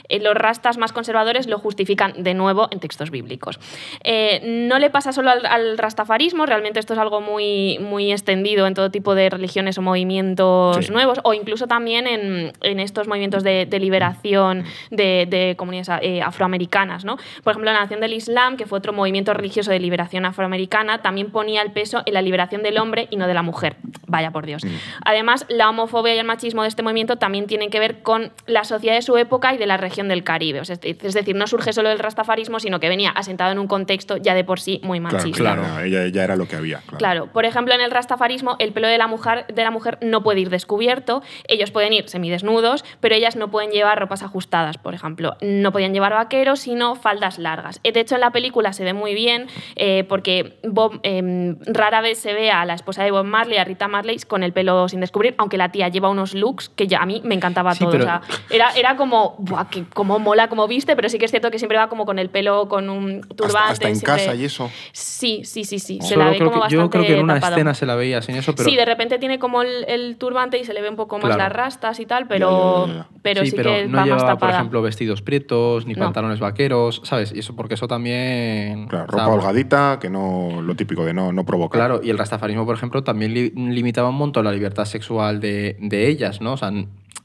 Eh, 0.08 0.20
los 0.20 0.34
rastas 0.34 0.78
más 0.78 0.92
conservadores 0.92 1.46
lo 1.46 1.58
justifican 1.58 2.22
de 2.22 2.34
nuevo 2.34 2.68
en 2.70 2.80
textos 2.80 3.10
bíblicos. 3.10 3.58
Eh, 4.02 4.40
no 4.68 4.78
le 4.78 4.90
pasa 4.90 5.12
solo 5.12 5.30
al, 5.30 5.46
al 5.46 5.78
rastafarismo, 5.78 6.46
realmente 6.46 6.80
esto 6.80 6.92
es 6.94 6.98
algo 6.98 7.20
muy, 7.20 7.78
muy 7.80 8.12
extendido 8.12 8.66
en 8.66 8.74
todo 8.74 8.90
tipo 8.90 9.14
de 9.14 9.30
religiones 9.30 9.78
o 9.78 9.82
movimientos 9.82 10.86
Sí. 10.86 10.92
nuevos, 10.92 11.20
o 11.24 11.34
incluso 11.34 11.66
también 11.66 12.06
en, 12.06 12.52
en 12.62 12.80
estos 12.80 13.06
movimientos 13.08 13.42
de, 13.42 13.66
de 13.66 13.78
liberación 13.78 14.64
de, 14.90 15.26
de 15.28 15.54
comunidades 15.56 16.02
eh, 16.02 16.22
afroamericanas. 16.22 17.04
¿no? 17.04 17.16
Por 17.42 17.52
ejemplo, 17.52 17.72
la 17.72 17.80
Nación 17.80 18.00
del 18.00 18.12
Islam, 18.12 18.56
que 18.56 18.66
fue 18.66 18.78
otro 18.78 18.92
movimiento 18.92 19.34
religioso 19.34 19.70
de 19.70 19.78
liberación 19.78 20.24
afroamericana, 20.24 21.02
también 21.02 21.30
ponía 21.30 21.62
el 21.62 21.72
peso 21.72 22.02
en 22.06 22.14
la 22.14 22.22
liberación 22.22 22.62
del 22.62 22.78
hombre 22.78 23.08
y 23.10 23.16
no 23.16 23.26
de 23.26 23.34
la 23.34 23.42
mujer. 23.42 23.76
Vaya 24.06 24.30
por 24.30 24.46
Dios. 24.46 24.62
Además, 25.04 25.46
la 25.48 25.68
homofobia 25.70 26.14
y 26.14 26.18
el 26.18 26.26
machismo 26.26 26.62
de 26.62 26.68
este 26.68 26.82
movimiento 26.82 27.16
también 27.16 27.46
tienen 27.46 27.70
que 27.70 27.80
ver 27.80 28.02
con 28.02 28.32
la 28.46 28.64
sociedad 28.64 28.94
de 28.94 29.02
su 29.02 29.16
época 29.16 29.43
y 29.52 29.58
de 29.58 29.66
la 29.66 29.76
región 29.76 30.08
del 30.08 30.24
Caribe. 30.24 30.60
O 30.60 30.64
sea, 30.64 30.76
es 30.80 31.14
decir, 31.14 31.34
no 31.36 31.46
surge 31.46 31.72
solo 31.72 31.88
del 31.90 31.98
rastafarismo, 31.98 32.60
sino 32.60 32.80
que 32.80 32.88
venía 32.88 33.10
asentado 33.10 33.52
en 33.52 33.58
un 33.58 33.66
contexto 33.66 34.16
ya 34.16 34.34
de 34.34 34.44
por 34.44 34.60
sí 34.60 34.80
muy 34.82 35.00
Claro, 35.00 35.16
machista. 35.18 35.38
claro, 35.40 35.80
ella 35.80 36.06
ya 36.08 36.24
era 36.24 36.36
lo 36.36 36.46
que 36.48 36.56
había. 36.56 36.78
Claro. 36.78 36.98
Claro, 36.98 37.26
por 37.32 37.44
ejemplo, 37.44 37.74
en 37.74 37.80
el 37.82 37.90
rastafarismo, 37.90 38.56
el 38.60 38.72
pelo 38.72 38.88
de 38.88 38.96
la 38.96 39.06
mujer, 39.06 39.46
de 39.52 39.62
la 39.64 39.70
mujer 39.70 39.98
no 40.00 40.22
puede 40.22 40.40
ir 40.40 40.48
descubierto, 40.50 41.22
ellos 41.48 41.70
pueden 41.72 41.92
ir 41.92 42.08
semidesnudos, 42.08 42.84
pero 43.00 43.14
ellas 43.14 43.36
no 43.36 43.50
pueden 43.50 43.70
llevar 43.70 43.98
ropas 43.98 44.22
ajustadas, 44.22 44.78
por 44.78 44.94
ejemplo. 44.94 45.36
No 45.42 45.72
podían 45.72 45.92
llevar 45.92 46.12
vaqueros, 46.14 46.60
sino 46.60 46.94
faldas 46.94 47.38
largas. 47.38 47.80
Eh, 47.82 47.92
De 47.92 48.00
hecho, 48.00 48.14
en 48.14 48.20
la 48.22 48.30
película 48.30 48.72
se 48.72 48.84
ve 48.84 48.92
muy 48.94 49.14
bien, 49.14 49.46
eh, 49.76 50.04
porque 50.08 50.58
Bob, 50.64 51.00
eh, 51.02 51.54
rara 51.66 52.00
vez 52.00 52.18
se 52.18 52.32
ve 52.32 52.50
a 52.50 52.64
la 52.64 52.74
esposa 52.74 53.02
de 53.04 53.10
Bob 53.10 53.24
Marley, 53.24 53.58
a 53.58 53.64
Rita 53.64 53.88
Marley, 53.88 54.18
con 54.26 54.42
el 54.42 54.52
pelo 54.52 54.88
sin 54.88 55.00
descubrir, 55.00 55.34
aunque 55.38 55.56
la 55.58 55.70
tía 55.70 55.88
lleva 55.88 56.08
unos 56.08 56.34
looks 56.34 56.68
que 56.70 56.86
ya 56.86 56.98
a 57.00 57.06
mí 57.06 57.20
me 57.24 57.34
encantaba 57.34 57.72
Sí, 57.74 57.80
todo. 57.80 57.90
pero- 57.90 58.04
O 58.04 58.06
sea, 58.06 58.20
era, 58.50 58.70
era 58.76 58.96
como, 58.96 59.33
¡buah, 59.38 59.68
que, 59.68 59.84
como 59.84 60.18
mola, 60.18 60.48
como 60.48 60.66
viste, 60.68 60.96
pero 60.96 61.08
sí 61.08 61.18
que 61.18 61.24
es 61.24 61.30
cierto 61.30 61.50
que 61.50 61.58
siempre 61.58 61.78
va 61.78 61.88
como 61.88 62.04
con 62.06 62.18
el 62.18 62.30
pelo, 62.30 62.68
con 62.68 62.88
un 62.90 63.20
turbante. 63.22 63.56
Hasta, 63.58 63.70
hasta 63.72 63.88
en 63.88 63.96
siempre- 63.96 64.24
casa 64.26 64.34
y 64.34 64.44
eso. 64.44 64.70
Sí, 64.92 65.42
sí, 65.44 65.64
sí, 65.64 65.78
sí. 65.78 65.98
Se 66.00 66.08
Solo 66.14 66.24
la 66.24 66.30
ve 66.30 66.36
creo 66.38 66.50
como 66.50 66.62
que- 66.64 66.70
yo 66.74 66.90
creo 66.90 67.04
que 67.04 67.14
en 67.16 67.22
una 67.24 67.34
tapado. 67.34 67.56
escena 67.56 67.74
se 67.74 67.86
la 67.86 67.94
veía 67.94 68.22
sin 68.22 68.36
eso, 68.36 68.54
pero 68.54 68.68
Sí, 68.68 68.76
de 68.76 68.84
repente 68.84 69.18
tiene 69.18 69.38
como 69.38 69.62
el, 69.62 69.84
el 69.88 70.16
turbante 70.16 70.58
y 70.58 70.64
se 70.64 70.72
le 70.74 70.82
ve 70.82 70.88
un 70.90 70.96
poco 70.96 71.16
más 71.18 71.26
Claro. 71.26 71.42
las 71.42 71.52
rastas 71.52 72.00
y 72.00 72.06
tal, 72.06 72.26
pero, 72.26 72.86
pero 73.22 73.44
sí, 73.44 73.52
pero 73.56 73.70
que 73.70 73.86
no 73.86 73.92
va 73.92 73.98
más 74.00 74.06
llevaba, 74.06 74.22
por 74.26 74.34
tapada. 74.40 74.54
ejemplo, 74.58 74.82
vestidos 74.82 75.22
prietos, 75.22 75.86
ni 75.86 75.94
No. 75.94 76.04
pantalones 76.04 76.40
vaqueros, 76.40 77.00
¿sabes? 77.04 77.32
Y 77.34 77.40
eso 77.40 77.54
porque 77.56 77.74
eso 77.74 77.88
también... 77.88 78.86
Claro, 78.88 79.06
o 79.08 79.12
sea, 79.16 79.24
ropa 79.24 79.34
holgadita, 79.34 79.98
que 80.00 80.10
no 80.10 80.60
lo 80.62 80.74
típico 80.76 81.04
de 81.04 81.14
no, 81.14 81.32
no 81.32 81.44
provocar. 81.44 81.80
Claro, 81.80 82.00
y 82.02 82.10
el 82.10 82.18
rastafarismo, 82.18 82.64
por 82.66 82.74
ejemplo, 82.76 83.02
también 83.04 83.34
li- 83.34 83.50
limitaba 83.50 84.08
un 84.10 84.16
montón 84.16 84.44
la 84.44 84.52
libertad 84.52 84.84
sexual 84.84 85.40
de, 85.40 85.76
de 85.80 86.08
ellas, 86.08 86.40
¿no? 86.40 86.52
O 86.52 86.56
sea, 86.56 86.70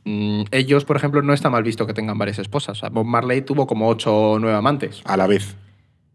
mm, 0.05 0.43
ellos, 0.51 0.85
por 0.85 0.97
ejemplo, 0.97 1.21
no 1.21 1.33
está 1.33 1.49
mal 1.49 1.63
visto 1.63 1.85
que 1.87 1.93
tengan 1.93 2.17
varias 2.17 2.39
esposas. 2.39 2.81
Bob 2.91 3.05
Marley 3.05 3.41
tuvo 3.41 3.67
como 3.67 3.87
ocho 3.87 4.15
o 4.15 4.39
nueve 4.39 4.57
amantes. 4.57 5.01
A 5.05 5.17
la 5.17 5.27
vez. 5.27 5.55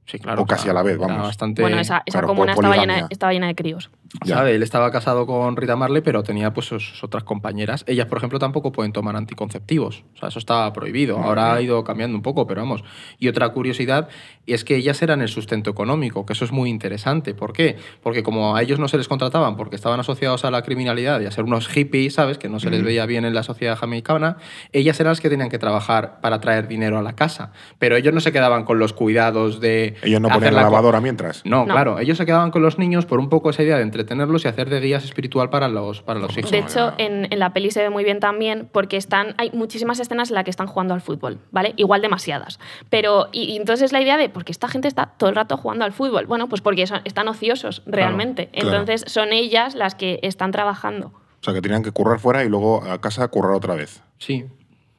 Sí, 0.06 0.18
claro. 0.18 0.42
O 0.42 0.46
casi 0.46 0.68
a 0.68 0.72
la 0.72 0.82
vez, 0.82 0.96
era 0.96 1.06
vamos. 1.06 1.26
Bastante, 1.26 1.62
Bueno, 1.62 1.78
esa, 1.78 2.02
esa 2.04 2.18
claro, 2.18 2.28
comuna 2.28 2.52
estaba 2.52 2.76
llena, 2.76 3.06
estaba 3.08 3.32
llena 3.32 3.46
de 3.46 3.54
críos. 3.54 3.90
Ya. 4.24 4.36
¿sabe? 4.36 4.54
Él 4.54 4.62
estaba 4.62 4.92
casado 4.92 5.26
con 5.26 5.56
Rita 5.56 5.74
Marley, 5.74 6.02
pero 6.02 6.22
tenía 6.22 6.52
pues 6.52 6.66
sus 6.66 7.02
otras 7.02 7.24
compañeras. 7.24 7.84
Ellas, 7.88 8.06
por 8.06 8.18
ejemplo, 8.18 8.38
tampoco 8.38 8.70
pueden 8.70 8.92
tomar 8.92 9.16
anticonceptivos. 9.16 10.04
O 10.14 10.18
sea, 10.18 10.28
eso 10.28 10.38
estaba 10.38 10.72
prohibido. 10.72 11.18
Ahora 11.18 11.54
ha 11.54 11.60
ido 11.60 11.82
cambiando 11.82 12.16
un 12.16 12.22
poco, 12.22 12.46
pero 12.46 12.60
vamos. 12.60 12.84
Y 13.18 13.28
otra 13.28 13.48
curiosidad 13.48 14.08
es 14.46 14.64
que 14.64 14.76
ellas 14.76 15.02
eran 15.02 15.20
el 15.20 15.28
sustento 15.28 15.70
económico, 15.70 16.26
que 16.26 16.34
eso 16.34 16.44
es 16.44 16.52
muy 16.52 16.70
interesante. 16.70 17.34
¿Por 17.34 17.52
qué? 17.52 17.76
Porque 18.02 18.22
como 18.22 18.54
a 18.54 18.62
ellos 18.62 18.78
no 18.78 18.88
se 18.88 18.98
les 18.98 19.08
contrataban 19.08 19.56
porque 19.56 19.74
estaban 19.74 19.98
asociados 19.98 20.44
a 20.44 20.50
la 20.50 20.62
criminalidad 20.62 21.20
y 21.20 21.26
a 21.26 21.30
ser 21.30 21.44
unos 21.44 21.68
hippies, 21.68 22.14
¿sabes? 22.14 22.38
Que 22.38 22.48
no 22.48 22.60
se 22.60 22.70
les 22.70 22.84
veía 22.84 23.06
bien 23.06 23.24
en 23.24 23.34
la 23.34 23.42
sociedad 23.42 23.76
jamaicana, 23.76 24.36
ellas 24.72 25.00
eran 25.00 25.12
las 25.12 25.20
que 25.20 25.30
tenían 25.30 25.48
que 25.48 25.58
trabajar 25.58 26.20
para 26.20 26.40
traer 26.40 26.68
dinero 26.68 26.98
a 26.98 27.02
la 27.02 27.14
casa. 27.14 27.52
Pero 27.78 27.96
ellos 27.96 28.14
no 28.14 28.20
se 28.20 28.32
quedaban 28.32 28.64
con 28.64 28.78
los 28.78 28.92
cuidados 28.92 29.60
de... 29.60 29.93
Ellos 30.02 30.20
no 30.20 30.28
ponían 30.28 30.54
la 30.54 30.62
lavadora 30.62 31.00
mientras. 31.00 31.44
no, 31.44 31.64
No. 31.66 31.72
claro, 31.72 31.98
ellos 31.98 32.18
se 32.18 32.26
quedaban 32.26 32.50
con 32.50 32.62
los 32.62 32.78
niños 32.78 33.06
por 33.06 33.18
un 33.18 33.28
poco 33.28 33.50
esa 33.50 33.62
idea 33.62 33.76
de 33.76 33.82
entretenerlos 33.82 34.44
y 34.44 34.48
hacer 34.48 34.68
de 34.70 34.80
guías 34.80 35.04
espiritual 35.04 35.50
para 35.50 35.68
los, 35.68 36.02
para 36.02 36.20
los 36.20 36.36
hijos. 36.36 36.50
De 36.50 36.58
hecho, 36.58 36.92
en, 36.98 37.26
en 37.32 37.38
la 37.38 37.52
peli 37.52 37.70
se 37.70 37.82
ve 37.82 37.90
muy 37.90 38.04
bien 38.04 38.20
también 38.20 38.68
porque 38.72 38.96
están, 38.96 39.34
hay 39.38 39.50
muchísimas 39.52 40.00
escenas 40.00 40.30
en 40.30 40.34
las 40.34 40.44
que 40.44 40.50
están 40.50 40.66
jugando 40.66 40.94
al 40.94 41.00
fútbol, 41.00 41.38
¿vale? 41.50 41.74
Igual 41.76 42.02
demasiadas. 42.02 42.58
Pero, 42.90 43.28
y, 43.32 43.44
y 43.52 43.56
entonces 43.56 43.92
la 43.92 44.00
idea 44.00 44.16
de, 44.16 44.28
¿por 44.28 44.44
qué 44.44 44.52
esta 44.52 44.68
gente 44.68 44.88
está 44.88 45.12
todo 45.18 45.30
el 45.30 45.36
rato 45.36 45.56
jugando 45.56 45.84
al 45.84 45.92
fútbol? 45.92 46.26
Bueno, 46.26 46.48
pues 46.48 46.60
porque 46.60 46.86
son- 46.86 47.00
están 47.04 47.28
ociosos 47.28 47.82
realmente. 47.86 48.48
claro. 48.52 48.70
Entonces 48.80 49.04
son 49.12 49.32
ellas 49.32 49.74
las 49.74 49.94
que 49.94 50.18
están 50.22 50.50
trabajando. 50.52 51.12
O 51.40 51.44
sea, 51.44 51.52
que 51.52 51.60
tenían 51.60 51.82
que 51.82 51.90
currar 51.90 52.18
fuera 52.18 52.42
y 52.44 52.48
luego 52.48 52.82
a 52.84 53.00
casa 53.00 53.28
currar 53.28 53.52
otra 53.52 53.74
vez. 53.74 54.02
Sí. 54.18 54.46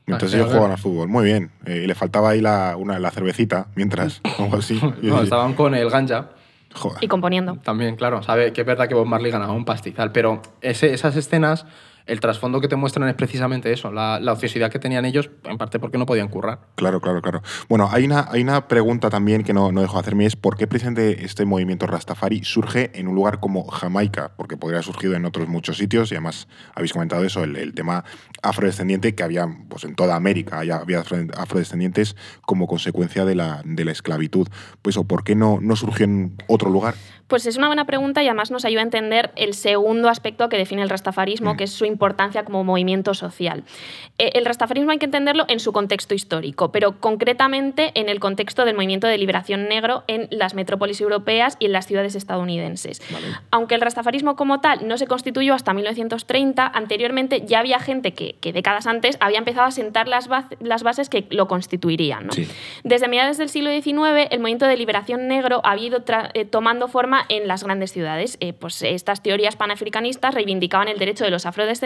Entonces 0.08 0.34
ellos 0.36 0.48
jugaban 0.50 0.72
al 0.72 0.78
fútbol. 0.78 1.08
Muy 1.08 1.26
bien. 1.26 1.52
Eh, 1.66 1.82
y 1.84 1.88
le 1.88 1.96
faltaba 1.96 2.30
ahí 2.30 2.42
la, 2.42 2.76
una, 2.78 3.00
la 3.00 3.10
cervecita 3.12 3.68
mientras, 3.76 4.22
o 4.40 4.44
algo 4.44 4.58
así. 4.58 4.80
No, 5.02 5.22
estaban 5.22 5.54
con 5.54 5.74
el 5.76 5.90
ganja. 5.90 6.30
Joder. 6.74 7.04
Y 7.04 7.08
componiendo. 7.08 7.56
También, 7.64 7.96
claro, 7.96 8.22
sabe 8.22 8.52
que 8.54 8.62
es 8.62 8.68
verdad 8.68 8.88
que 8.90 8.94
Bob 8.96 9.06
Marley 9.08 9.32
ganaba 9.32 9.54
un 9.54 9.64
pastizal, 9.66 10.12
pero 10.12 10.42
ese- 10.62 10.94
esas 10.94 11.16
escenas, 11.16 11.66
el 12.06 12.20
trasfondo 12.20 12.62
que 12.62 12.68
te 12.68 12.76
muestran 12.76 13.08
es 13.10 13.16
precisamente 13.16 13.72
eso, 13.72 13.92
la, 13.92 14.20
la 14.20 14.34
ociosidad 14.34 14.70
que 14.72 14.80
tenían 14.80 15.06
ellos, 15.06 15.30
en 15.44 15.58
parte 15.58 15.80
porque 15.80 15.98
no 15.98 16.06
podían 16.06 16.28
currar. 16.28 16.60
Claro, 16.76 17.02
claro, 17.02 17.22
claro. 17.22 17.42
Bueno, 17.68 17.90
hay 17.92 18.06
una, 18.06 18.28
hay 18.32 18.42
una 18.44 18.68
pregunta 18.68 19.10
también 19.10 19.44
que 19.44 19.54
no, 19.54 19.72
no 19.72 19.82
dejo 19.82 19.94
de 19.96 20.00
hacerme, 20.02 20.26
es 20.26 20.36
¿por 20.36 20.56
qué 20.58 20.68
precisamente 20.68 21.26
este 21.26 21.46
movimiento 21.46 21.88
Rastafari 21.88 22.44
surge 22.44 22.92
en 22.94 23.08
un 23.08 23.16
lugar 23.16 23.40
como 23.40 23.66
Jamaica? 23.68 24.32
Porque 24.38 24.56
podría 24.58 24.78
haber 24.78 24.86
surgido 24.86 25.16
en 25.16 25.26
otros 25.26 25.48
muchos 25.48 25.78
sitios 25.78 26.12
y 26.12 26.16
además 26.16 26.48
habéis 26.76 26.94
comentado 26.94 27.24
eso, 27.24 27.44
el, 27.44 27.56
el 27.56 27.74
tema 27.74 28.04
afrodescendiente 28.42 29.16
que 29.16 29.24
había 29.24 29.48
pues, 29.70 29.84
en 29.84 29.96
toda 29.96 30.16
América, 30.16 30.60
había, 30.60 30.78
había 30.78 31.00
afro- 31.02 31.28
afrodescendientes 31.38 32.16
como 32.46 32.68
consecuencia 32.68 33.26
de 33.26 33.36
la, 33.36 33.62
de 33.66 33.86
la 33.86 33.92
esclavitud. 33.92 34.48
Pues, 34.82 34.98
¿o 34.98 35.04
¿por 35.06 35.24
qué 35.24 35.36
no, 35.36 35.60
no 35.62 35.76
surgió 35.76 36.06
en 36.06 36.36
otro 36.48 36.70
lugar? 36.70 36.94
Pues 37.28 37.48
es 37.48 37.58
una 37.58 37.68
buena 37.68 37.86
pregunta 37.86 38.22
y 38.22 38.28
además 38.28 38.52
nos 38.52 38.66
ayuda 38.66 38.82
a 38.82 38.84
entender 38.84 39.32
el 39.36 39.56
segundo 39.56 40.10
aspecto 40.10 40.48
que 40.50 40.58
define 40.58 40.84
el 40.84 40.90
rastafarismo, 40.90 41.54
Mm. 41.54 41.58
que 41.58 41.64
es 41.64 41.72
su 41.72 41.86
importancia 41.96 42.44
como 42.44 42.64
movimiento 42.66 43.14
social. 43.14 43.64
Eh, 44.18 44.32
el 44.36 44.46
rastafarismo 44.46 44.92
hay 44.92 44.98
que 44.98 45.06
entenderlo 45.06 45.46
en 45.48 45.60
su 45.60 45.72
contexto 45.72 46.14
histórico, 46.14 46.72
pero 46.72 47.00
concretamente 47.00 47.92
en 47.96 48.10
el 48.10 48.20
contexto 48.20 48.66
del 48.66 48.76
movimiento 48.76 49.08
de 49.08 49.18
liberación 49.18 49.68
negro 49.70 50.04
en 50.08 50.28
las 50.30 50.54
metrópolis 50.54 51.00
europeas 51.00 51.56
y 51.60 51.66
en 51.68 51.72
las 51.72 51.88
ciudades 51.88 52.16
estadounidenses. 52.16 53.02
Aunque 53.52 53.76
el 53.76 53.82
rastafarismo 53.82 54.36
como 54.36 54.60
tal 54.60 54.88
no 54.88 54.98
se 54.98 55.08
constituyó 55.08 55.54
hasta 55.54 55.74
1930, 55.74 56.68
anteriormente 56.68 57.44
ya 57.46 57.60
había 57.60 57.80
gente 57.80 58.14
que, 58.14 58.36
que 58.42 58.52
décadas 58.52 58.88
antes 58.88 59.18
había 59.22 59.38
empezado 59.40 59.68
a 59.68 59.72
sentar 59.72 60.08
las, 60.08 60.28
baz- 60.28 60.50
las 60.60 60.84
bases 60.84 61.10
que 61.10 61.26
lo 61.30 61.48
constituirían. 61.48 62.28
¿no? 62.28 62.34
Sí. 62.34 62.48
Desde 62.84 63.08
mediados 63.08 63.38
del 63.38 63.50
siglo 63.50 63.70
XIX, 63.72 64.28
el 64.32 64.40
movimiento 64.40 64.66
de 64.68 64.76
liberación 64.78 65.28
negro 65.28 65.62
ha 65.64 65.78
ido 65.78 66.04
eh, 66.34 66.46
tomando 66.46 66.88
forma 66.88 67.26
en 67.30 67.48
las 67.48 67.64
grandes 67.64 67.92
ciudades. 67.92 68.38
Eh, 68.40 68.54
pues 68.54 68.82
estas 68.82 69.22
teorías 69.24 69.56
panafricanistas 69.56 70.34
reivindicaban 70.34 70.88
el 70.88 70.98
derecho 70.98 71.24
de 71.24 71.30
los 71.32 71.46
afrodescendientes 71.46 71.85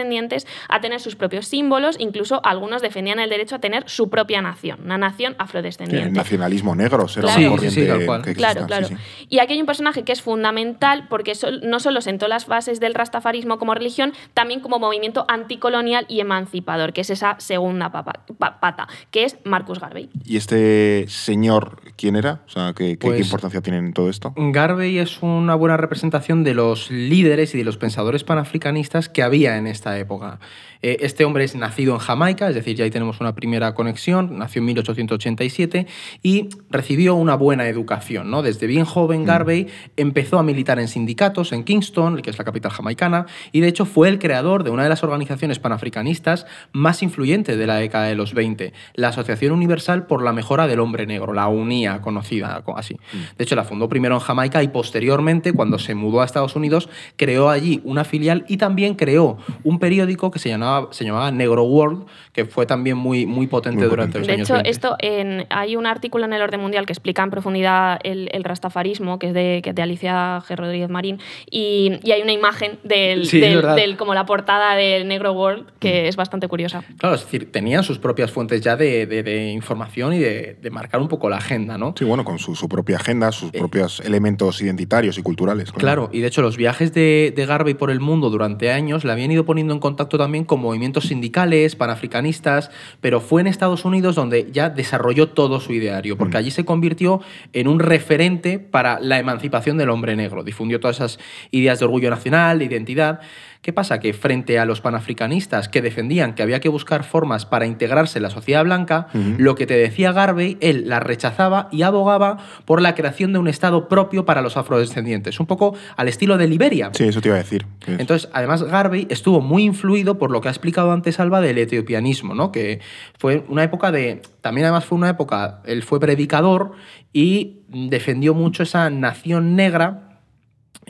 a 0.68 0.80
tener 0.80 1.00
sus 1.00 1.16
propios 1.16 1.46
símbolos, 1.46 1.96
incluso 1.98 2.40
algunos 2.44 2.82
defendían 2.82 3.18
el 3.20 3.30
derecho 3.30 3.56
a 3.56 3.58
tener 3.58 3.84
su 3.88 4.08
propia 4.10 4.40
nación, 4.42 4.80
una 4.84 4.98
nación 4.98 5.32
El 5.34 5.40
afrodescendiente. 5.40 6.10
nacionalismo 6.12 6.74
negro 6.74 7.08
será 7.08 7.24
Claro. 7.26 7.40
una 7.40 7.50
corriente 7.50 7.74
sí, 7.80 7.82
sí, 7.82 7.88
tal 7.88 8.06
cual. 8.06 8.22
que 8.22 8.34
Claro, 8.34 8.66
claro. 8.66 8.86
sí, 8.88 8.94
sí. 8.96 9.26
Y 9.28 9.38
aquí 9.40 9.52
hay 9.54 9.60
un 9.60 9.66
personaje 9.66 10.02
que 10.04 10.12
es 10.12 10.22
fundamental 10.22 11.06
porque 11.08 11.32
no 11.62 11.80
solo 11.80 12.00
sentó 12.00 12.28
las 12.28 12.46
bases 12.46 12.80
del 12.80 12.94
rastafarismo 12.94 13.58
como 13.58 13.74
religión, 13.74 14.12
también 14.34 14.60
como 14.60 14.78
movimiento 14.78 15.24
anticolonial 15.28 16.06
y 16.08 16.20
emancipador, 16.20 16.92
que 16.92 17.02
es 17.02 17.10
esa 17.10 17.36
segunda 17.38 17.92
papa- 17.92 18.24
pa- 18.38 18.60
pata, 18.60 18.88
que 19.10 19.24
es 19.24 19.36
Marcus 19.44 19.80
Garvey. 19.80 20.08
¿Y 20.24 20.36
este 20.36 21.06
señor 21.08 21.80
quién 21.96 22.16
era? 22.16 22.40
O 22.46 22.50
sea, 22.50 22.72
¿qué, 22.72 22.90
qué- 22.90 22.98
qué 22.98 23.06
Pues- 23.08 23.20
importancia 23.26 23.60
tiene 23.60 23.78
en 23.78 23.92
todo 23.92 24.08
esto? 24.08 24.32
Garvey 24.36 24.98
es 24.98 25.22
una 25.22 25.54
buena 25.54 25.76
representación 25.76 26.44
de 26.44 26.54
los 26.54 26.90
líderes 26.90 27.54
y 27.54 27.58
de 27.58 27.64
los 27.64 27.76
pensadores 27.76 28.24
panafricanistas 28.24 29.08
que 29.08 29.22
había 29.22 29.56
en 29.56 29.66
esta 29.66 29.89
época. 29.98 30.38
Eh, 30.82 30.98
Este 31.00 31.24
hombre 31.24 31.44
es 31.44 31.54
nacido 31.54 31.92
en 31.94 32.00
Jamaica, 32.00 32.48
es 32.48 32.54
decir, 32.54 32.74
ya 32.76 32.84
ahí 32.84 32.90
tenemos 32.90 33.20
una 33.20 33.34
primera 33.34 33.74
conexión, 33.74 34.38
nació 34.38 34.60
en 34.60 34.66
1887 34.66 35.86
y 36.22 36.48
recibió 36.70 37.14
una 37.14 37.34
buena 37.34 37.68
educación. 37.68 38.30
¿no? 38.30 38.42
Desde 38.42 38.66
bien 38.66 38.84
joven, 38.84 39.24
Garvey 39.24 39.66
empezó 39.96 40.38
a 40.38 40.42
militar 40.42 40.78
en 40.78 40.88
sindicatos 40.88 41.52
en 41.52 41.64
Kingston, 41.64 42.22
que 42.22 42.30
es 42.30 42.38
la 42.38 42.44
capital 42.44 42.70
jamaicana, 42.72 43.26
y 43.52 43.60
de 43.60 43.68
hecho 43.68 43.84
fue 43.84 44.08
el 44.08 44.18
creador 44.18 44.64
de 44.64 44.70
una 44.70 44.82
de 44.84 44.88
las 44.88 45.02
organizaciones 45.02 45.58
panafricanistas 45.58 46.46
más 46.72 47.02
influyentes 47.02 47.58
de 47.58 47.66
la 47.66 47.76
década 47.76 48.06
de 48.06 48.14
los 48.14 48.32
20, 48.34 48.72
la 48.94 49.08
Asociación 49.08 49.52
Universal 49.52 50.06
por 50.06 50.22
la 50.22 50.32
Mejora 50.32 50.66
del 50.66 50.80
Hombre 50.80 51.06
Negro, 51.06 51.32
la 51.32 51.48
UNIA, 51.48 52.00
conocida 52.00 52.62
co- 52.64 52.76
así. 52.78 52.96
De 53.36 53.44
hecho, 53.44 53.56
la 53.56 53.64
fundó 53.64 53.88
primero 53.88 54.14
en 54.14 54.20
Jamaica 54.20 54.62
y 54.62 54.68
posteriormente, 54.68 55.52
cuando 55.52 55.78
se 55.78 55.94
mudó 55.94 56.22
a 56.22 56.24
Estados 56.24 56.56
Unidos, 56.56 56.88
creó 57.16 57.50
allí 57.50 57.80
una 57.84 58.04
filial 58.04 58.44
y 58.48 58.56
también 58.56 58.94
creó 58.94 59.38
un 59.64 59.78
periódico 59.80 60.30
que 60.30 60.38
se 60.38 60.48
llamaba, 60.48 60.92
se 60.92 61.04
llamaba 61.04 61.32
Negro 61.32 61.64
World, 61.64 62.04
que 62.32 62.44
fue 62.44 62.66
también 62.66 62.96
muy, 62.96 63.26
muy 63.26 63.48
potente 63.48 63.80
Muy 63.80 63.88
durante 63.88 64.18
potente. 64.18 64.18
los 64.20 64.26
De 64.28 64.32
años 64.34 64.48
hecho, 64.48 64.54
20. 64.54 64.70
esto 64.70 64.96
en- 65.00 65.46
hay 65.50 65.74
un 65.74 65.86
artículo 65.86 66.24
en 66.26 66.32
el 66.32 66.42
Orden 66.42 66.60
Mundial 66.60 66.86
que 66.86 66.92
explica 66.92 67.22
en 67.24 67.30
profundidad 67.30 67.98
el, 68.04 68.28
el 68.32 68.44
rastafarismo, 68.44 69.18
que 69.18 69.28
es 69.28 69.34
de, 69.34 69.60
que 69.64 69.70
es 69.70 69.74
de 69.74 69.82
Alicia 69.82 70.38
G. 70.46 70.54
Rodríguez 70.56 70.88
Marín, 70.90 71.18
y, 71.50 71.98
y 72.04 72.12
hay 72.12 72.22
una 72.22 72.32
imagen 72.32 72.78
del, 72.84 73.26
Sí, 73.26 73.40
del- 73.40 73.96
como 73.96 74.14
la 74.14 74.26
portada 74.26 74.76
del 74.76 75.08
Negro 75.08 75.32
World, 75.32 75.66
que 75.80 76.06
es 76.08 76.16
bastante 76.16 76.46
curiosa. 76.46 76.84
Claro, 76.98 77.14
es 77.14 77.24
decir, 77.24 77.50
tenían 77.50 77.82
sus 77.82 77.98
propias 77.98 78.30
fuentes 78.30 78.60
ya 78.60 78.76
de, 78.76 79.06
de- 79.06 79.22
de 79.22 79.50
información 79.50 80.12
y 80.12 80.18
de, 80.18 80.56
de 80.60 80.70
marcar 80.70 81.00
un 81.00 81.08
poco 81.08 81.28
la 81.30 81.36
agenda, 81.38 81.78
¿no? 81.78 81.94
Sí, 81.98 82.04
bueno, 82.04 82.24
con 82.24 82.38
su, 82.38 82.54
su 82.54 82.68
propia 82.68 82.96
agenda, 82.96 83.32
sus 83.32 83.50
propios 83.50 84.00
elementos 84.00 84.60
identitarios 84.60 85.16
y 85.18 85.22
culturales. 85.22 85.72
Claro, 85.72 86.10
y 86.12 86.20
de 86.20 86.26
hecho 86.26 86.42
los 86.42 86.56
viajes 86.56 86.92
de, 86.92 87.32
de 87.34 87.46
Garvey 87.46 87.74
por 87.74 87.90
el 87.90 88.00
mundo 88.00 88.28
durante 88.30 88.70
años 88.70 89.04
le 89.04 89.12
habían 89.12 89.30
ido 89.30 89.44
poniendo 89.44 89.69
en 89.74 89.80
contacto 89.80 90.18
también 90.18 90.44
con 90.44 90.60
movimientos 90.60 91.04
sindicales, 91.08 91.76
panafricanistas, 91.76 92.70
pero 93.00 93.20
fue 93.20 93.40
en 93.40 93.46
Estados 93.46 93.84
Unidos 93.84 94.14
donde 94.14 94.50
ya 94.52 94.70
desarrolló 94.70 95.28
todo 95.28 95.60
su 95.60 95.72
ideario, 95.72 96.16
porque 96.16 96.36
allí 96.36 96.50
se 96.50 96.64
convirtió 96.64 97.20
en 97.52 97.68
un 97.68 97.78
referente 97.80 98.58
para 98.58 99.00
la 99.00 99.18
emancipación 99.18 99.78
del 99.78 99.90
hombre 99.90 100.16
negro, 100.16 100.42
difundió 100.42 100.80
todas 100.80 100.96
esas 100.96 101.18
ideas 101.50 101.78
de 101.78 101.84
orgullo 101.84 102.10
nacional, 102.10 102.58
de 102.58 102.64
identidad. 102.66 103.20
¿Qué 103.62 103.74
pasa? 103.74 104.00
Que 104.00 104.14
frente 104.14 104.58
a 104.58 104.64
los 104.64 104.80
panafricanistas 104.80 105.68
que 105.68 105.82
defendían 105.82 106.34
que 106.34 106.42
había 106.42 106.60
que 106.60 106.70
buscar 106.70 107.04
formas 107.04 107.44
para 107.44 107.66
integrarse 107.66 108.18
en 108.18 108.22
la 108.22 108.30
sociedad 108.30 108.64
blanca, 108.64 109.08
lo 109.12 109.54
que 109.54 109.66
te 109.66 109.74
decía 109.74 110.12
Garvey, 110.12 110.56
él 110.62 110.84
la 110.88 110.98
rechazaba 110.98 111.68
y 111.70 111.82
abogaba 111.82 112.38
por 112.64 112.80
la 112.80 112.94
creación 112.94 113.34
de 113.34 113.38
un 113.38 113.48
Estado 113.48 113.86
propio 113.86 114.24
para 114.24 114.40
los 114.40 114.56
afrodescendientes, 114.56 115.38
un 115.40 115.46
poco 115.46 115.74
al 115.96 116.08
estilo 116.08 116.38
de 116.38 116.48
Liberia. 116.48 116.90
Sí, 116.94 117.04
eso 117.04 117.20
te 117.20 117.28
iba 117.28 117.36
a 117.36 117.40
decir. 117.40 117.66
Entonces, 117.86 118.30
además, 118.32 118.62
Garvey 118.62 119.06
estuvo 119.10 119.42
muy 119.42 119.64
influido 119.64 120.16
por 120.16 120.30
lo 120.30 120.40
que 120.40 120.48
ha 120.48 120.52
explicado 120.52 120.92
antes 120.92 121.20
Alba 121.20 121.42
del 121.42 121.58
etiopianismo, 121.58 122.34
¿no? 122.34 122.52
que 122.52 122.80
fue 123.18 123.44
una 123.48 123.62
época 123.62 123.92
de... 123.92 124.22
También 124.40 124.64
además 124.64 124.86
fue 124.86 124.96
una 124.96 125.10
época, 125.10 125.60
él 125.66 125.82
fue 125.82 126.00
predicador 126.00 126.72
y 127.12 127.58
defendió 127.68 128.32
mucho 128.34 128.62
esa 128.62 128.88
nación 128.88 129.54
negra, 129.54 130.09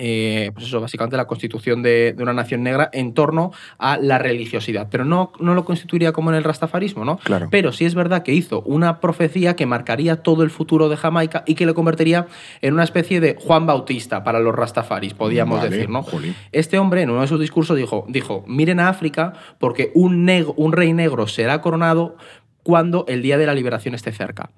eh, 0.03 0.51
pues 0.55 0.67
eso, 0.67 0.81
básicamente 0.81 1.19
la 1.19 1.27
constitución 1.27 1.83
de, 1.83 2.15
de 2.17 2.23
una 2.23 2.33
nación 2.33 2.63
negra 2.63 2.89
en 2.95 3.13
torno 3.13 3.53
a 3.79 3.99
la 3.99 4.19
religiosidad. 4.19 4.89
Pero 4.91 5.05
no, 5.05 5.31
no 5.39 5.55
lo 5.55 5.67
constituiría 5.67 6.13
como 6.13 6.31
en 6.31 6.37
el 6.37 6.45
rastafarismo, 6.45 7.05
¿no? 7.05 7.19
Claro. 7.19 7.49
Pero 7.51 7.71
sí 7.71 7.85
es 7.85 7.95
verdad 7.95 8.23
que 8.23 8.33
hizo 8.33 8.63
una 8.63 8.99
profecía 9.01 9.57
que 9.57 9.67
marcaría 9.67 10.23
todo 10.23 10.43
el 10.43 10.49
futuro 10.49 10.89
de 10.89 10.97
Jamaica 10.97 11.45
y 11.47 11.55
que 11.55 11.67
le 11.67 11.75
convertiría 11.75 12.27
en 12.63 12.73
una 12.73 12.85
especie 12.85 13.21
de 13.21 13.37
Juan 13.39 13.67
Bautista 13.67 14.25
para 14.25 14.41
los 14.41 14.55
rastafaris, 14.55 15.13
podríamos 15.13 15.59
Vale, 15.59 15.69
decir, 15.69 15.91
¿no? 15.91 16.03
jolín. 16.03 16.35
Este 16.51 16.79
hombre 16.79 17.03
en 17.03 17.11
uno 17.11 17.21
de 17.21 17.27
sus 17.27 17.39
discursos 17.39 17.77
dijo, 17.77 18.07
dijo 18.09 18.43
miren 18.47 18.81
a 18.81 18.89
África 18.89 19.35
porque 19.59 19.91
un, 19.95 20.27
un 20.57 20.73
rey 20.73 20.95
negro 20.95 21.27
será 21.27 21.61
coronado 21.61 22.17
cuando 22.63 23.05
el 23.09 23.23
día 23.23 23.39
de 23.39 23.47
la 23.47 23.55
liberación 23.55 23.95
esté 23.95 24.13
cerca. 24.13 24.51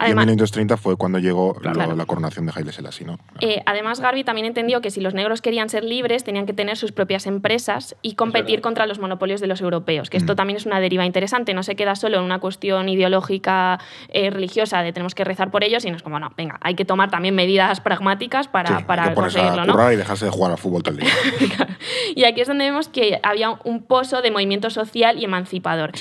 Y 0.00 0.10
en 0.10 0.16
1930 0.16 0.76
fue 0.76 0.96
cuando 0.96 1.18
llegó 1.18 1.56
la 1.62 2.06
coronación 2.06 2.46
de 2.46 2.52
Haile 2.54 2.72
Selassie, 2.72 3.06
¿no? 3.06 3.18
Eh, 3.40 3.62
además, 3.66 4.00
Garvey 4.00 4.24
también 4.24 4.46
entendió 4.46 4.80
que 4.80 4.90
si 4.90 5.00
los 5.00 5.14
negros 5.14 5.42
querían 5.42 5.68
ser 5.68 5.84
libres, 5.84 6.24
tenían 6.24 6.46
que 6.46 6.52
tener 6.52 6.76
sus 6.76 6.92
propias 6.92 7.26
empresas 7.26 7.96
y 8.02 8.14
competir 8.14 8.60
contra 8.60 8.86
los 8.86 8.98
monopolios 8.98 9.40
de 9.40 9.46
los 9.46 9.60
europeos, 9.60 10.10
que 10.10 10.16
esto 10.16 10.36
también 10.36 10.56
es 10.56 10.66
una 10.66 10.80
deriva 10.80 11.04
interesante, 11.04 11.54
no 11.54 11.62
se 11.62 11.76
queda 11.76 11.94
solo 11.96 12.18
en 12.18 12.24
una 12.24 12.38
cuestión 12.38 12.88
ideológica 12.88 13.80
eh, 14.08 14.30
religiosa 14.30 14.82
de 14.82 14.92
tenemos 14.92 15.14
que 15.14 15.24
rezar 15.24 15.50
por 15.50 15.64
ellos, 15.64 15.82
sino 15.82 15.96
es 15.96 16.02
como, 16.02 16.18
no, 16.18 16.32
venga, 16.36 16.58
hay 16.60 16.74
que 16.74 16.84
tomar 16.84 17.10
también 17.10 17.34
medidas 17.34 17.80
pragmáticas 17.80 18.48
para, 18.48 18.86
para 18.86 19.14
conseguirlo, 19.14 19.64
¿no? 19.64 19.92
y 19.92 19.96
dejarse 19.96 20.26
de 20.26 20.30
jugar 20.30 20.52
al 20.52 20.58
fútbol 20.58 20.82
todo 20.82 20.94
el 20.94 21.00
día. 21.00 21.12
Y 22.14 22.24
aquí 22.24 22.40
es 22.40 22.48
donde 22.48 22.64
vemos 22.64 22.88
que 22.88 23.20
había 23.22 23.50
un 23.64 23.82
pozo 23.82 24.22
de 24.22 24.30
movimiento 24.30 24.70
social 24.70 25.18
y 25.18 25.24
emancipador. 25.24 25.92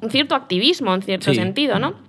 Un 0.00 0.10
cierto 0.10 0.34
activismo, 0.34 0.94
en 0.94 1.02
cierto 1.02 1.34
sentido, 1.34 1.78
¿no? 1.78 2.07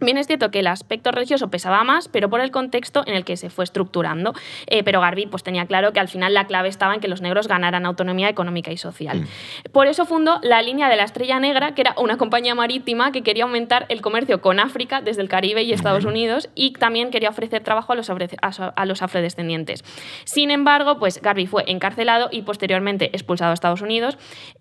Bien 0.00 0.16
es 0.16 0.26
cierto 0.26 0.50
que 0.50 0.60
el 0.60 0.66
aspecto 0.66 1.10
religioso 1.10 1.50
pesaba 1.50 1.84
más, 1.84 2.08
pero 2.08 2.30
por 2.30 2.40
el 2.40 2.50
contexto 2.50 3.02
en 3.06 3.14
el 3.14 3.24
que 3.24 3.36
se 3.36 3.50
fue 3.50 3.64
estructurando. 3.64 4.32
Eh, 4.66 4.82
pero 4.82 5.00
Garvey 5.00 5.26
pues, 5.26 5.42
tenía 5.42 5.66
claro 5.66 5.92
que 5.92 6.00
al 6.00 6.08
final 6.08 6.32
la 6.32 6.46
clave 6.46 6.68
estaba 6.68 6.94
en 6.94 7.00
que 7.00 7.08
los 7.08 7.20
negros 7.20 7.48
ganaran 7.48 7.84
autonomía 7.84 8.28
económica 8.28 8.72
y 8.72 8.76
social. 8.76 9.20
Mm. 9.20 9.70
Por 9.72 9.86
eso 9.86 10.06
fundó 10.06 10.38
la 10.42 10.62
línea 10.62 10.88
de 10.88 10.96
la 10.96 11.04
Estrella 11.04 11.38
Negra, 11.38 11.74
que 11.74 11.82
era 11.82 11.94
una 11.98 12.16
compañía 12.16 12.54
marítima 12.54 13.12
que 13.12 13.22
quería 13.22 13.44
aumentar 13.44 13.86
el 13.88 14.00
comercio 14.00 14.40
con 14.40 14.58
África 14.58 15.00
desde 15.02 15.22
el 15.22 15.28
Caribe 15.28 15.62
y 15.62 15.72
Estados 15.72 16.04
Unidos 16.04 16.48
y 16.54 16.72
también 16.72 17.10
quería 17.10 17.28
ofrecer 17.28 17.62
trabajo 17.62 17.92
a 17.92 17.96
los, 17.96 18.10
a 18.10 18.86
los 18.86 19.02
afrodescendientes. 19.02 19.84
Sin 20.24 20.50
embargo, 20.50 20.98
pues 20.98 21.20
Garvey 21.20 21.46
fue 21.46 21.64
encarcelado 21.66 22.28
y 22.30 22.42
posteriormente 22.42 23.10
expulsado 23.12 23.50
a 23.50 23.54
Estados 23.54 23.82
Unidos. 23.82 24.16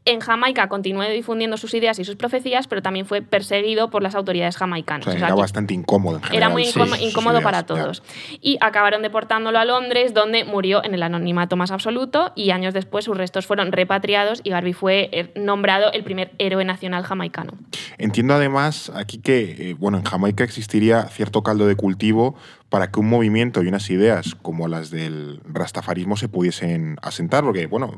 En 0.05 0.19
Jamaica 0.19 0.67
continuó 0.67 1.03
difundiendo 1.03 1.57
sus 1.57 1.73
ideas 1.73 1.99
y 1.99 2.03
sus 2.03 2.15
profecías, 2.15 2.67
pero 2.67 2.81
también 2.81 3.05
fue 3.05 3.21
perseguido 3.21 3.89
por 3.89 4.03
las 4.03 4.15
autoridades 4.15 4.57
jamaicanas 4.57 5.07
era 5.29 5.35
bastante 5.35 5.73
incómodo 5.73 6.17
en 6.17 6.23
general. 6.23 6.37
Era 6.37 6.49
muy 6.49 6.63
incómodo, 7.01 7.41
para 7.41 7.65
todos. 7.65 8.01
Y 8.41 8.57
acabaron 8.61 9.01
deportándolo 9.01 9.59
a 9.59 9.65
Londres, 9.65 10.13
donde 10.13 10.43
murió 10.43 10.83
en 10.83 10.93
el 10.93 11.03
anonimato 11.03 11.55
más 11.55 11.71
absoluto 11.71 12.31
y 12.35 12.51
años 12.51 12.73
después 12.73 13.05
sus 13.05 13.15
restos 13.15 13.45
fueron 13.45 13.71
repatriados 13.71 14.41
y 14.43 14.49
Garvey 14.49 14.73
fue 14.73 15.09
eh, 15.11 15.31
nombrado 15.35 15.91
el 15.91 16.03
primer 16.03 16.31
héroe 16.39 16.65
nacional 16.65 17.03
jamaicano. 17.03 17.53
Entiendo 17.97 18.33
además 18.33 18.91
aquí 18.95 19.19
que, 19.19 19.69
eh, 19.69 19.75
bueno, 19.77 19.97
en 19.97 20.03
Jamaica 20.03 20.43
existiría 20.43 21.03
cierto 21.03 21.43
caldo 21.43 21.67
de 21.67 21.75
cultivo 21.75 22.35
para 22.69 22.91
que 22.91 22.99
un 22.99 23.09
movimiento 23.09 23.63
y 23.63 23.67
unas 23.67 23.89
ideas 23.89 24.35
como 24.41 24.67
las 24.67 24.91
del 24.91 25.41
rastafarismo 25.45 26.17
se 26.17 26.27
pudiesen 26.27 26.97
asentar, 27.01 27.43
porque, 27.43 27.65
bueno, 27.65 27.97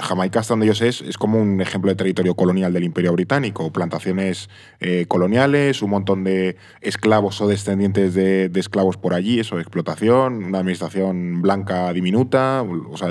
Jamaica, 0.00 0.40
hasta 0.40 0.52
donde 0.52 0.66
yo 0.66 0.74
sé, 0.74 0.88
es, 0.88 1.16
como 1.16 1.40
un 1.40 1.60
ejemplo 1.60 1.90
de 1.90 1.94
territorio 1.94 2.34
colonial 2.34 2.72
del 2.72 2.84
Imperio 2.84 3.12
Británico, 3.12 3.72
plantaciones 3.72 4.50
eh, 4.80 5.06
coloniales, 5.08 5.82
un 5.82 5.90
montón 5.90 6.24
de 6.24 6.56
esclavos 6.80 7.40
o 7.40 7.48
descendientes 7.48 8.14
de, 8.14 8.50
esclavos 8.54 8.96
por 8.96 9.14
allí, 9.14 9.40
eso, 9.40 9.58
explotación, 9.58 10.44
una 10.44 10.58
administración 10.58 11.40
blanca 11.40 11.92
diminuta, 11.92 12.62
o 12.62 12.96
sea, 12.96 13.08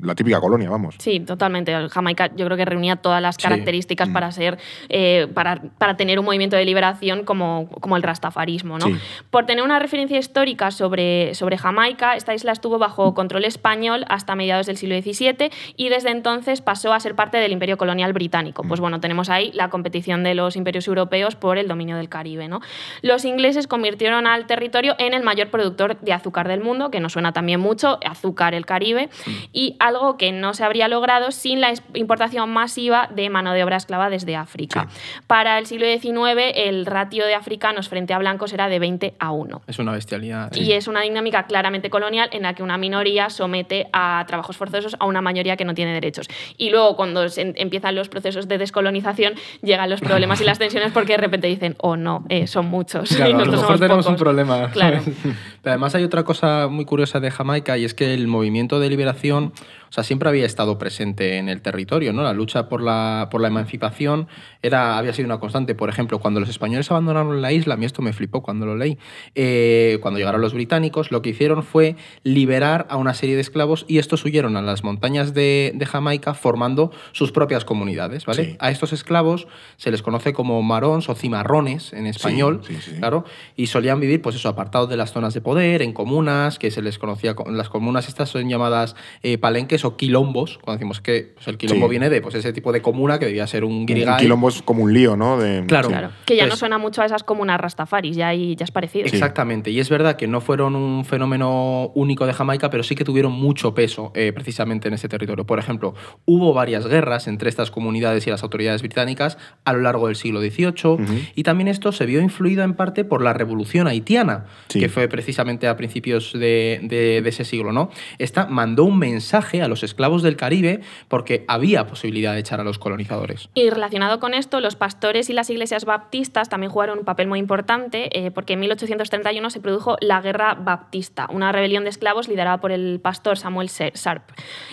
la 0.00 0.14
típica 0.14 0.40
colonia, 0.40 0.70
vamos. 0.70 0.94
Sí, 0.98 1.20
totalmente. 1.20 1.88
Jamaica 1.90 2.34
yo 2.34 2.46
creo 2.46 2.56
que 2.56 2.64
reunía 2.64 2.96
todas 2.96 3.20
las 3.20 3.36
características 3.36 4.08
para 4.08 4.28
mm. 4.28 4.32
ser, 4.32 4.58
eh, 4.88 5.28
para, 5.34 5.60
para, 5.78 5.96
tener 5.96 6.18
un 6.18 6.24
movimiento 6.24 6.56
de 6.56 6.64
liberación 6.64 7.24
como, 7.24 7.68
como 7.80 7.96
el 7.96 8.02
rastafarismo, 8.02 8.78
¿no? 8.78 8.86
Por 9.30 9.44
tener 9.44 9.64
una 9.64 9.78
referencia 9.78 9.95
histórica 9.96 10.70
sobre, 10.70 11.34
sobre 11.34 11.58
Jamaica, 11.58 12.16
esta 12.16 12.34
isla 12.34 12.52
estuvo 12.52 12.78
bajo 12.78 13.14
control 13.14 13.44
español 13.44 14.04
hasta 14.08 14.34
mediados 14.34 14.66
del 14.66 14.76
siglo 14.76 15.00
XVII 15.00 15.50
y 15.76 15.88
desde 15.88 16.10
entonces 16.10 16.60
pasó 16.60 16.92
a 16.92 17.00
ser 17.00 17.14
parte 17.14 17.38
del 17.38 17.52
imperio 17.52 17.76
colonial 17.76 18.12
británico. 18.12 18.62
Pues 18.62 18.80
bueno, 18.80 19.00
tenemos 19.00 19.30
ahí 19.30 19.50
la 19.54 19.70
competición 19.70 20.22
de 20.22 20.34
los 20.34 20.56
imperios 20.56 20.86
europeos 20.86 21.34
por 21.34 21.58
el 21.58 21.68
dominio 21.68 21.96
del 21.96 22.08
Caribe. 22.08 22.48
¿no? 22.48 22.60
Los 23.02 23.24
ingleses 23.24 23.66
convirtieron 23.66 24.26
al 24.26 24.46
territorio 24.46 24.94
en 24.98 25.14
el 25.14 25.22
mayor 25.22 25.48
productor 25.48 25.98
de 26.00 26.12
azúcar 26.12 26.48
del 26.48 26.60
mundo, 26.60 26.90
que 26.90 27.00
nos 27.00 27.12
suena 27.12 27.32
también 27.32 27.60
mucho, 27.60 27.98
azúcar 28.06 28.54
el 28.54 28.66
Caribe, 28.66 29.08
y 29.52 29.76
algo 29.78 30.16
que 30.16 30.32
no 30.32 30.54
se 30.54 30.64
habría 30.64 30.88
logrado 30.88 31.30
sin 31.30 31.60
la 31.60 31.72
importación 31.94 32.50
masiva 32.50 33.08
de 33.14 33.30
mano 33.30 33.52
de 33.52 33.64
obra 33.64 33.76
esclava 33.76 34.10
desde 34.10 34.36
África. 34.36 34.88
Para 35.26 35.58
el 35.58 35.66
siglo 35.66 35.86
XIX, 35.86 36.52
el 36.54 36.86
ratio 36.86 37.24
de 37.26 37.34
africanos 37.34 37.88
frente 37.88 38.12
a 38.12 38.18
blancos 38.18 38.52
era 38.52 38.68
de 38.68 38.78
20 38.78 39.14
a 39.18 39.30
1. 39.30 39.62
Es 39.66 39.78
una 39.78 39.85
bestialidad. 39.92 40.54
Y 40.54 40.72
es 40.72 40.88
una 40.88 41.02
dinámica 41.02 41.46
claramente 41.46 41.90
colonial 41.90 42.28
en 42.32 42.42
la 42.42 42.54
que 42.54 42.62
una 42.62 42.78
minoría 42.78 43.30
somete 43.30 43.88
a 43.92 44.24
trabajos 44.26 44.56
forzosos 44.56 44.96
a 44.98 45.06
una 45.06 45.20
mayoría 45.20 45.56
que 45.56 45.64
no 45.64 45.74
tiene 45.74 45.92
derechos. 45.92 46.28
Y 46.56 46.70
luego 46.70 46.96
cuando 46.96 47.26
empiezan 47.36 47.94
los 47.94 48.08
procesos 48.08 48.48
de 48.48 48.58
descolonización 48.58 49.34
llegan 49.62 49.90
los 49.90 50.00
problemas 50.00 50.40
y 50.40 50.44
las 50.44 50.58
tensiones 50.58 50.92
porque 50.92 51.12
de 51.12 51.18
repente 51.18 51.46
dicen, 51.46 51.76
oh 51.78 51.96
no, 51.96 52.24
eh, 52.28 52.46
son 52.46 52.66
muchos. 52.66 53.10
y 53.18 53.32
nosotros 53.32 53.42
a 53.42 53.44
lo 53.44 53.62
mejor 53.62 53.78
tenemos 53.78 54.06
un 54.06 54.16
problema. 54.16 54.70
Claro. 54.76 55.00
Pero 55.02 55.72
además 55.72 55.94
hay 55.94 56.04
otra 56.04 56.22
cosa 56.24 56.68
muy 56.68 56.84
curiosa 56.84 57.18
de 57.18 57.30
Jamaica 57.30 57.78
y 57.78 57.84
es 57.84 57.94
que 57.94 58.12
el 58.12 58.26
movimiento 58.26 58.78
de 58.78 58.90
liberación 58.90 59.52
o 59.88 59.92
sea, 59.92 60.02
siempre 60.02 60.28
había 60.28 60.46
estado 60.46 60.78
presente 60.78 61.38
en 61.38 61.48
el 61.48 61.62
territorio, 61.62 62.12
¿no? 62.12 62.22
La 62.22 62.32
lucha 62.32 62.68
por 62.68 62.82
la, 62.82 63.28
por 63.30 63.40
la 63.40 63.48
emancipación 63.48 64.26
era, 64.62 64.98
había 64.98 65.12
sido 65.12 65.26
una 65.26 65.38
constante. 65.38 65.74
Por 65.74 65.88
ejemplo, 65.88 66.18
cuando 66.18 66.40
los 66.40 66.48
españoles 66.48 66.90
abandonaron 66.90 67.40
la 67.40 67.52
isla, 67.52 67.74
a 67.74 67.76
mí 67.76 67.86
esto 67.86 68.02
me 68.02 68.12
flipó 68.12 68.42
cuando 68.42 68.66
lo 68.66 68.76
leí, 68.76 68.98
eh, 69.34 69.75
cuando 70.00 70.18
llegaron 70.18 70.40
los 70.40 70.54
británicos, 70.54 71.10
lo 71.10 71.22
que 71.22 71.30
hicieron 71.30 71.62
fue 71.62 71.96
liberar 72.22 72.86
a 72.90 72.96
una 72.96 73.14
serie 73.14 73.34
de 73.34 73.40
esclavos 73.40 73.84
y 73.88 73.98
estos 73.98 74.24
huyeron 74.24 74.56
a 74.56 74.62
las 74.62 74.84
montañas 74.84 75.34
de, 75.34 75.72
Jamaica 75.86 76.34
formando 76.34 76.90
sus 77.12 77.30
propias 77.30 77.64
comunidades, 77.64 78.26
¿vale? 78.26 78.56
A 78.58 78.70
estos 78.70 78.92
esclavos 78.92 79.46
se 79.76 79.92
les 79.92 80.02
conoce 80.02 80.32
como 80.32 80.60
marons 80.62 81.08
o 81.08 81.14
cimarrones 81.14 81.92
en 81.92 82.06
español, 82.06 82.62
claro, 82.98 83.24
y 83.56 83.68
solían 83.68 84.00
vivir, 84.00 84.20
pues 84.20 84.34
eso, 84.34 84.48
apartados 84.48 84.88
de 84.88 84.96
las 84.96 85.12
zonas 85.12 85.32
de 85.32 85.40
poder, 85.40 85.82
en 85.82 85.92
comunas, 85.92 86.58
que 86.58 86.70
se 86.70 86.82
les 86.82 86.98
conocía, 86.98 87.36
las 87.48 87.68
comunas 87.68 88.08
estas 88.08 88.30
son 88.30 88.48
llamadas 88.48 88.96
eh, 89.22 89.38
palenques 89.38 89.84
o 89.84 89.96
quilombos, 89.96 90.58
cuando 90.58 90.78
decimos 90.78 91.00
que 91.00 91.32
pues, 91.34 91.48
el 91.48 91.56
quilombo 91.56 91.88
viene 91.88 92.10
de 92.10 92.20
pues, 92.20 92.34
ese 92.34 92.52
tipo 92.52 92.72
de 92.72 92.82
comuna 92.82 93.18
que 93.18 93.26
debía 93.26 93.46
ser 93.46 93.64
un 93.64 93.86
guirigay. 93.86 94.14
Un 94.14 94.20
quilombo 94.20 94.48
es 94.48 94.62
como 94.62 94.82
un 94.82 94.92
lío, 94.92 95.16
¿no? 95.16 95.38
Claro. 95.66 96.10
Que 96.24 96.36
ya 96.36 96.46
no 96.46 96.56
suena 96.56 96.78
mucho 96.78 97.02
a 97.02 97.06
esas 97.06 97.22
comunas 97.22 97.60
rastafaris, 97.60 98.16
ya, 98.16 98.32
ya 98.34 98.64
es 98.64 98.70
parecido. 98.70 99.06
Exactamente, 99.06 99.65
y 99.70 99.80
es 99.80 99.88
verdad 99.88 100.16
que 100.16 100.26
no 100.26 100.40
fueron 100.40 100.76
un 100.76 101.04
fenómeno 101.04 101.90
único 101.94 102.26
de 102.26 102.32
Jamaica, 102.32 102.70
pero 102.70 102.82
sí 102.82 102.94
que 102.94 103.04
tuvieron 103.04 103.32
mucho 103.32 103.74
peso 103.74 104.12
eh, 104.14 104.32
precisamente 104.32 104.88
en 104.88 104.94
ese 104.94 105.08
territorio. 105.08 105.46
Por 105.46 105.58
ejemplo, 105.58 105.94
hubo 106.24 106.52
varias 106.52 106.86
guerras 106.86 107.28
entre 107.28 107.48
estas 107.48 107.70
comunidades 107.70 108.26
y 108.26 108.30
las 108.30 108.42
autoridades 108.42 108.82
británicas 108.82 109.38
a 109.64 109.72
lo 109.72 109.80
largo 109.80 110.06
del 110.06 110.16
siglo 110.16 110.40
XVIII, 110.40 111.32
y 111.34 111.42
también 111.42 111.68
esto 111.68 111.92
se 111.92 112.06
vio 112.06 112.20
influido 112.20 112.62
en 112.62 112.74
parte 112.74 113.04
por 113.04 113.22
la 113.22 113.32
revolución 113.32 113.86
haitiana, 113.86 114.46
que 114.68 114.88
fue 114.88 115.08
precisamente 115.08 115.68
a 115.68 115.76
principios 115.76 116.32
de, 116.32 116.80
de 116.82 117.28
ese 117.28 117.44
siglo. 117.44 117.72
¿no? 117.72 117.90
Esta 118.18 118.46
mandó 118.46 118.84
un 118.84 118.98
mensaje 118.98 119.62
a 119.62 119.68
los 119.68 119.82
esclavos 119.82 120.22
del 120.22 120.36
Caribe 120.36 120.80
porque 121.08 121.44
había 121.48 121.86
posibilidad 121.86 122.34
de 122.34 122.40
echar 122.40 122.60
a 122.60 122.64
los 122.64 122.78
colonizadores. 122.78 123.48
Y 123.54 123.70
relacionado 123.70 124.20
con 124.20 124.34
esto, 124.34 124.60
los 124.60 124.76
pastores 124.76 125.30
y 125.30 125.32
las 125.32 125.50
iglesias 125.50 125.84
baptistas 125.84 126.48
también 126.48 126.70
jugaron 126.70 126.98
un 126.98 127.04
papel 127.04 127.26
muy 127.28 127.38
importante 127.38 128.08
eh, 128.18 128.30
porque 128.30 128.54
en 128.54 128.60
1831 128.60 129.50
se 129.56 129.62
produjo 129.62 129.96
la 130.02 130.20
Guerra 130.20 130.54
Baptista, 130.54 131.26
una 131.32 131.50
rebelión 131.50 131.84
de 131.84 131.88
esclavos 131.88 132.28
liderada 132.28 132.60
por 132.60 132.72
el 132.72 133.00
pastor 133.00 133.38
Samuel 133.38 133.68
Sharp. 133.68 134.22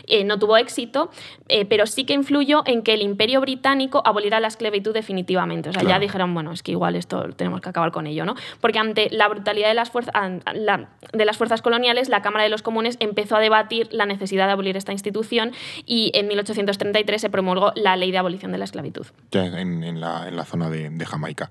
Eh, 0.08 0.26
no 0.26 0.38
tuvo 0.38 0.58
éxito, 0.58 1.10
eh, 1.48 1.64
pero 1.64 1.88
sí 1.88 2.04
que 2.04 2.12
influyó 2.12 2.64
en 2.66 2.84
que 2.84 2.94
el 2.94 3.02
imperio 3.02 3.40
británico 3.40 4.02
aboliera 4.04 4.42
la 4.42 4.50
esclavitud 4.50 4.94
definitivamente. 4.94 5.70
O 5.70 5.72
sea, 5.72 5.84
ya 5.84 6.00
dijeron, 6.00 6.34
bueno, 6.34 6.52
es 6.52 6.64
que 6.64 6.72
igual 6.72 6.98
esto 6.98 7.30
tenemos 7.30 7.62
que 7.62 7.70
acabar 7.70 7.94
con 7.94 8.08
ello, 8.08 8.26
¿no? 8.26 8.36
Porque 8.60 8.78
ante 8.78 9.08
la 9.10 9.30
brutalidad 9.30 9.70
de 9.70 9.74
las, 9.74 9.90
fuerzas, 9.90 10.14
de 10.14 11.26
las 11.26 11.38
fuerzas 11.38 11.62
coloniales, 11.62 12.10
la 12.10 12.22
Cámara 12.22 12.44
de 12.44 12.50
los 12.50 12.62
Comunes 12.62 12.98
empezó 13.00 13.38
a 13.38 13.40
debatir 13.40 13.88
la 13.94 14.06
necesidad 14.06 14.48
de 14.48 14.52
abolir 14.52 14.76
esta 14.76 14.92
institución 14.92 15.54
y 15.86 16.12
en 16.14 16.28
1833 16.28 17.22
se 17.22 17.30
promulgó 17.30 17.72
la 17.76 17.96
ley 17.96 18.12
de 18.12 18.18
abolición 18.18 18.52
de 18.52 18.58
la 18.58 18.66
esclavitud. 18.66 19.08
En, 19.32 19.86
en, 19.86 20.02
la, 20.02 20.28
en 20.28 20.36
la 20.36 20.44
zona 20.44 20.70
de, 20.70 20.90
de 20.90 21.06
Jamaica. 21.06 21.50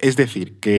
Es 0.00 0.16
decir, 0.16 0.58
que... 0.58 0.78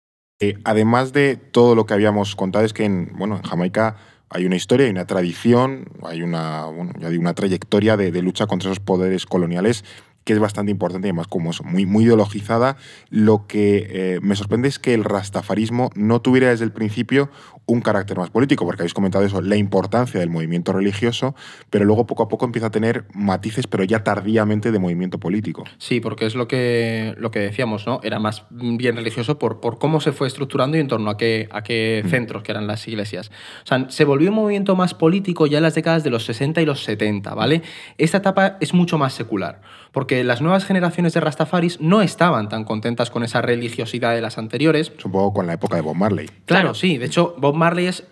Eh, 0.41 0.57
además 0.63 1.13
de 1.13 1.37
todo 1.37 1.75
lo 1.75 1.85
que 1.85 1.93
habíamos 1.93 2.35
contado, 2.35 2.65
es 2.65 2.73
que 2.73 2.83
en, 2.83 3.11
bueno, 3.15 3.37
en 3.37 3.43
Jamaica 3.43 3.97
hay 4.27 4.45
una 4.47 4.55
historia, 4.55 4.87
hay 4.87 4.91
una 4.91 5.05
tradición, 5.05 5.85
hay 6.03 6.23
una, 6.23 6.65
bueno, 6.65 6.93
ya 6.99 7.09
digo, 7.09 7.21
una 7.21 7.35
trayectoria 7.35 7.95
de, 7.95 8.11
lucha 8.23 8.47
contra 8.47 8.71
esos 8.71 8.79
poderes 8.79 9.25
coloniales 9.25 9.85
que 10.23 10.33
es 10.33 10.39
bastante 10.39 10.71
importante 10.71 11.07
y 11.07 11.09
además 11.09 11.27
como 11.27 11.49
eso, 11.49 11.63
muy, 11.63 11.87
muy 11.87 12.03
ideologizada. 12.03 12.77
Lo 13.09 13.47
que 13.47 13.87
eh, 13.89 14.19
me 14.21 14.35
sorprende 14.35 14.67
es 14.67 14.77
que 14.77 14.93
el 14.93 15.03
rastafarismo 15.03 15.89
no 15.95 16.21
tuviera 16.21 16.49
desde 16.49 16.63
el 16.63 16.71
principio 16.71 17.31
un 17.71 17.81
carácter 17.81 18.17
más 18.17 18.29
político, 18.29 18.65
porque 18.65 18.81
habéis 18.81 18.93
comentado 18.93 19.23
eso, 19.23 19.41
la 19.41 19.55
importancia 19.55 20.19
del 20.19 20.29
movimiento 20.29 20.73
religioso, 20.73 21.35
pero 21.69 21.85
luego 21.85 22.05
poco 22.05 22.23
a 22.23 22.27
poco 22.27 22.45
empieza 22.45 22.67
a 22.67 22.71
tener 22.71 23.05
matices, 23.13 23.67
pero 23.67 23.83
ya 23.83 24.03
tardíamente 24.03 24.71
de 24.71 24.79
movimiento 24.79 25.19
político. 25.19 25.63
Sí, 25.77 26.01
porque 26.01 26.25
es 26.25 26.35
lo 26.35 26.47
que, 26.47 27.15
lo 27.17 27.31
que 27.31 27.39
decíamos, 27.39 27.87
¿no? 27.87 28.01
Era 28.03 28.19
más 28.19 28.45
bien 28.49 28.95
religioso 28.95 29.39
por, 29.39 29.61
por 29.61 29.79
cómo 29.79 30.01
se 30.01 30.11
fue 30.11 30.27
estructurando 30.27 30.75
y 30.75 30.81
en 30.81 30.87
torno 30.87 31.09
a 31.09 31.17
qué, 31.17 31.47
a 31.51 31.63
qué 31.63 32.03
centros, 32.07 32.43
que 32.43 32.51
eran 32.51 32.67
las 32.67 32.87
iglesias. 32.87 33.31
O 33.63 33.67
sea, 33.67 33.89
se 33.89 34.03
volvió 34.03 34.29
un 34.29 34.35
movimiento 34.35 34.75
más 34.75 34.93
político 34.93 35.47
ya 35.47 35.57
en 35.57 35.63
las 35.63 35.75
décadas 35.75 36.03
de 36.03 36.09
los 36.09 36.25
60 36.25 36.61
y 36.61 36.65
los 36.65 36.83
70, 36.83 37.33
¿vale? 37.33 37.61
Esta 37.97 38.17
etapa 38.17 38.57
es 38.59 38.73
mucho 38.73 38.97
más 38.97 39.13
secular, 39.13 39.61
porque 39.91 40.23
las 40.23 40.41
nuevas 40.41 40.65
generaciones 40.65 41.13
de 41.13 41.19
Rastafaris 41.19 41.81
no 41.81 42.01
estaban 42.01 42.47
tan 42.49 42.63
contentas 42.63 43.09
con 43.11 43.23
esa 43.23 43.41
religiosidad 43.41 44.13
de 44.15 44.21
las 44.21 44.37
anteriores. 44.37 44.91
Es 44.97 45.05
un 45.05 45.11
poco 45.11 45.33
con 45.33 45.47
la 45.47 45.53
época 45.53 45.75
de 45.75 45.81
Bob 45.81 45.95
Marley. 45.95 46.27
Claro, 46.27 46.43
Claro. 46.45 46.73
sí. 46.75 46.97
De 46.97 47.05
hecho, 47.07 47.35
Bob 47.37 47.55
Marley 47.55 47.87
es, 47.87 48.05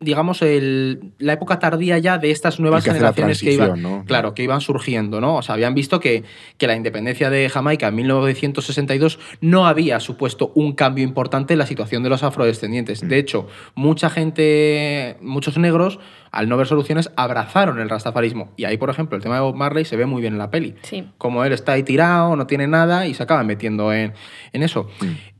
digamos, 0.00 0.42
el- 0.42 1.12
la 1.18 1.32
época 1.32 1.58
tardía 1.58 1.98
ya 1.98 2.18
de 2.18 2.30
estas 2.30 2.60
nuevas 2.60 2.84
que 2.84 2.90
generaciones 2.92 3.40
que 3.40 3.52
iban, 3.52 4.04
claro, 4.04 4.32
que 4.34 4.44
iban 4.44 4.60
surgiendo, 4.60 5.20
¿no? 5.20 5.36
O 5.36 5.42
sea, 5.42 5.54
habían 5.56 5.74
visto 5.74 5.98
que, 5.98 6.22
que 6.56 6.66
la 6.68 6.76
independencia 6.76 7.30
de 7.30 7.48
Jamaica 7.48 7.88
en 7.88 7.96
1962 7.96 9.18
no 9.40 9.66
había 9.66 9.98
supuesto 10.00 10.52
un 10.54 10.72
cambio 10.74 11.02
importante 11.04 11.54
en 11.54 11.58
la 11.58 11.66
situación 11.66 12.02
de 12.02 12.10
los 12.10 12.22
afrodescendientes. 12.22 13.02
Mm. 13.02 13.08
De 13.08 13.18
hecho, 13.18 13.48
mucha 13.74 14.08
gente, 14.10 15.16
muchos 15.20 15.58
negros, 15.58 15.98
al 16.30 16.48
no 16.48 16.56
ver 16.56 16.66
soluciones, 16.66 17.10
abrazaron 17.16 17.80
el 17.80 17.88
rastafarismo. 17.88 18.52
Y 18.56 18.66
ahí, 18.66 18.76
por 18.76 18.90
ejemplo, 18.90 19.16
el 19.16 19.22
tema 19.22 19.36
de 19.36 19.40
Bob 19.40 19.56
Marley 19.56 19.84
se 19.84 19.96
ve 19.96 20.06
muy 20.06 20.20
bien 20.20 20.34
en 20.34 20.38
la 20.38 20.50
peli. 20.50 20.74
Sí. 20.82 21.08
Como 21.18 21.44
él 21.44 21.52
está 21.52 21.72
ahí 21.72 21.82
tirado, 21.82 22.36
no 22.36 22.46
tiene 22.46 22.66
nada 22.68 23.06
y 23.06 23.14
se 23.14 23.22
acaba 23.22 23.42
metiendo 23.42 23.92
en, 23.92 24.12
en 24.52 24.62
eso. 24.62 24.88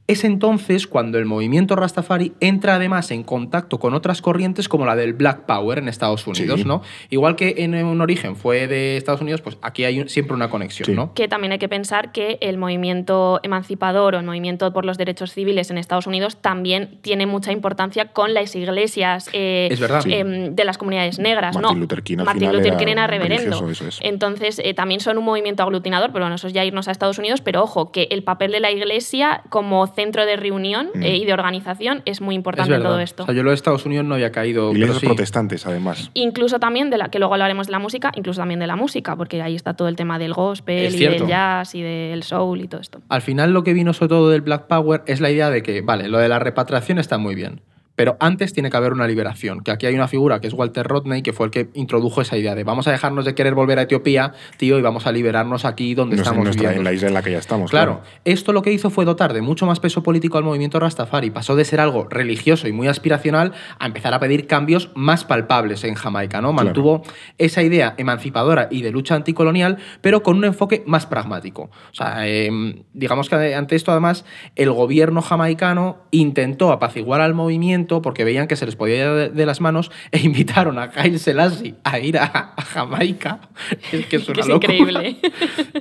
Es 0.09 0.25
entonces 0.25 0.87
cuando 0.87 1.19
el 1.19 1.27
movimiento 1.27 1.77
Rastafari 1.77 2.33
entra 2.41 2.77
además 2.77 3.11
en 3.11 3.23
contacto 3.23 3.79
con 3.79 3.93
otras 3.93 4.23
corrientes 4.23 4.67
como 4.67 4.87
la 4.87 4.97
del 4.97 5.13
Black 5.13 5.45
Power 5.45 5.79
en 5.79 5.87
Estados 5.89 6.27
Unidos, 6.27 6.61
Sí. 6.61 6.67
¿no? 6.67 6.81
Igual 7.11 7.37
que 7.37 7.57
en 7.59 7.75
un 7.75 8.01
origen 8.01 8.35
fue 8.35 8.67
de 8.67 8.97
Estados 8.97 9.21
Unidos, 9.21 9.43
pues 9.43 9.59
aquí 9.61 9.85
hay 9.85 10.01
un- 10.01 10.09
siempre 10.09 10.35
una 10.35 10.49
conexión, 10.49 10.87
Sí. 10.87 10.95
¿no? 10.95 11.13
Que 11.13 11.29
también 11.29 11.53
hay 11.53 11.59
que 11.59 11.69
pensar 11.69 12.11
que 12.11 12.39
el 12.41 12.57
movimiento 12.57 13.39
emancipador 13.43 14.15
o 14.15 14.19
el 14.19 14.25
movimiento 14.25 14.73
por 14.73 14.87
los 14.87 14.97
derechos 14.97 15.33
civiles 15.35 15.71
en 15.71 15.77
Estados 15.77 16.07
Unidos 16.07 16.39
también 16.41 16.99
tiene 17.03 17.27
mucha 17.27 17.53
importancia 17.53 18.07
con 18.07 18.33
las 18.33 18.57
iglesias 18.57 19.29
eh, 19.35 19.69
Es 19.71 19.79
verdad. 19.79 20.01
Sí. 20.01 20.15
em, 20.15 20.55
de 20.55 20.65
las 20.65 20.79
comunidades 20.79 21.19
negras. 21.19 21.55
Martin 21.55 21.75
¿no? 21.75 21.81
Luther 21.81 22.03
King 22.03 22.19
al 22.21 22.25
Martin 22.25 22.41
final 22.41 22.57
Luther 22.57 22.69
era 22.69 22.77
King 22.79 22.87
era 22.89 23.07
reverendo. 23.07 23.61
religioso, 23.61 23.71
eso 23.71 23.89
es. 23.89 23.99
Entonces, 24.03 24.59
eh, 24.65 24.73
también 24.73 25.01
son 25.01 25.19
un 25.19 25.25
movimiento 25.27 25.63
aglutinador, 25.63 26.13
pero 26.13 26.25
bueno, 26.25 26.37
eso 26.37 26.47
es 26.47 26.55
ya 26.55 26.65
irnos 26.65 26.89
a 26.89 26.93
Estados 26.93 27.19
Unidos. 27.19 27.43
Pero 27.43 27.63
ojo, 27.63 27.93
que 27.93 28.09
el 28.11 28.23
papel 28.23 28.53
de 28.53 28.61
la 28.61 28.71
iglesia 28.71 29.43
como 29.51 29.83
centro 29.99 30.25
de 30.27 30.37
reunión 30.37 30.89
Mm. 30.95 31.03
eh, 31.03 31.17
y 31.17 31.25
de 31.25 31.33
organización 31.33 32.03
es 32.05 32.21
muy 32.21 32.35
Es 32.35 32.39
importante 32.39 32.71
verdad. 32.71 32.89
todo 32.91 33.01
esto. 33.01 33.23
O 33.25 33.27
sea, 33.27 33.35
yo 33.35 33.43
lo 33.43 33.51
de 33.51 33.55
Estados 33.57 33.85
Unidos 33.85 34.05
no 34.07 34.15
había 34.15 34.31
caído. 34.31 34.71
Iglesias 34.73 34.99
sí. 35.01 35.07
protestantes, 35.07 35.67
además. 35.67 36.11
Incluso 36.15 36.59
también 36.61 36.91
de 36.91 36.99
la, 36.99 37.09
que 37.09 37.19
luego 37.19 37.35
hablaremos 37.35 37.67
de 37.67 37.73
la 37.73 37.79
música, 37.81 38.13
incluso 38.15 38.41
también 38.41 38.61
de 38.61 38.67
la 38.67 38.77
música, 38.77 39.17
porque 39.17 39.43
ahí 39.43 39.55
está 39.57 39.75
todo 39.75 39.89
el 39.89 39.97
tema 39.97 40.19
del 40.19 40.33
gospel 40.35 40.87
Es 40.87 40.95
y 40.95 40.99
cierto. 40.99 41.19
del 41.25 41.29
jazz 41.29 41.75
y 41.75 41.83
del 41.83 42.23
soul 42.23 42.61
y 42.61 42.69
todo 42.69 42.81
esto. 42.81 43.01
Al 43.09 43.23
final 43.23 43.53
lo 43.53 43.65
que 43.65 43.73
vino 43.73 43.93
sobre 43.93 44.11
todo 44.11 44.31
del 44.31 44.43
Black 44.43 44.67
Power 44.69 45.03
es 45.07 45.21
la 45.21 45.31
idea 45.31 45.51
de 45.51 45.63
que, 45.63 45.81
vale, 45.81 46.09
lo 46.09 46.19
de 46.19 46.29
la 46.29 46.39
repatriación 46.39 46.99
está 46.99 47.19
muy 47.19 47.35
bien, 47.35 47.61
pero 47.99 48.17
antes 48.21 48.53
tiene 48.53 48.71
que 48.71 48.77
haber 48.77 48.93
una 48.93 49.09
liberación, 49.09 49.65
que 49.65 49.73
aquí 49.73 49.85
hay 49.87 49.97
una 49.97 50.07
figura 50.07 50.41
que 50.41 50.47
es 50.47 50.55
Walter 50.55 50.87
Rodney, 50.87 51.21
que 51.23 51.33
fue 51.33 51.47
el 51.47 51.51
que 51.51 51.69
introdujo 51.75 52.21
esa 52.23 52.37
idea 52.37 52.55
de 52.55 52.63
vamos 52.63 52.87
a 52.87 52.93
dejarnos 52.93 53.25
de 53.25 53.35
querer 53.35 53.57
volver 53.57 53.81
a 53.81 53.83
Etiopía, 53.83 54.35
tío, 54.57 54.79
y 54.79 54.83
vamos 54.83 55.09
a 55.09 55.11
liberarnos 55.11 55.65
aquí 55.65 55.97
donde 55.97 56.15
No 56.15 56.23
estamos 56.23 56.45
nuestra- 56.45 56.69
viviendo. 56.71 56.81
en 56.83 56.85
la 56.85 56.93
isla 56.93 57.09
en 57.09 57.15
la 57.15 57.23
que 57.23 57.33
ya 57.33 57.39
estamos. 57.39 57.73
Claro, 57.73 58.03
esto 58.25 58.53
lo 58.53 58.63
que 58.63 58.71
hizo 58.73 58.89
fue 58.91 59.05
dotar 59.05 59.33
de 59.33 59.43
mucho 59.43 59.67
más 59.67 59.81
peso 59.81 60.05
político 60.05 60.39
al 60.39 60.45
movimiento 60.45 60.79
Rastafari. 60.79 61.31
Pasó 61.31 61.57
de 61.57 61.65
ser 61.65 61.81
algo 61.81 62.07
religioso 62.09 62.69
y 62.69 62.73
muy 62.73 62.87
aspiracional 62.87 63.53
a 63.81 63.87
empezar 63.87 64.15
a 64.15 64.21
pedir 64.21 64.47
cambios 64.47 64.93
más 64.95 65.25
palpables 65.25 65.83
en 65.83 65.95
Jamaica, 65.95 66.41
¿no? 66.41 66.53
Claro. 66.53 66.67
Mantuvo 66.67 67.03
esa 67.37 67.65
idea 67.65 67.95
emancipadora 67.99 68.69
y 68.71 68.83
de 68.83 68.93
lucha 68.93 69.17
anticolonial, 69.17 69.79
pero 70.03 70.23
con 70.23 70.37
un 70.37 70.45
enfoque 70.45 70.85
más 70.87 71.07
pragmático. 71.07 71.63
O 71.91 71.95
sea, 71.95 72.29
em, 72.29 72.85
digamos 72.93 73.29
que 73.29 73.57
ante 73.57 73.75
esto, 73.75 73.91
además, 73.91 74.25
el 74.55 74.71
gobierno 74.71 75.21
jamaicano 75.21 75.97
intentó 76.13 76.71
apaciguar 76.71 77.21
al 77.23 77.35
movimiento 77.35 77.88
porque 78.03 78.25
veían 78.25 78.47
que 78.47 78.57
se 78.57 78.67
les 78.67 78.77
podía 78.77 79.05
ir 79.05 79.11
de, 79.11 79.29
de 79.31 79.47
las 79.47 79.61
manos 79.61 79.91
e 80.13 80.19
invitaron 80.23 80.79
a 80.79 80.91
Haile 80.95 81.19
Selassie 81.19 81.75
a 81.85 81.99
ir 81.99 82.19
a, 82.19 82.55
a 82.57 82.63
Jamaica. 82.63 83.41
Es 83.93 84.07
que 84.07 84.17
es 84.17 84.29
una 84.29 84.35
Que 84.35 84.41
es 84.43 84.49
locura. 84.49 84.75
increíble. 84.75 85.17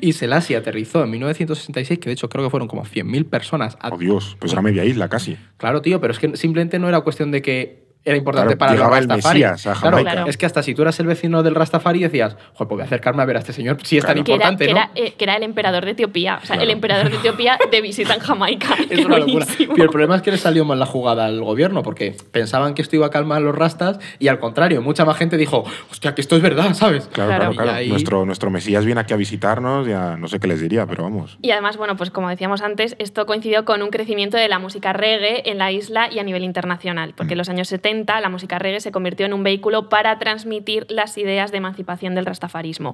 Y 0.01 0.13
Selassie 0.13 0.55
aterrizó 0.55 1.03
en 1.03 1.11
1966, 1.11 1.99
que 1.99 2.09
de 2.09 2.13
hecho 2.13 2.29
creo 2.29 2.43
que 2.45 2.49
fueron 2.49 2.67
como 2.67 2.83
100.000 2.85 3.29
personas. 3.29 3.77
a- 3.81 3.89
Oh, 3.93 3.97
Dios, 3.97 4.35
pues 4.39 4.51
era 4.53 4.61
media 4.61 4.83
isla 4.85 5.09
casi. 5.09 5.37
Claro, 5.57 5.81
tío, 5.81 5.99
pero 6.01 6.13
es 6.13 6.19
que 6.19 6.35
simplemente 6.37 6.79
no 6.79 6.87
era 6.89 7.01
cuestión 7.01 7.31
de 7.31 7.41
que 7.41 7.86
era 8.07 8.17
importante 8.17 8.55
Claro, 8.55 8.57
para 8.57 8.71
los 8.71 8.79
llegaba 8.79 8.97
el 8.99 9.07
Rastafari. 9.09 9.39
Mesías 9.41 9.67
a 9.67 9.73
Claro, 9.79 10.27
es 10.27 10.37
que 10.37 10.45
hasta 10.45 10.63
si 10.63 10.73
tú 10.73 10.81
eras 10.81 10.99
el 10.99 11.07
vecino 11.07 11.43
del 11.43 11.55
Rastafari 11.55 11.99
decías, 11.99 12.33
joder, 12.53 12.55
pues 12.55 12.69
voy 12.69 12.81
a 12.81 12.85
acercarme 12.85 13.21
a 13.21 13.25
ver 13.25 13.35
a 13.35 13.39
este 13.39 13.53
señor 13.53 13.77
si 13.83 13.97
es 13.97 14.05
tan 14.05 14.13
Claro. 14.15 14.23
que, 14.25 14.31
era, 14.33 14.35
importante, 14.51 14.65
que, 14.65 14.71
era, 14.71 14.91
eh, 14.95 15.13
que 15.17 15.23
era 15.25 15.35
el 15.35 15.43
emperador 15.43 15.85
de 15.85 15.91
Etiopía. 15.91 16.39
O 16.41 16.45
sea, 16.45 16.55
el 16.55 16.69
emperador 16.69 17.09
de 17.09 17.17
Etiopía 17.17 17.57
de 17.69 17.81
visita 17.81 18.13
en 18.13 18.19
Jamaica. 18.21 18.75
Es 18.89 19.05
una 19.05 19.17
locura. 19.19 19.45
Pero 19.57 19.83
el 19.83 19.89
problema 19.89 20.15
es 20.15 20.21
que 20.21 20.31
le 20.31 20.37
salió 20.37 20.63
mal 20.65 20.79
la 20.79 20.85
jugada 20.85 21.25
al 21.25 21.41
gobierno, 21.43 21.83
porque 21.83 22.15
pensaban 22.31 22.73
que 22.73 22.81
esto 22.81 22.95
iba 22.95 23.07
a 23.07 23.09
calmar 23.09 23.37
a 23.39 23.41
los 23.41 23.55
rastas 23.55 23.99
y 24.19 24.27
al 24.29 24.39
contrario, 24.39 24.81
mucha 24.81 25.03
más 25.05 25.17
gente 25.17 25.35
dijo, 25.37 25.65
hostia, 25.91 26.15
que 26.15 26.21
esto 26.21 26.35
es 26.37 26.41
verdad, 26.41 26.73
¿sabes? 26.73 27.07
Claro, 27.11 27.51
Claro. 27.53 27.71
ahí- 27.71 27.89
Nuestro, 27.89 28.25
nuestro 28.25 28.49
Mesías 28.49 28.85
viene 28.85 29.01
aquí 29.01 29.13
a 29.13 29.17
visitarnos, 29.17 29.85
ya 29.87 30.15
no 30.17 30.27
sé 30.27 30.39
qué 30.39 30.47
les 30.47 30.61
diría, 30.61 30.85
pero 30.85 31.03
vamos. 31.03 31.37
Y 31.41 31.51
además, 31.51 31.77
bueno, 31.77 31.95
pues 31.97 32.09
como 32.11 32.29
decíamos 32.29 32.61
antes, 32.61 32.95
esto 32.99 33.25
coincidió 33.25 33.65
con 33.65 33.81
un 33.81 33.89
crecimiento 33.89 34.37
de 34.37 34.47
la 34.47 34.59
música 34.59 34.93
reggae 34.93 35.49
en 35.49 35.57
la 35.57 35.71
isla 35.71 36.09
y 36.11 36.19
a 36.19 36.23
nivel 36.23 36.43
internacional, 36.43 37.13
porque 37.17 37.33
en 37.33 37.37
los 37.39 37.49
años 37.49 37.67
70 37.67 37.96
la 38.05 38.29
música 38.29 38.59
reggae 38.59 38.79
se 38.79 38.91
convirtió 38.91 39.25
en 39.25 39.33
un 39.33 39.43
vehículo 39.43 39.89
para 39.89 40.19
transmitir 40.19 40.85
las 40.89 41.17
ideas 41.17 41.51
de 41.51 41.57
emancipación 41.57 42.15
del 42.15 42.25
rastafarismo. 42.25 42.93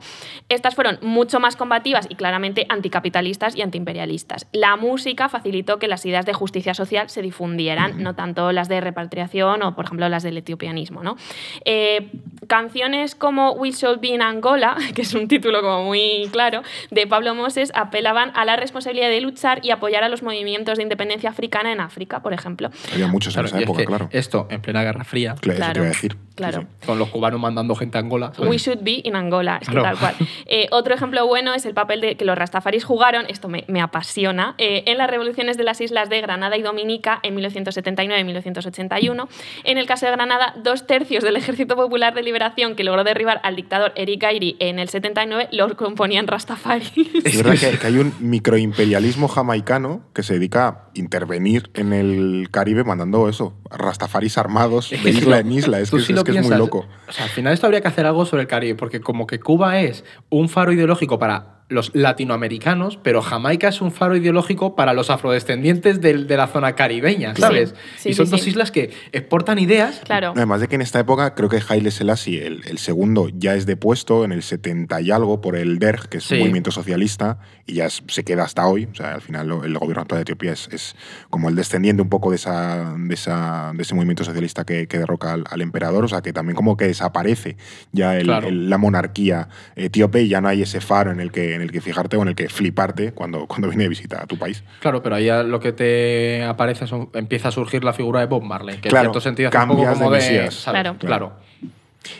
Estas 0.50 0.76
fueron 0.76 1.00
mucho 1.02 1.40
más 1.40 1.56
combativas 1.56 2.08
y 2.10 2.16
claramente 2.16 2.66
anticapitalistas 2.70 3.56
y 3.56 3.62
antiimperialistas. 3.62 4.48
La 4.52 4.76
música 4.76 5.30
facilitó 5.30 5.80
que 5.80 5.88
las 5.88 6.06
ideas 6.06 6.26
de 6.26 6.34
justicia 6.34 6.74
social 6.74 7.10
se 7.10 7.22
difundieran, 7.22 8.02
no 8.02 8.16
tanto 8.16 8.52
las 8.52 8.70
de 8.70 8.82
repatriación 8.82 9.64
o, 9.64 9.76
por 9.76 9.86
ejemplo, 9.86 10.08
las 10.10 10.24
del 10.24 10.38
etiopianismo. 10.38 11.04
¿no? 11.04 11.18
Eh, 11.66 12.12
canciones 12.48 13.16
como 13.16 13.52
We 13.54 13.72
Shall 13.72 13.98
Be 13.98 14.10
in 14.10 14.22
Angola, 14.22 14.78
que 14.96 15.02
es 15.02 15.14
un 15.14 15.28
título 15.28 15.62
como 15.62 15.84
muy 15.84 16.30
claro, 16.32 16.62
de 16.92 17.08
Pablo 17.08 17.36
Moses, 17.36 17.72
apelaban 17.76 18.32
a 18.36 18.46
la 18.46 18.56
responsabilidad 18.56 19.10
de 19.10 19.22
luchar 19.22 19.60
y 19.64 19.72
apoyar 19.72 20.04
a 20.04 20.10
los 20.10 20.24
movimientos 20.24 20.78
de 20.78 20.84
independencia 20.84 21.30
africana 21.30 21.72
en 21.72 21.80
África, 21.80 22.22
por 22.22 22.34
ejemplo. 22.34 22.70
Había 22.94 23.08
muchos 23.08 23.34
Claro, 23.34 23.48
en 23.48 23.56
esa 23.56 23.60
y 23.60 23.64
es 23.64 23.70
época, 23.70 23.80
que 23.80 23.86
claro. 23.86 24.10
Esto, 24.12 24.48
en 24.50 24.62
plena 24.62 24.84
Guerra 24.84 24.93
Fría, 25.04 25.36
Claro, 25.40 25.62
Eso 25.62 25.74
te 25.74 25.80
iba 25.80 25.86
a 25.86 25.90
decir. 25.90 26.18
Claro. 26.36 26.62
sí. 26.62 26.88
con 26.88 27.00
los 27.00 27.10
cubanos 27.10 27.40
mandando 27.40 27.76
gente 27.76 27.98
a 27.98 28.02
Angola. 28.02 28.32
¿sabes? 28.36 28.50
We 28.50 28.58
should 28.58 28.80
be 28.82 29.02
in 29.04 29.16
Angola, 29.16 29.60
es 29.62 29.68
que 29.68 29.74
Claro. 29.74 29.98
tal 29.98 30.00
cual. 30.00 30.16
Eh, 30.46 30.68
otro 30.72 30.94
ejemplo 30.94 31.26
bueno 31.26 31.54
es 31.54 31.66
el 31.66 31.74
papel 31.74 32.02
de, 32.02 32.16
que 32.16 32.26
los 32.26 32.38
rastafaris 32.38 32.84
jugaron, 32.84 33.26
esto 33.28 33.48
me, 33.48 33.64
me 33.68 33.82
apasiona, 33.82 34.56
eh, 34.58 34.84
en 34.88 34.98
las 34.98 35.10
revoluciones 35.10 35.58
de 35.58 35.64
las 35.64 35.80
islas 35.82 36.10
de 36.10 36.22
Granada 36.22 36.58
y 36.58 36.62
Dominica 36.62 37.20
en 37.24 37.34
1979 37.36 38.22
y 38.22 38.24
1981. 38.26 39.30
En 39.64 39.78
el 39.78 39.86
caso 39.86 40.06
de 40.06 40.12
Granada, 40.12 40.54
dos 40.62 40.86
tercios 40.86 41.24
del 41.24 41.38
Ejército 41.38 41.76
Popular 41.76 42.14
de 42.14 42.24
Liberación 42.24 42.76
que 42.76 42.84
logró 42.84 43.04
derribar 43.04 43.40
al 43.44 43.56
dictador 43.56 43.94
Eric 43.96 44.22
Gairi 44.22 44.58
en 44.60 44.80
el 44.80 44.90
79 44.90 45.50
los 45.52 45.74
componían 45.76 46.28
rastafaris. 46.28 46.92
Es 47.24 47.38
verdad 47.38 47.58
que, 47.58 47.78
que 47.78 47.88
hay 47.88 47.98
un 47.98 48.14
microimperialismo 48.20 49.28
jamaicano 49.28 50.02
que 50.14 50.24
se 50.24 50.34
dedica 50.34 50.68
a 50.68 50.90
intervenir 50.94 51.70
en 51.74 51.94
el 51.94 52.50
Caribe 52.52 52.84
mandando 52.84 53.30
eso, 53.30 53.56
rastafaris 53.70 54.38
armados 54.38 54.90
de 54.92 55.10
isla 55.10 55.40
en 55.40 55.52
isla. 55.52 55.80
Es 55.80 55.90
Tú 55.90 55.98
que, 55.98 56.04
sí 56.04 56.14
es, 56.14 56.23
lo 56.32 56.34
que 56.34 56.40
es 56.40 56.48
muy 56.48 56.58
loco. 56.58 56.86
O 57.08 57.12
sea, 57.12 57.26
al 57.26 57.32
final 57.32 57.54
esto 57.54 57.68
habría 57.68 57.82
que 57.82 57.88
hacer 57.88 58.06
algo 58.06 58.26
sobre 58.26 58.42
el 58.42 58.48
Caribe, 58.48 58.76
porque 58.76 59.02
como 59.02 59.28
que 59.28 59.40
Cuba 59.40 59.80
es 59.80 60.04
un 60.30 60.50
faro 60.50 60.72
ideológico 60.72 61.20
para 61.20 61.53
los 61.70 61.92
latinoamericanos, 61.96 62.98
pero 63.02 63.22
Jamaica 63.22 63.68
es 63.68 63.82
un 63.82 63.92
faro 63.92 64.16
ideológico 64.16 64.76
para 64.76 64.94
los 64.94 65.10
afrodescendientes 65.10 66.02
de, 66.02 66.14
la 66.38 66.48
zona 66.48 66.76
caribeña, 66.76 67.36
¿sabes? 67.36 67.74
sí, 67.98 68.10
y 68.10 68.14
son 68.14 68.26
sí, 68.28 68.32
dos 68.32 68.42
sí. 68.42 68.50
islas 68.52 68.72
que 68.72 68.92
exportan 69.12 69.60
ideas. 69.60 70.02
Claro. 70.06 70.34
Además 70.36 70.62
de 70.62 70.68
que 70.68 70.76
en 70.76 70.82
esta 70.82 71.00
época 71.00 71.36
creo 71.36 71.50
que 71.50 71.62
Haile 71.68 71.92
Selassie, 71.92 72.46
el, 72.46 72.62
el 72.68 72.78
segundo, 72.78 73.30
ya 73.34 73.56
es 73.56 73.66
depuesto 73.66 74.24
en 74.26 74.32
el 74.32 74.44
70 74.44 75.02
y 75.02 75.12
algo 75.12 75.42
por 75.42 75.56
el 75.56 75.80
DERG, 75.80 76.10
que 76.10 76.18
es 76.18 76.24
Sí. 76.24 76.36
un 76.36 76.40
movimiento 76.42 76.72
socialista, 76.72 77.40
y 77.66 77.76
ya 77.76 77.86
es- 77.86 78.04
se 78.08 78.24
queda 78.24 78.44
hasta 78.44 78.66
hoy. 78.68 78.88
O 78.92 78.96
sea, 78.96 79.14
al 79.16 79.22
final 79.22 79.48
lo- 79.48 79.64
el 79.64 79.78
gobierno 79.78 80.02
actual 80.02 80.20
de 80.20 80.24
Etiopía 80.24 80.54
es, 80.54 80.68
es 80.72 80.96
como 81.30 81.50
el 81.50 81.56
descendiente 81.56 82.02
un 82.02 82.10
poco 82.10 82.30
de, 82.30 82.36
esa, 82.38 82.94
de, 82.98 83.14
esa, 83.14 83.72
de 83.76 83.82
ese 83.84 83.96
movimiento 83.96 84.24
socialista 84.24 84.66
que, 84.66 84.88
que 84.88 84.98
derroca 85.00 85.34
al, 85.34 85.44
al 85.50 85.62
emperador. 85.62 86.04
O 86.06 86.08
sea, 86.08 86.22
que 86.22 86.34
también 86.34 86.56
como 86.56 86.78
que 86.78 86.86
desaparece 86.86 87.58
ya 87.92 88.18
el- 88.18 88.24
Claro. 88.26 88.48
el- 88.48 88.70
la 88.70 88.78
monarquía 88.78 89.50
etíope 89.76 90.22
y 90.24 90.28
ya 90.30 90.42
no 90.42 90.48
hay 90.50 90.62
ese 90.62 90.82
faro 90.82 91.12
en 91.12 91.20
el 91.20 91.32
que, 91.32 91.53
en 91.56 91.62
el 91.62 91.72
que 91.72 91.82
fijarte 91.82 92.18
o 92.18 92.22
en 92.22 92.30
el 92.30 92.36
que 92.36 92.50
fliparte 92.50 93.14
cuando, 93.14 93.48
cuando 93.48 93.68
viene 93.70 93.84
de 93.84 93.90
visita 93.90 94.24
a 94.24 94.28
tu 94.28 94.38
país. 94.38 94.64
Claro, 94.80 95.02
pero 95.02 95.16
ahí 95.16 95.26
ya 95.26 95.44
lo 95.44 95.60
que 95.60 95.72
te 95.72 96.44
aparece 96.44 96.88
son, 96.88 97.10
empieza 97.14 97.50
a 97.50 97.52
surgir 97.52 97.84
la 97.84 97.94
figura 97.94 98.20
de 98.20 98.28
Bob 98.28 98.44
Marley, 98.44 98.78
que 98.78 98.90
Claro, 98.90 99.08
en 99.08 99.12
cierto 99.12 99.22
sentido 99.22 99.50
hace 99.50 99.58
un 99.58 99.68
poco 99.68 99.94
como 99.94 100.12
de 100.12 100.20
de... 100.20 100.50
Claro. 100.64 100.98
claro. 100.98 101.34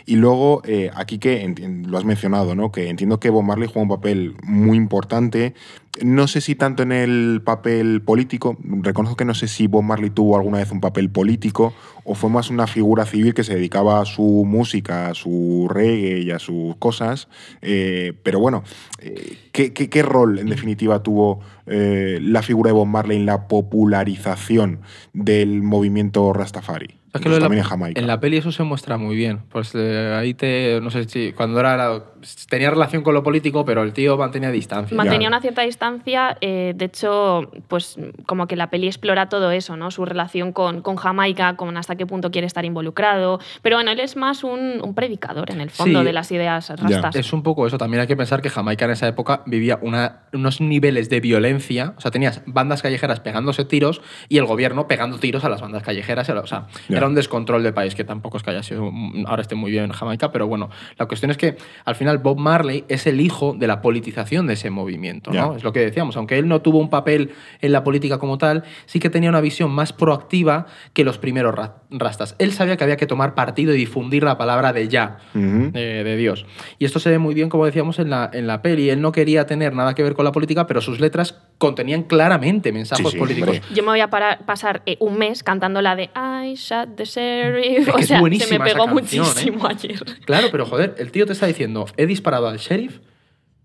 Y 0.06 0.16
luego, 0.16 0.62
eh, 0.64 0.90
aquí 0.94 1.18
que 1.18 1.54
lo 1.86 1.98
has 1.98 2.04
mencionado, 2.04 2.54
¿no? 2.54 2.72
Que 2.72 2.88
entiendo 2.88 3.20
que 3.20 3.30
Bob 3.30 3.44
Marley 3.44 3.68
juega 3.68 3.82
un 3.82 3.88
papel 3.88 4.36
muy 4.42 4.76
importante. 4.76 5.54
No 6.02 6.26
sé 6.26 6.40
si 6.40 6.56
tanto 6.56 6.82
en 6.82 6.90
el 6.90 7.40
papel 7.44 8.02
político, 8.02 8.56
reconozco 8.60 9.16
que 9.16 9.24
no 9.24 9.34
sé 9.34 9.46
si 9.46 9.68
Bob 9.68 9.84
Marley 9.84 10.10
tuvo 10.10 10.36
alguna 10.36 10.58
vez 10.58 10.72
un 10.72 10.80
papel 10.80 11.08
político 11.08 11.72
o 12.02 12.16
fue 12.16 12.30
más 12.30 12.50
una 12.50 12.66
figura 12.66 13.06
civil 13.06 13.32
que 13.32 13.44
se 13.44 13.54
dedicaba 13.54 14.00
a 14.00 14.04
su 14.04 14.44
música, 14.44 15.08
a 15.08 15.14
su 15.14 15.68
reggae 15.70 16.20
y 16.20 16.32
a 16.32 16.40
sus 16.40 16.74
cosas. 16.76 17.28
Eh, 17.62 18.12
pero 18.24 18.40
bueno, 18.40 18.64
eh, 18.98 19.38
¿qué, 19.52 19.72
qué, 19.72 19.88
qué 19.88 20.02
rol 20.02 20.40
en 20.40 20.48
definitiva 20.48 21.02
tuvo 21.02 21.40
la 21.66 22.42
figura 22.42 22.68
de 22.68 22.74
Bob 22.74 22.86
Marley 22.86 23.16
en 23.16 23.24
la 23.24 23.48
popularización 23.48 24.80
del 25.14 25.62
movimiento 25.62 26.30
Rastafari? 26.34 27.03
Es 27.14 27.20
que 27.20 27.28
lo 27.28 27.36
de 27.36 27.40
la-. 27.40 27.90
En 27.94 28.06
la 28.06 28.20
peli 28.20 28.36
eso 28.38 28.52
se 28.52 28.62
muestra 28.64 28.96
muy 28.98 29.14
bien. 29.16 29.40
Pues 29.50 29.70
eh, 29.74 30.14
ahí 30.18 30.34
te. 30.34 30.80
No 30.82 30.90
sé 30.90 31.04
si. 31.08 31.32
Cuando 31.32 31.60
era. 31.60 31.76
la- 31.76 32.02
tenía 32.48 32.70
relación 32.70 33.02
con 33.02 33.14
lo 33.14 33.22
político, 33.22 33.64
pero 33.64 33.82
el 33.82 33.92
tío 33.92 34.16
mantenía 34.16 34.50
distancia. 34.50 34.96
Mantenía 34.96 35.26
Ya. 35.26 35.28
una 35.28 35.40
cierta 35.40 35.62
distancia, 35.62 36.36
eh, 36.40 36.72
de 36.76 36.84
hecho, 36.86 37.50
pues 37.68 37.96
como 38.26 38.46
que 38.46 38.56
la 38.56 38.70
peli 38.70 38.86
explora 38.86 39.28
todo 39.28 39.50
eso, 39.50 39.76
¿no? 39.76 39.90
Su 39.90 40.04
relación 40.04 40.52
con, 40.52 40.82
con 40.82 40.96
Jamaica, 40.96 41.56
con 41.56 41.76
hasta 41.76 41.96
qué 41.96 42.06
punto 42.06 42.30
quiere 42.30 42.46
estar 42.46 42.64
involucrado. 42.64 43.38
Pero 43.62 43.76
bueno, 43.76 43.90
él 43.90 44.00
es 44.00 44.16
más 44.16 44.44
un, 44.44 44.80
un 44.82 44.94
predicador 44.94 45.50
en 45.50 45.60
el 45.60 45.70
fondo 45.70 46.00
Sí. 46.00 46.04
de 46.04 46.12
las 46.12 46.30
ideas 46.32 46.70
rastas. 46.70 47.16
Es 47.16 47.32
un 47.32 47.42
poco 47.42 47.66
eso. 47.66 47.78
También 47.78 48.00
hay 48.02 48.06
que 48.06 48.16
pensar 48.16 48.42
que 48.42 48.50
Jamaica 48.50 48.84
en 48.84 48.92
esa 48.92 49.06
época 49.08 49.42
vivía 49.46 49.78
una- 49.82 50.22
unos 50.32 50.60
niveles 50.60 51.08
de 51.10 51.20
violencia. 51.20 51.94
O 51.96 52.00
sea, 52.00 52.10
tenías 52.10 52.42
bandas 52.46 52.82
callejeras 52.82 53.20
pegándose 53.20 53.64
tiros 53.64 54.00
y 54.28 54.38
el 54.38 54.46
gobierno 54.46 54.86
pegando 54.88 55.18
tiros 55.18 55.44
a 55.44 55.48
las 55.48 55.60
bandas 55.60 55.82
callejeras. 55.82 56.28
O 56.30 56.46
sea, 56.46 56.66
Ya. 56.88 56.98
era 56.98 57.06
un 57.06 57.14
descontrol 57.14 57.62
de 57.62 57.72
país 57.72 57.94
que 57.94 58.04
tampoco 58.04 58.36
es 58.36 58.42
que 58.42 58.50
haya 58.50 58.62
sido. 58.62 58.90
Ahora 59.26 59.42
esté 59.42 59.54
muy 59.54 59.70
bien 59.70 59.84
en 59.84 59.92
Jamaica, 59.92 60.32
pero 60.32 60.46
bueno, 60.46 60.70
la 60.98 61.06
cuestión 61.06 61.30
es 61.30 61.36
que 61.36 61.56
al 61.84 61.94
final 61.94 62.13
Bob 62.18 62.38
Marley 62.38 62.84
es 62.88 63.06
el 63.06 63.20
hijo 63.20 63.54
de 63.58 63.66
la 63.66 63.80
politización 63.80 64.46
de 64.46 64.54
ese 64.54 64.70
movimiento. 64.70 65.30
¿no? 65.32 65.56
Es 65.56 65.64
lo 65.64 65.72
que 65.72 65.80
decíamos. 65.80 66.16
Aunque 66.16 66.38
él 66.38 66.48
no 66.48 66.60
tuvo 66.62 66.78
un 66.78 66.90
papel 66.90 67.30
en 67.60 67.72
la 67.72 67.84
política 67.84 68.18
como 68.18 68.38
tal, 68.38 68.64
sí 68.86 68.98
que 69.00 69.10
tenía 69.10 69.30
una 69.30 69.40
visión 69.40 69.70
más 69.70 69.92
proactiva 69.92 70.66
que 70.92 71.04
los 71.04 71.18
primeros 71.18 71.54
ra- 71.54 71.76
rastas. 71.90 72.34
Él 72.38 72.52
sabía 72.52 72.76
que 72.76 72.84
había 72.84 72.96
que 72.96 73.06
tomar 73.06 73.34
partido 73.34 73.74
y 73.74 73.76
difundir 73.78 74.22
la 74.24 74.38
palabra 74.38 74.72
de 74.72 74.88
ya 74.88 75.18
de, 75.34 76.04
de 76.04 76.16
Dios. 76.16 76.46
Y 76.78 76.84
esto 76.84 76.98
se 76.98 77.10
ve 77.10 77.18
muy 77.18 77.34
bien, 77.34 77.48
como 77.48 77.64
decíamos, 77.66 77.98
en 77.98 78.10
la, 78.10 78.30
en 78.32 78.46
la 78.46 78.62
peli. 78.62 78.90
Él 78.90 79.00
no 79.00 79.12
quería 79.12 79.46
tener 79.46 79.74
nada 79.74 79.94
que 79.94 80.02
ver 80.02 80.14
con 80.14 80.24
la 80.24 80.32
política, 80.32 80.66
pero 80.66 80.80
sus 80.80 81.00
letras 81.00 81.40
contenían 81.58 82.02
claramente 82.02 82.72
mensajes 82.72 83.06
Sí, 83.06 83.12
sí, 83.12 83.18
políticos. 83.18 83.56
hombre. 83.58 83.74
Yo 83.74 83.82
me 83.82 83.90
voy 83.90 84.00
a 84.00 84.08
parar- 84.10 84.44
pasar 84.44 84.82
eh, 84.86 84.96
un 85.00 85.18
mes 85.18 85.42
cantando 85.42 85.80
la 85.82 85.94
de 85.96 86.10
I 86.14 86.54
shot 86.54 86.96
the 86.96 87.04
sheriff. 87.04 87.88
Es 87.88 88.08
que 88.08 88.14
o 88.16 88.26
es 88.26 88.42
se 88.44 88.58
me 88.58 88.64
pegó 88.64 88.86
canción, 88.86 89.24
¿eh? 89.24 89.28
muchísimo 89.28 89.66
ayer. 89.66 90.04
Claro, 90.24 90.48
pero 90.50 90.66
joder, 90.66 90.94
el 90.98 91.10
tío 91.10 91.26
te 91.26 91.32
está 91.32 91.46
diciendo, 91.46 91.86
he 92.04 92.06
disparado 92.06 92.48
al 92.48 92.58
sheriff. 92.58 93.00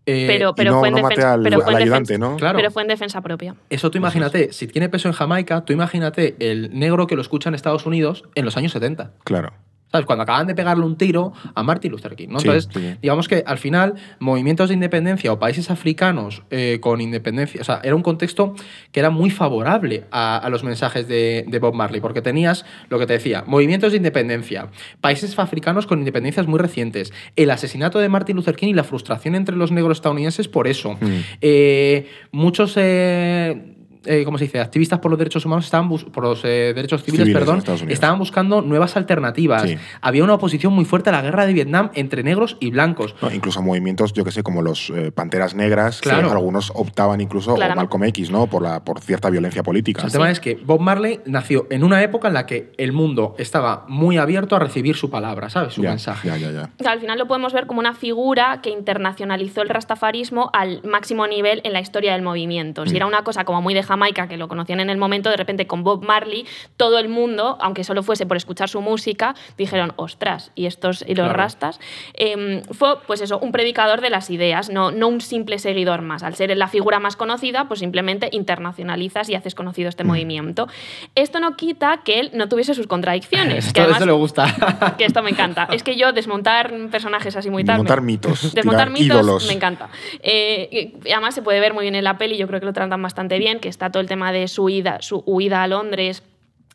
eh, 0.06 0.26
Pero, 0.28 0.56
pero 0.56 0.72
no, 0.72 0.80
fue 0.80 0.88
en 0.90 0.96
no 0.96 1.02
maté 1.04 1.16
defensa, 1.16 1.34
al, 1.34 1.44
pero 1.44 1.62
fue 1.62 1.70
al 1.70 1.76
en 1.76 1.84
ayudante, 1.84 2.14
defensa- 2.14 2.32
¿no? 2.32 2.38
Claro. 2.38 2.58
pero 2.58 2.72
fue 2.72 2.82
en 2.82 2.88
defensa 2.88 3.22
propia. 3.22 3.56
Eso 3.70 3.92
tú 3.92 3.98
imagínate, 4.00 4.52
si 4.54 4.68
tiene 4.68 4.90
peso 4.90 5.08
en 5.08 5.14
Jamaica, 5.14 5.64
tú 5.66 5.74
imagínate 5.74 6.36
el 6.40 6.78
negro 6.78 7.06
que 7.08 7.16
lo 7.16 7.22
escucha 7.22 7.50
en 7.50 7.56
Estados 7.56 7.86
Unidos 7.86 8.24
en 8.36 8.46
los 8.46 8.58
años 8.58 8.72
70. 8.72 9.12
Claro. 9.24 9.54
¿Sabes? 9.92 10.06
Cuando 10.06 10.24
acaban 10.24 10.46
de 10.48 10.56
pegarle 10.56 10.86
un 10.86 10.98
tiro 10.98 11.34
a 11.56 11.64
Martin 11.64 11.92
Luther 11.92 12.16
King. 12.16 12.28
¿no? 12.30 12.40
Sí, 12.40 12.48
Entonces, 12.48 12.70
sí. 12.74 12.98
digamos 13.02 13.28
que 13.28 13.44
al 13.46 13.58
final, 13.58 13.96
movimientos 14.20 14.70
de 14.70 14.76
independencia 14.76 15.34
o 15.34 15.40
países 15.40 15.72
africanos 15.72 16.44
eh, 16.52 16.78
con 16.80 17.02
independencia, 17.02 17.62
o 17.62 17.64
sea, 17.64 17.82
era 17.84 17.96
un 17.96 18.04
contexto 18.04 18.54
que 18.92 19.00
era 19.00 19.10
muy 19.10 19.32
favorable 19.32 20.06
a, 20.12 20.38
a 20.38 20.50
los 20.50 20.64
mensajes 20.64 21.08
de, 21.08 21.46
de 21.48 21.60
Bob 21.60 21.74
Marley, 21.74 22.02
porque 22.02 22.22
tenías 22.22 22.66
lo 22.90 23.00
que 23.00 23.08
te 23.08 23.14
decía, 23.14 23.44
movimientos 23.48 23.92
de 23.92 23.98
independencia, 23.98 24.68
países 25.02 25.38
africanos 25.40 25.88
con 25.88 26.00
independencias 26.00 26.46
muy 26.48 26.60
recientes, 26.60 27.12
el 27.36 27.50
asesinato 27.50 27.98
de 28.00 28.10
Martin 28.10 28.36
Luther 28.36 28.56
King 28.56 28.70
y 28.70 28.74
la 28.74 28.84
frustración 28.84 29.34
entre 29.36 29.56
los 29.56 29.72
negros 29.72 29.98
estadounidenses 29.98 30.48
por 30.48 30.68
eso. 30.68 30.94
Mm. 31.02 31.20
Eh, 31.42 32.08
muchos. 32.32 32.74
eh, 32.78 33.76
eh, 34.06 34.24
¿Cómo 34.24 34.38
se 34.38 34.46
dice? 34.46 34.60
Activistas 34.60 35.00
por 35.00 35.12
los 35.12 35.18
derechos 35.18 35.46
humanos 35.46 35.66
estaban 35.66 35.90
por 35.90 36.24
los 36.24 36.44
eh, 36.46 36.74
derechos 36.74 37.04
civiles, 37.04 37.34
perdón, 37.34 37.64
estaban 37.90 38.18
buscando 38.18 38.62
nuevas 38.62 38.96
alternativas. 38.96 39.64
Sí. 39.64 39.78
Había 40.02 40.24
una 40.24 40.36
oposición 40.36 40.74
muy 40.74 40.86
fuerte 40.86 41.10
a 41.10 41.14
la 41.14 41.22
guerra 41.22 41.46
de 41.46 41.54
Vietnam 41.54 41.92
entre 41.96 42.24
negros 42.24 42.58
y 42.60 42.72
blancos. 42.72 43.16
No, 43.22 43.32
incluso 43.32 43.62
movimientos, 43.62 44.14
yo 44.14 44.24
que 44.24 44.32
sé, 44.32 44.44
como 44.44 44.62
los 44.62 44.90
eh, 44.90 45.12
Panteras 45.12 45.56
Negras, 45.56 46.02
que 46.02 46.10
algunos 46.12 46.72
optaban 46.76 47.22
incluso, 47.22 47.56
o. 47.56 47.58
Malcolm 47.58 48.06
X, 48.06 48.32
¿no? 48.32 48.48
Por, 48.48 48.62
la, 48.64 48.84
por 48.84 49.02
cierta 49.02 49.30
violencia 49.30 49.64
política. 49.64 50.04
el 50.04 50.12
tema 50.12 50.32
es 50.32 50.40
que 50.40 50.56
Bob 50.56 50.80
Marley 50.80 51.20
nació 51.26 51.68
en 51.70 51.84
una 51.84 52.02
época 52.02 52.30
en 52.30 52.34
la 52.36 52.46
que 52.46 52.72
el 52.78 52.94
mundo 52.94 53.36
estaba 53.38 53.86
muy 53.88 54.18
abierto 54.18 54.56
a 54.56 54.60
recibir 54.60 54.96
su 54.96 55.10
palabra, 55.10 55.50
¿sabes? 55.50 55.74
Su 55.74 55.82
ya, 55.82 55.90
mensaje. 55.90 56.28
ya, 56.28 56.38
ya, 56.38 56.52
ya. 56.52 56.70
O 56.80 56.84
sea, 56.84 56.94
al 56.94 57.00
final 57.00 57.20
lo 57.20 57.28
podemos 57.28 57.54
ver 57.54 57.68
como 57.68 57.80
una 57.80 57.94
figura 57.94 58.60
que 58.62 58.70
internacionalizó 58.70 59.62
el 59.62 59.70
rastafarismo 59.70 60.50
al 60.54 60.82
máximo 60.84 61.28
nivel 61.28 61.62
en 61.64 61.74
la 61.74 61.80
historia 61.82 62.14
del 62.14 62.22
movimiento. 62.22 62.86
Si 62.86 62.94
Mm. 62.94 62.96
era 62.96 63.06
una 63.06 63.24
cosa 63.24 63.46
como 63.46 63.62
muy 63.62 63.74
de 63.74 63.84
Jamaica, 63.90 64.28
que 64.28 64.38
lo 64.38 64.48
conocían 64.48 64.80
en 64.80 64.90
el 64.90 64.98
momento, 64.98 65.30
de 65.30 65.38
repente 65.38 65.68
con 65.68 65.84
Bob 65.84 66.04
Marley, 66.06 66.46
todo 66.78 67.00
el 67.00 67.10
mundo, 67.10 67.58
aunque 67.60 67.84
solo 67.84 68.04
fuese 68.04 68.26
por 68.26 68.38
escuchar 68.38 68.70
su 68.70 68.82
música, 68.82 69.36
dijeron, 69.58 69.94
ostras, 69.98 70.52
y 70.56 70.66
estos 70.68 71.02
y 71.02 71.16
los 71.16 71.26
Claro. 71.26 71.34
rastas. 71.34 71.80
Em, 72.14 72.62
fue, 72.72 73.00
pues 73.08 73.22
eso, 73.22 73.40
un 73.40 73.52
predicador 73.52 74.02
de 74.02 74.10
las 74.10 74.30
ideas, 74.30 74.70
no, 74.70 74.92
no 74.92 75.08
un 75.08 75.22
simple 75.22 75.58
seguidor 75.60 76.02
más. 76.02 76.24
Al 76.24 76.36
ser 76.36 76.56
la 76.56 76.68
figura 76.68 77.00
más 77.00 77.16
conocida, 77.16 77.68
pues 77.68 77.80
simplemente 77.82 78.30
internacionalizas 78.32 79.30
y 79.30 79.36
haces 79.36 79.56
conocido 79.56 79.88
Mm. 79.88 79.90
este 79.90 80.04
movimiento. 80.04 80.68
Esto 81.16 81.40
no 81.40 81.56
quita 81.58 82.02
que 82.06 82.20
él 82.20 82.32
no 82.34 82.48
tuviese 82.48 82.74
sus 82.74 82.88
contradicciones. 82.88 83.66
Esto, 83.68 83.74
que 83.74 83.82
además- 83.82 83.98
esto 83.98 84.06
le 84.06 84.12
gusta. 84.14 84.46
que 84.98 85.06
esto 85.06 85.24
me 85.24 85.32
encanta. 85.32 85.68
Es 85.72 85.84
que 85.84 85.96
yo 85.96 86.12
desmontar 86.14 86.72
personajes 86.92 87.36
así 87.36 87.50
muy 87.50 87.64
tarde. 87.64 87.80
Montar 87.80 88.02
mitos, 88.02 88.54
Desmontar 88.54 88.90
mitos 88.92 89.06
ídolos. 89.18 89.48
me 89.48 89.54
encanta. 89.54 89.90
Eh, 90.22 90.94
además 91.12 91.34
se 91.36 91.42
puede 91.42 91.60
ver 91.60 91.74
muy 91.74 91.84
bien 91.84 91.96
en 91.96 92.04
la 92.04 92.18
peli, 92.18 92.38
yo 92.38 92.48
creo 92.48 92.60
que 92.60 92.66
lo 92.66 92.74
tratan 92.74 93.02
bastante 93.02 93.40
bien, 93.40 93.60
que 93.60 93.70
está 93.80 93.92
todo 93.92 94.02
el 94.02 94.10
tema 94.10 94.34
de 94.34 94.50
su 94.50 94.66
huida, 94.66 94.98
su 95.02 95.24
huida 95.26 95.64
a 95.64 95.68
Londres 95.68 96.22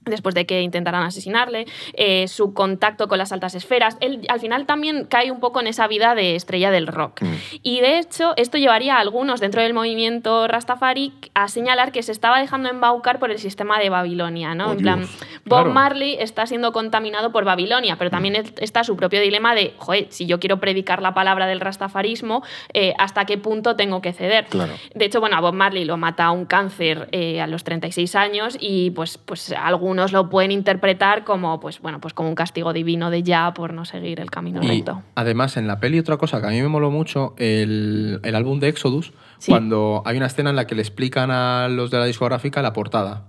después 0.05 0.35
de 0.35 0.47
que 0.47 0.63
intentaran 0.63 1.03
asesinarle, 1.03 1.67
eh, 1.95 2.29
su 2.29 2.55
contacto 2.55 3.09
con 3.09 3.19
las 3.19 3.33
altas 3.33 3.55
esferas. 3.55 3.97
Él 4.01 4.21
al 4.29 4.41
final 4.41 4.67
también 4.67 5.05
cae 5.07 5.31
un 5.31 5.41
poco 5.41 5.61
en 5.61 5.67
esa 5.67 5.87
vida 5.87 6.15
de 6.15 6.37
estrella 6.37 6.71
del 6.71 6.87
rock. 6.87 7.23
Mm. 7.23 7.35
Y 7.63 7.81
de 7.81 7.99
hecho, 7.99 8.35
esto 8.37 8.59
llevaría 8.59 8.97
a 8.97 9.01
algunos 9.01 9.41
dentro 9.41 9.63
del 9.63 9.75
movimiento 9.75 10.47
Rastafari 10.49 11.13
a 11.35 11.49
señalar 11.49 11.93
que 11.93 12.03
se 12.03 12.13
estaba 12.13 12.39
dejando 12.41 12.69
embaucar 12.69 13.19
por 13.19 13.31
el 13.31 13.39
sistema 13.39 13.79
de 13.79 13.89
Babilonia, 13.91 14.55
¿no? 14.55 14.69
Oh, 14.69 14.73
en 14.73 14.79
plan, 14.79 14.99
Dios. 15.01 15.19
Bob 15.45 15.59
Claro. 15.65 15.71
Marley 15.73 16.17
está 16.21 16.47
siendo 16.47 16.73
contaminado 16.73 17.33
por 17.33 17.45
Babilonia, 17.45 17.97
pero 17.97 18.11
también 18.11 18.37
es- 18.37 18.53
está 18.59 18.85
su 18.85 18.97
propio 18.97 19.21
dilema 19.21 19.55
de, 19.55 19.75
joder, 19.79 20.07
si 20.11 20.27
yo 20.27 20.41
quiero 20.41 20.59
predicar 20.61 21.01
la 21.03 21.15
palabra 21.15 21.47
del 21.47 21.61
rastafarismo, 21.61 22.43
eh, 22.73 22.95
¿hasta 22.99 23.25
qué 23.25 23.39
punto 23.39 23.77
tengo 23.77 24.01
que 24.03 24.13
ceder? 24.13 24.47
Claro. 24.47 24.73
De 24.95 25.05
hecho, 25.05 25.21
bueno, 25.21 25.37
a 25.37 25.41
Bob 25.41 25.55
Marley 25.55 25.85
lo 25.85 25.97
mata 25.97 26.31
un 26.31 26.45
cáncer 26.47 27.09
eh, 27.13 27.41
a 27.41 27.47
los 27.47 27.65
36 27.65 28.15
años 28.15 28.57
y 28.61 28.91
pues, 28.91 29.19
pues 29.19 29.55
algunos 29.95 30.12
lo 30.12 30.28
pueden 30.28 30.51
interpretar 30.51 31.24
como, 31.24 31.61
pues, 31.61 31.80
bueno, 31.80 32.01
pues 32.01 32.14
como 32.14 32.28
un 32.28 32.34
castigo 32.34 32.72
divino 32.72 33.11
de 33.11 33.22
ya 33.22 33.55
por 33.55 33.72
no 33.72 33.84
seguir 33.84 34.18
el 34.20 34.30
camino 34.30 34.61
Y 34.62 34.66
recto. 34.66 35.03
además, 35.14 35.57
en 35.57 35.66
la 35.68 35.78
peli, 35.78 35.99
otra 36.01 36.16
cosa 36.16 36.40
que 36.40 36.47
a 36.49 36.51
mí 36.51 36.61
me 36.61 36.68
moló 36.68 36.90
mucho, 36.90 37.34
el, 37.38 38.18
el 38.24 38.34
álbum 38.34 38.59
de 38.61 38.68
Exodus, 38.68 39.12
Sí. 39.38 39.53
cuando 39.53 40.03
hay 40.05 40.16
una 40.16 40.26
escena 40.26 40.51
en 40.51 40.57
la 40.57 40.66
que 40.66 40.74
le 40.74 40.82
explican 40.82 41.30
a 41.30 41.68
los 41.68 41.90
de 41.90 41.99
la 41.99 42.07
discográfica 42.07 42.61
la 42.62 42.72
portada. 42.72 43.28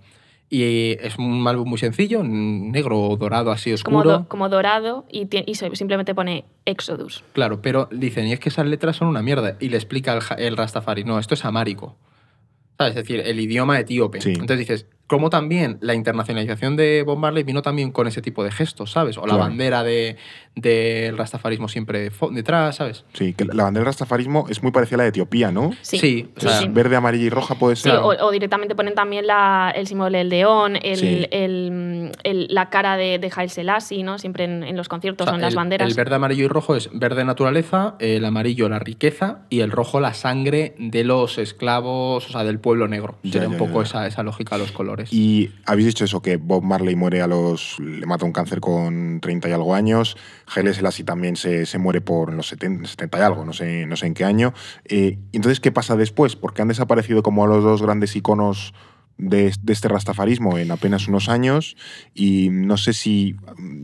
Y 0.50 0.92
es 1.02 1.18
un 1.18 1.46
álbum 1.48 1.68
muy 1.70 1.78
sencillo, 1.78 2.22
negro 2.24 3.00
o 3.00 3.18
dorado, 3.18 3.52
así 3.52 3.74
Como, 3.84 3.98
oscuro. 4.00 4.18
do- 4.20 4.28
como 4.28 4.48
dorado 4.50 5.06
y, 5.12 5.28
simplemente 5.74 6.14
pone 6.16 6.46
Exodus. 6.66 7.24
Claro, 7.34 7.62
pero 7.62 7.90
dicen, 7.92 8.28
y 8.28 8.34
es 8.34 8.40
que 8.40 8.50
esas 8.50 8.66
letras 8.68 8.96
son 8.96 9.08
una 9.08 9.22
mierda. 9.24 9.58
Y 9.60 9.70
le 9.70 9.78
explica 9.78 10.14
el, 10.14 10.22
el 10.40 10.56
Rastafari, 10.58 11.04
no, 11.04 11.20
esto 11.20 11.34
es 11.34 11.46
amárico. 11.46 11.98
¿Sabes? 12.78 12.92
Es 12.92 13.04
decir, 13.04 13.22
el 13.26 13.40
idioma 13.40 13.80
etíope. 13.80 14.20
Sí. 14.22 14.32
Entonces 14.32 14.60
dices, 14.60 14.86
¿cómo 15.08 15.30
también 15.30 15.78
la 15.82 15.94
internacionalización 15.94 16.76
de 16.76 17.04
Bob 17.06 17.18
Marley 17.18 17.44
vino 17.44 17.62
también 17.62 17.92
con 17.92 18.08
ese 18.08 18.22
tipo 18.22 18.44
de 18.44 18.52
gestos, 18.52 18.92
¿sabes? 18.92 19.18
O 19.18 19.22
la 19.22 19.34
Claro. 19.36 19.40
bandera 19.42 19.84
del 19.84 20.16
de, 20.56 21.06
del 21.06 21.18
rastafarismo 21.18 21.68
siempre 21.68 22.10
detrás, 22.32 22.78
¿sabes? 22.78 23.04
Sí, 23.14 23.34
que 23.34 23.46
la 23.46 23.64
bandera 23.66 23.82
del 23.82 23.86
rastafarismo 23.86 24.46
es 24.50 24.64
muy 24.64 24.72
parecida 24.72 24.96
a 24.96 24.98
la 25.00 25.04
de 25.04 25.10
Etiopía, 25.10 25.52
¿no? 25.52 25.72
Sí, 25.82 26.00
Sí, 26.00 26.30
o 26.36 26.40
sí, 26.40 26.48
sea, 26.48 26.60
sí. 26.60 26.68
Verde, 26.70 26.96
amarilla 26.96 27.26
y 27.26 27.30
roja 27.30 27.56
puede 27.56 27.76
Sí, 27.76 27.84
ser. 27.84 27.92
Claro. 27.94 28.08
o, 28.08 28.26
o 28.28 28.32
directamente 28.32 28.74
ponen 28.76 28.96
también 28.96 29.28
la- 29.28 29.72
el 29.76 29.86
símbolo 29.86 30.18
del 30.18 30.30
león, 30.30 30.78
el, 30.82 30.98
Sí. 30.98 31.28
el- 31.32 32.12
el- 32.24 32.48
la 32.50 32.70
cara 32.70 32.98
de, 32.98 33.20
de 33.20 33.32
Haile 33.36 33.50
Selassie, 33.50 34.04
¿no? 34.04 34.18
Siempre 34.18 34.46
en, 34.46 34.64
en 34.64 34.76
los 34.78 34.88
conciertos 34.88 35.26
O 35.26 35.30
sea, 35.30 35.34
son 35.34 35.42
las 35.42 35.56
banderas. 35.56 35.88
el 35.90 35.94
verde, 35.96 36.16
amarillo 36.16 36.46
y 36.46 36.48
rojo 36.48 36.76
es 36.76 36.90
verde 36.94 37.26
naturaleza, 37.26 37.96
el 38.00 38.24
amarillo 38.26 38.70
la 38.70 38.80
riqueza 38.80 39.40
y 39.50 39.60
el 39.60 39.72
rojo 39.72 40.00
la 40.00 40.14
sangre 40.14 40.74
de 40.80 41.04
los 41.04 41.38
esclavos, 41.38 42.28
o 42.28 42.32
sea, 42.32 42.44
del 42.44 42.60
pueblo 42.60 42.88
negro. 42.88 43.18
Sería 43.24 43.42
ya, 43.44 43.48
un 43.50 43.58
poco 43.58 43.82
ya. 43.84 43.90
Esa, 43.90 44.08
esa 44.08 44.24
lógica 44.24 44.56
de 44.56 44.62
los 44.62 44.72
colores. 44.72 44.95
Y 45.12 45.52
habéis 45.66 45.88
dicho 45.88 46.06
eso, 46.06 46.22
que 46.22 46.38
Bob 46.38 46.64
Marley 46.64 46.96
muere 46.96 47.22
a 47.22 47.28
los. 47.28 47.80
le 47.80 48.06
mata 48.06 48.26
un 48.26 48.32
cáncer 48.32 48.60
con 48.60 49.20
30 49.22 49.50
y 49.50 49.52
algo 49.52 49.76
años. 49.76 50.18
Haile 50.54 50.74
Selassie 50.74 51.06
también 51.06 51.36
se, 51.36 51.66
se 51.66 51.78
muere 51.78 52.02
por 52.02 52.34
los 52.34 52.48
70, 52.48 52.88
70 52.88 53.18
y 53.18 53.22
algo, 53.22 53.46
no 53.46 53.54
sé, 53.54 53.86
no 53.86 53.96
sé 53.96 54.08
en 54.08 54.14
qué 54.14 54.26
año. 54.26 54.54
Eh, 54.86 55.18
entonces, 55.32 55.60
¿qué 55.60 55.72
pasa 55.72 55.96
después? 55.96 56.36
Porque 56.36 56.62
han 56.62 56.68
desaparecido 56.68 57.24
como 57.24 57.48
los 57.48 57.64
dos 57.64 57.82
grandes 57.82 58.16
iconos 58.16 58.74
de, 59.18 59.54
de 59.62 59.74
este 59.74 59.88
rastafarismo 59.88 60.58
en 60.58 60.72
apenas 60.72 61.08
unos 61.08 61.30
años 61.30 61.78
y 62.14 62.50
no 62.52 62.76
sé 62.78 62.94
si 62.94 63.36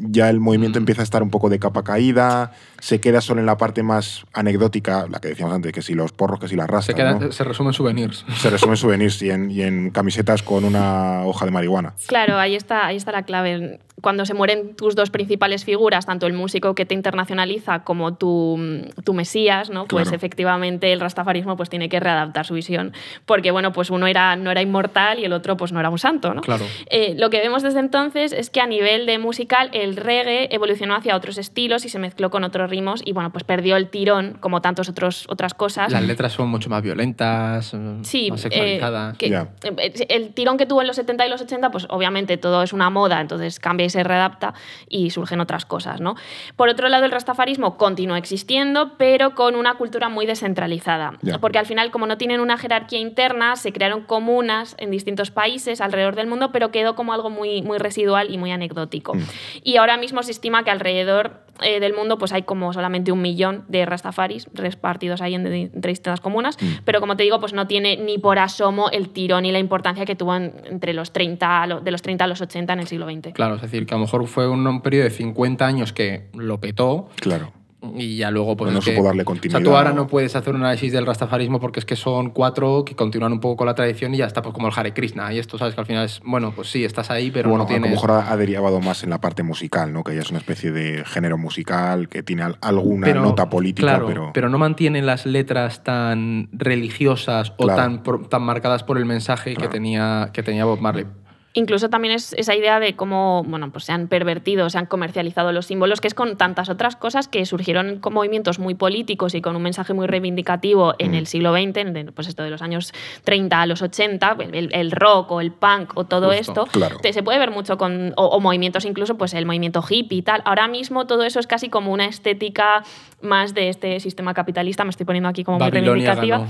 ya 0.10 0.30
el 0.30 0.40
movimiento 0.40 0.80
Mm. 0.80 0.82
empieza 0.82 1.02
a 1.02 1.04
estar 1.04 1.24
un 1.24 1.30
poco 1.30 1.50
de 1.50 1.58
capa 1.60 1.84
caída, 1.84 2.52
se 2.80 3.00
queda 3.00 3.22
solo 3.22 3.40
en 3.40 3.46
la 3.46 3.58
parte 3.58 3.82
más 3.84 4.26
anecdótica, 4.34 5.06
la 5.10 5.20
que 5.20 5.30
decíamos 5.30 5.56
antes, 5.56 5.72
que 5.72 5.82
si 5.82 5.94
los 5.94 6.12
porros, 6.12 6.40
que 6.40 6.48
si 6.48 6.56
las 6.56 6.68
rastas, 6.70 6.96
Se, 6.96 7.04
¿no? 7.04 7.32
se 7.32 7.44
resumen 7.44 7.74
souvenirs. 7.74 8.26
Se 8.38 8.50
resumen 8.50 8.76
souvenirs 8.78 9.22
y 9.22 9.30
en, 9.32 9.50
y 9.52 9.62
en 9.62 9.92
camisetas 9.92 10.44
con 10.44 10.66
una 10.66 11.24
hoja 11.26 11.46
de 11.46 11.52
marihuana. 11.52 11.94
Claro, 12.08 12.38
ahí 12.38 12.56
está, 12.56 12.86
ahí 12.88 12.98
está 12.98 13.12
la 13.12 13.24
clave. 13.24 13.80
Cuando 14.02 14.26
se 14.26 14.34
mueren 14.34 14.76
tus 14.76 14.96
dos 14.96 15.12
principales 15.12 15.64
figuras, 15.64 16.08
tanto 16.08 16.26
el 16.26 16.34
músico 16.34 16.74
que 16.74 16.86
te 16.88 16.96
internacionaliza 16.96 17.84
como 17.84 18.16
tu, 18.16 18.60
tu 19.04 19.14
mesías, 19.14 19.70
¿no? 19.70 19.86
Pues 19.86 20.06
Claro. 20.06 20.16
efectivamente 20.18 20.92
el 20.92 21.00
rastafarismo 21.00 21.56
pues 21.56 21.70
tiene 21.70 21.88
que 21.88 22.00
readaptar 22.00 22.46
su 22.48 22.56
visión, 22.56 22.94
porque 23.28 23.52
bueno, 23.52 23.72
pues 23.74 23.92
uno 23.92 24.08
era, 24.08 24.36
no 24.36 24.50
era 24.50 24.62
inmortal 24.64 25.20
y 25.22 25.26
el 25.26 25.34
otro 25.34 25.56
pues 25.58 25.72
no 25.72 25.80
era 25.80 25.90
un 25.90 26.00
santo, 26.00 26.34
¿no? 26.34 26.42
Claro. 26.42 26.66
Eh, 26.90 27.16
lo 27.18 27.30
que 27.30 27.40
vemos 27.40 27.64
desde 27.64 27.80
entonces 27.80 28.34
es 28.34 28.50
que 28.50 28.60
a 28.62 28.68
nivel 28.68 29.06
de 29.06 29.18
musical 29.20 29.70
el 29.74 29.96
reggae 29.96 30.50
evolucionó 30.54 30.96
hacia 30.96 31.16
otros 31.16 31.38
estilos 31.38 31.86
y 31.86 31.90
se 31.90 32.00
mezcló 32.00 32.30
con 32.30 32.44
otros 32.44 32.70
ritmos 32.70 33.02
y 33.06 33.14
bueno, 33.14 33.32
pues 33.32 33.44
perdió 33.44 33.76
el 33.78 33.90
tirón 33.90 34.38
como 34.40 34.62
tantas 34.62 34.90
otras 34.90 35.54
cosas. 35.56 35.92
Las 35.92 36.04
letras 36.04 36.34
son 36.34 36.50
mucho 36.50 36.70
más 36.70 36.82
violentas, 36.82 37.74
eh, 37.74 37.98
Sí, 38.04 38.30
más 38.32 38.40
eh, 38.42 38.44
sexualizadas. 38.44 39.18
que- 39.18 39.28
eh, 39.28 40.06
el 40.10 40.34
tirón 40.34 40.58
que 40.58 40.66
tuvo 40.66 40.82
en 40.82 40.88
los 40.88 40.96
70 40.96 41.26
y 41.26 41.30
los 41.30 41.42
80, 41.42 41.72
pues 41.72 41.86
obviamente 41.90 42.38
todo 42.38 42.64
es 42.64 42.74
una 42.74 42.90
moda, 42.90 43.22
entonces 43.22 43.60
cambia 43.60 43.86
y 43.86 43.90
se 43.90 44.04
readapta 44.04 44.54
y 44.90 45.10
surgen 45.12 45.40
otras 45.42 45.66
cosas, 45.66 46.02
¿no? 46.02 46.16
Por 46.56 46.70
otro 46.70 46.90
lado, 46.90 47.06
el 47.06 47.12
rastafarismo 47.12 47.78
continúa 47.78 48.18
existiendo, 48.18 48.98
pero 48.98 49.36
con 49.36 49.56
una 49.56 49.76
cultura 49.76 50.10
muy 50.10 50.26
descentralizada, 50.26 51.14
porque 51.40 51.60
al 51.60 51.66
final, 51.66 51.92
como 51.92 52.08
no 52.08 52.18
tienen 52.18 52.40
una 52.40 52.58
jerarquía 52.58 53.00
interna, 53.00 53.56
se 53.56 53.72
crearon 53.72 54.02
comunas 54.02 54.76
en 54.78 54.90
distintos 54.92 55.11
países 55.32 55.82
alrededor 55.82 56.16
del 56.16 56.28
mundo, 56.28 56.52
pero 56.54 56.72
quedó 56.72 56.96
como 56.96 57.12
algo 57.14 57.30
muy, 57.30 57.62
muy 57.62 57.78
residual 57.78 58.32
y 58.34 58.38
muy 58.38 58.52
anecdótico. 58.52 59.14
Mm. 59.16 59.22
Y 59.64 59.76
ahora 59.78 59.98
mismo 59.98 60.24
se 60.24 60.32
estima 60.32 60.64
que 60.64 60.72
alrededor 60.72 61.42
eh, 61.62 61.80
del 61.80 61.94
mundo 61.94 62.18
pues 62.18 62.32
hay 62.32 62.42
como 62.44 62.72
solamente 62.74 63.12
un 63.12 63.22
millón 63.22 63.66
de 63.68 63.86
rastafaris 63.86 64.48
repartidos 64.54 65.22
ahí 65.22 65.36
en, 65.36 65.46
entre 65.46 65.90
distintas 65.92 66.20
comunas, 66.22 66.58
Mm. 66.62 66.80
pero 66.86 67.00
como 67.02 67.16
te 67.18 67.24
digo, 67.24 67.40
pues 67.40 67.54
no 67.54 67.68
tiene 67.68 67.98
ni 67.98 68.18
por 68.18 68.40
asomo 68.40 68.90
el 68.90 69.10
tirón 69.10 69.46
y 69.46 69.52
la 69.52 69.60
importancia 69.60 70.06
que 70.06 70.16
tuvo 70.16 70.36
en- 70.36 70.54
entre 70.66 70.94
los 70.94 71.12
30, 71.14 71.62
a 71.62 71.68
lo- 71.68 71.82
de 71.82 71.92
los 71.92 72.02
30 72.02 72.24
a 72.24 72.28
los 72.28 72.42
80 72.42 72.74
en 72.74 72.80
el 72.80 72.88
siglo 72.88 73.06
XX. 73.06 73.34
Claro, 73.34 73.56
es 73.56 73.62
decir, 73.62 73.86
que 73.86 73.94
a 73.94 73.98
lo 73.98 74.06
mejor 74.06 74.26
fue 74.28 74.48
un, 74.48 74.66
un 74.66 74.82
periodo 74.82 75.04
de 75.04 75.10
50 75.12 75.68
años 75.68 75.94
que 75.94 76.30
lo 76.34 76.60
petó 76.60 77.10
Claro. 77.18 77.52
Y 77.96 78.18
ya 78.18 78.30
luego 78.30 78.56
pues 78.56 78.72
No 78.72 78.80
supo 78.82 79.04
darle 79.04 79.10
O 79.10 79.16
sea, 79.16 79.26
continuidad, 79.26 79.62
tú 79.64 79.76
ahora 79.76 79.92
¿no? 79.92 80.06
puedes 80.08 80.36
hacer 80.36 80.54
un 80.54 80.62
análisis 80.62 80.92
del 80.94 81.06
rastafarismo 81.06 81.60
porque 81.60 81.80
es 81.80 81.86
que 81.86 81.96
son 81.96 82.30
cuatro 82.30 82.86
que 82.86 82.96
continúan 82.96 83.34
un 83.34 83.40
poco 83.40 83.58
con 83.58 83.68
la 83.68 83.74
tradición 83.74 84.14
y 84.14 84.18
ya 84.18 84.26
está, 84.26 84.42
pues 84.44 84.54
como 84.54 84.68
el 84.68 84.74
Hare 84.76 84.94
Krishna. 84.94 85.34
Y 85.34 85.40
esto, 85.40 85.58
¿sabes? 85.58 85.74
Que 85.74 85.82
al 85.82 85.88
final 85.88 86.06
es, 86.06 86.22
bueno, 86.24 86.52
pues 86.56 86.70
sí, 86.70 86.86
estás 86.86 87.10
ahí, 87.10 87.32
pero 87.32 87.50
bueno, 87.50 87.64
no 87.64 87.70
a 87.70 87.72
lo 87.74 87.80
tienes... 87.82 87.92
mejor 87.92 88.12
ha 88.12 88.38
derivado 88.38 88.80
más 88.82 89.04
en 89.04 89.10
la 89.10 89.20
parte 89.20 89.42
musical, 89.44 89.92
¿no? 89.94 90.04
Que 90.04 90.14
ya 90.16 90.22
es 90.22 90.30
una 90.30 90.40
especie 90.40 90.72
de 90.72 91.04
género 91.06 91.38
musical 91.40 92.08
que 92.08 92.22
tiene 92.22 92.44
al- 92.44 92.58
alguna 92.62 93.12
nota 93.14 93.50
política, 93.50 94.00
claro, 94.00 94.32
pero... 94.34 94.50
no 94.50 94.58
mantienen 94.60 95.06
las 95.08 95.26
letras 95.26 95.84
tan 95.84 96.50
religiosas 96.52 97.54
o 97.58 97.64
Claro. 97.64 98.02
tan, 98.04 98.30
tan 98.30 98.42
marcadas 98.44 98.84
por 98.84 98.98
el 98.98 99.06
mensaje 99.06 99.54
Claro. 99.56 99.70
que, 99.70 99.74
tenía, 99.74 100.30
que 100.34 100.44
tenía 100.44 100.66
Bob 100.66 100.82
Marley. 100.82 101.06
Incluso 101.54 101.90
también 101.90 102.14
es 102.14 102.32
esa 102.34 102.56
idea 102.56 102.80
de 102.80 102.96
cómo 102.96 103.44
bueno, 103.46 103.72
pues 103.72 103.84
se 103.84 103.92
han 103.92 104.08
pervertido, 104.08 104.70
se 104.70 104.78
han 104.78 104.86
comercializado 104.86 105.52
los 105.52 105.66
símbolos, 105.66 106.00
que 106.00 106.08
es 106.08 106.14
con 106.14 106.38
tantas 106.38 106.70
otras 106.70 106.96
cosas 106.96 107.28
que 107.28 107.46
surgieron 107.46 108.00
con 108.00 108.14
movimientos 108.14 108.58
muy 108.58 108.74
políticos 108.74 109.36
y 109.36 109.42
con 109.42 109.56
un 109.58 109.62
mensaje 109.62 109.94
muy 109.94 110.08
reivindicativo 110.08 110.96
en 110.98 111.12
Mm. 111.12 111.16
el 111.16 111.28
siglo 111.28 111.52
XX, 111.54 111.78
en 111.78 112.12
pues 112.16 112.30
esto 112.30 112.44
de 112.44 112.52
los 112.52 112.62
años 112.62 112.94
30 113.26 113.62
a 113.62 113.66
los 113.66 113.82
80, 113.82 114.38
el, 114.54 114.74
el 114.74 114.92
rock 114.92 115.32
o 115.32 115.42
el 115.42 115.52
punk 115.52 115.92
o 115.98 116.06
todo 116.06 116.28
Justo, 116.28 116.40
esto, 116.64 116.66
claro. 116.68 116.98
te- 117.02 117.12
se 117.12 117.22
puede 117.22 117.38
ver 117.40 117.52
mucho 117.52 117.78
con, 117.78 118.14
o, 118.16 118.26
o 118.28 118.40
movimientos 118.40 118.86
incluso, 118.86 119.18
pues 119.18 119.34
el 119.34 119.46
movimiento 119.46 119.84
hippie 119.88 120.20
y 120.20 120.22
tal. 120.22 120.42
Ahora 120.46 120.70
mismo 120.70 121.06
todo 121.06 121.24
eso 121.24 121.40
es 121.42 121.48
casi 121.48 121.68
como 121.70 121.92
una 121.92 122.06
estética 122.06 122.84
más 123.22 123.54
de 123.54 123.68
este 123.70 124.00
sistema 124.00 124.34
capitalista, 124.34 124.84
me 124.86 124.90
estoy 124.92 125.06
poniendo 125.06 125.28
aquí 125.30 125.44
como 125.44 125.60
muy 125.60 125.70
reivindicativa. 125.70 126.38
ganó. 126.38 126.50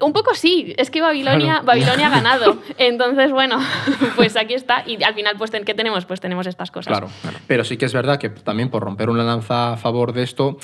Un 0.00 0.12
poco 0.12 0.34
sí, 0.34 0.74
es 0.76 0.90
que 0.90 1.00
Babilonia, 1.00 1.60
Claro. 1.62 1.64
Babilonia 1.66 2.06
ha 2.08 2.10
ganado. 2.10 2.58
Entonces, 2.78 3.30
bueno, 3.30 3.58
pues 4.16 4.36
aquí 4.36 4.54
está. 4.54 4.84
Y 4.86 5.02
al 5.02 5.14
final, 5.14 5.34
pues, 5.38 5.50
¿qué 5.50 5.74
tenemos? 5.74 6.04
Pues 6.04 6.20
tenemos 6.20 6.46
estas 6.46 6.70
cosas. 6.70 6.90
Claro, 6.90 7.08
pero 7.46 7.64
sí 7.64 7.76
que 7.76 7.86
es 7.86 7.92
verdad 7.92 8.18
que 8.18 8.28
también 8.28 8.70
por 8.70 8.82
romper 8.82 9.10
una 9.10 9.24
lanza 9.24 9.72
a 9.72 9.76
favor 9.76 10.12
de 10.12 10.22
esto, 10.22 10.58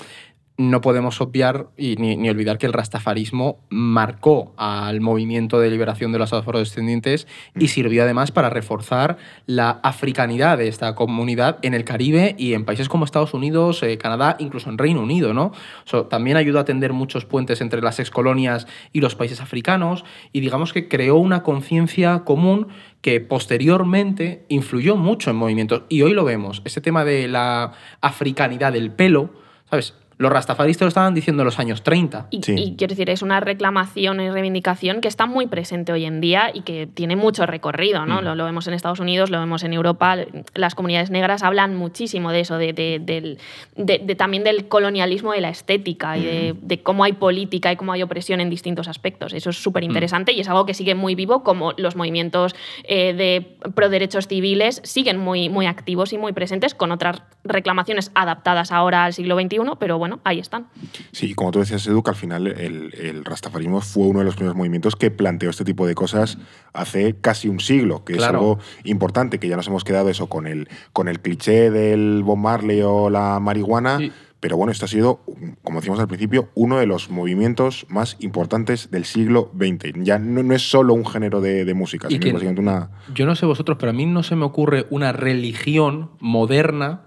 no 0.57 0.81
podemos 0.81 1.21
obviar 1.21 1.67
y 1.77 1.97
ni, 1.97 2.17
ni 2.17 2.29
olvidar 2.29 2.59
que 2.59 2.67
el 2.67 2.73
rastafarismo 2.73 3.59
marcó 3.71 4.55
al 4.57 5.01
movimiento 5.01 5.59
de 5.59 5.69
liberación 5.69 6.13
de 6.13 6.21
los 6.21 6.33
afrodescendientes 6.33 7.27
y 7.59 7.69
sirvió 7.69 8.05
además 8.05 8.31
para 8.31 8.51
reforzar 8.51 9.17
la 9.47 9.81
africanidad 9.83 10.59
de 10.59 10.69
esta 10.69 10.95
comunidad 10.95 11.59
en 11.63 11.75
el 11.75 11.85
Caribe 11.85 12.37
y 12.39 12.55
en 12.55 12.65
países 12.65 12.89
como 12.89 13.05
Estados 13.05 13.35
Unidos, 13.35 13.83
eh, 13.83 13.99
Canadá, 13.99 14.37
incluso 14.39 14.71
en 14.71 14.79
Reino 14.79 15.01
Unido. 15.01 15.35
¿no? 15.35 15.47
O 15.47 15.87
sea, 15.87 16.05
también 16.05 16.37
ayudó 16.37 16.61
a 16.61 16.65
tender 16.65 16.93
muchos 16.93 17.25
puentes 17.25 17.61
entre 17.61 17.83
las 17.83 17.99
excolonias 17.99 18.69
y 18.93 19.01
los 19.01 19.17
países 19.17 19.41
africanos 19.41 20.05
y 20.33 20.39
digamos 20.39 20.73
que 20.73 20.89
creó 20.89 21.17
una 21.17 21.43
conciencia 21.43 22.21
común 22.21 22.69
que 23.05 23.21
posteriormente 23.21 24.47
influyó 24.49 24.97
mucho 24.97 25.29
en 25.29 25.37
movimientos. 25.37 25.83
Y 25.91 26.01
hoy 26.01 26.15
lo 26.15 26.25
vemos, 26.25 26.63
ese 26.65 26.81
tema 26.81 27.05
de 27.05 27.29
la 27.29 27.73
africanidad 28.01 28.73
del 28.73 28.93
pelo, 28.93 29.29
¿sabes? 29.69 29.93
Los 30.19 30.31
rastafaristas 30.33 30.87
lo 30.87 30.89
estaban 30.89 31.15
diciendo 31.15 31.43
en 31.43 31.47
los 31.47 31.59
años 31.59 31.83
30. 31.83 32.27
Y, 32.31 32.43
Sí. 32.43 32.55
y 32.57 32.77
quiero 32.77 32.93
decir, 32.93 33.11
es 33.11 33.23
una 33.23 33.41
reclamación 33.41 34.21
y 34.21 34.31
reivindicación 34.31 35.01
que 35.01 35.09
está 35.09 35.27
muy 35.27 35.47
presente 35.47 35.93
hoy 35.93 36.05
en 36.05 36.21
día 36.21 36.51
y 36.55 36.61
que 36.63 36.87
tiene 36.87 37.17
mucho 37.17 37.47
recorrido, 37.47 38.07
¿no? 38.07 38.21
Mm. 38.21 38.25
Lo, 38.25 38.35
lo 38.35 38.45
vemos 38.45 38.67
en 38.69 38.75
Estados 38.75 39.01
Unidos, 39.01 39.31
lo 39.31 39.41
vemos 39.41 39.63
en 39.65 39.73
Europa. 39.73 40.17
Las 40.55 40.75
comunidades 40.75 41.11
negras 41.11 41.43
hablan 41.43 41.75
muchísimo 41.75 42.31
de 42.33 42.41
eso, 42.41 42.59
de, 42.59 42.73
de- 42.73 43.01
del- 43.01 43.39
de- 43.77 43.99
de 43.99 44.15
también 44.15 44.45
del 44.45 44.69
colonialismo 44.69 45.33
de 45.33 45.41
la 45.41 45.49
estética 45.49 46.17
y 46.17 46.25
de, 46.25 46.55
de 46.61 46.83
cómo 46.83 47.05
hay 47.05 47.15
política 47.15 47.73
y 47.73 47.77
cómo 47.77 47.93
hay 47.93 48.03
opresión 48.03 48.41
en 48.41 48.51
distintos 48.51 48.89
aspectos. 48.89 49.33
Eso 49.33 49.51
es 49.51 49.57
súper 49.63 49.83
interesante 49.85 50.33
y 50.33 50.41
es 50.41 50.49
algo 50.49 50.67
que 50.67 50.75
sigue 50.75 50.95
muy 50.95 51.15
vivo, 51.15 51.43
como 51.43 51.73
los 51.77 51.97
movimientos 51.97 52.55
eh, 52.85 53.15
de 53.15 53.57
pro 53.75 53.89
derechos 53.89 54.29
civiles 54.29 54.81
siguen 54.85 55.19
muy, 55.19 55.49
muy 55.49 55.67
activos 55.67 56.13
y 56.13 56.19
muy 56.19 56.33
presentes, 56.33 56.75
con 56.75 56.93
otras 56.93 57.23
reclamaciones 57.43 58.11
adaptadas 58.15 58.71
ahora 58.73 59.05
al 59.05 59.13
siglo 59.13 59.37
XXI, 59.41 59.59
pero 59.79 59.99
bueno, 59.99 60.04
ahí 60.25 60.39
están. 60.39 60.67
Sí, 61.13 61.31
y 61.31 61.35
como 61.35 61.51
tú 61.51 61.59
decías, 61.61 61.87
Edu, 61.87 62.03
que 62.03 62.11
al 62.11 62.17
final 62.17 62.47
el, 62.47 62.95
el 62.95 63.25
rastafarismo 63.25 63.81
fue 63.81 64.07
uno 64.07 64.19
de 64.21 64.25
los 64.25 64.35
primeros 64.37 64.57
movimientos 64.57 64.97
que 64.97 65.11
planteó 65.11 65.51
este 65.51 65.65
tipo 65.65 65.87
de 65.87 65.95
cosas 65.95 66.39
hace 66.73 67.17
casi 67.21 67.49
un 67.49 67.61
siglo, 67.61 68.05
que 68.05 68.15
es 68.15 68.23
algo 68.23 68.59
importante, 68.85 69.39
que 69.39 69.49
ya 69.49 69.57
nos 69.57 69.67
hemos 69.69 69.85
quedado 69.85 70.09
eso 70.11 70.29
con 70.29 70.47
el, 70.47 70.69
con 70.93 71.09
el 71.09 71.21
cliché 71.21 71.71
del 71.71 72.23
Bob 72.25 72.37
Marley 72.39 72.83
o 72.83 73.11
la 73.11 73.39
marihuana. 73.41 73.99
Sí. 73.99 74.13
Pero 74.41 74.59
bueno, 74.59 74.73
esto 74.73 74.85
ha 74.85 74.89
sido, 74.89 75.21
como 75.63 75.79
decíamos 75.81 76.01
al 76.01 76.07
principio, 76.07 76.51
uno 76.55 76.77
de 76.79 76.85
los 76.85 77.09
movimientos 77.09 77.87
más 77.89 78.19
importantes 78.21 78.91
del 78.91 79.07
siglo 79.07 79.51
XX. 79.59 79.95
Ya 80.05 80.19
no, 80.19 80.43
no 80.43 80.55
es 80.55 80.69
solo 80.69 80.93
un 80.93 81.07
género 81.07 81.41
de, 81.41 81.65
de 81.65 81.73
música, 81.73 82.09
sino 82.09 82.21
que- 82.21 82.31
básicamente 82.35 82.61
una... 82.61 82.91
Yo 83.15 83.25
no 83.25 83.37
sé 83.37 83.47
vosotros, 83.47 83.79
pero 83.81 83.89
a 83.89 83.95
mí 83.95 84.05
no 84.05 84.23
se 84.23 84.37
me 84.37 84.45
ocurre 84.45 84.85
una 84.91 85.13
religión 85.13 86.11
moderna 86.21 87.05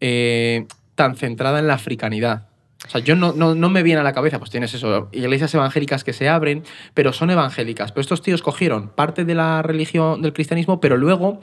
eh, 0.00 0.66
tan 0.98 1.14
centrada 1.14 1.60
en 1.60 1.68
la 1.68 1.74
africanidad. 1.74 2.48
O 2.84 2.90
sea, 2.90 3.00
yo 3.00 3.14
no, 3.14 3.32
no, 3.32 3.54
no 3.54 3.70
me 3.70 3.84
viene 3.84 4.00
a 4.00 4.02
la 4.02 4.12
cabeza, 4.12 4.40
pues 4.40 4.50
tienes 4.50 4.74
eso, 4.74 5.08
iglesias 5.12 5.54
evangélicas 5.54 6.02
que 6.02 6.12
se 6.12 6.28
abren, 6.28 6.64
pero 6.92 7.12
son 7.12 7.30
evangélicas. 7.30 7.92
Pero 7.92 8.00
estos 8.00 8.20
tíos 8.20 8.42
cogieron 8.42 8.88
parte 8.88 9.24
de 9.24 9.36
la 9.36 9.62
religión 9.62 10.22
del 10.22 10.32
cristianismo, 10.32 10.80
pero 10.80 10.96
luego 10.96 11.38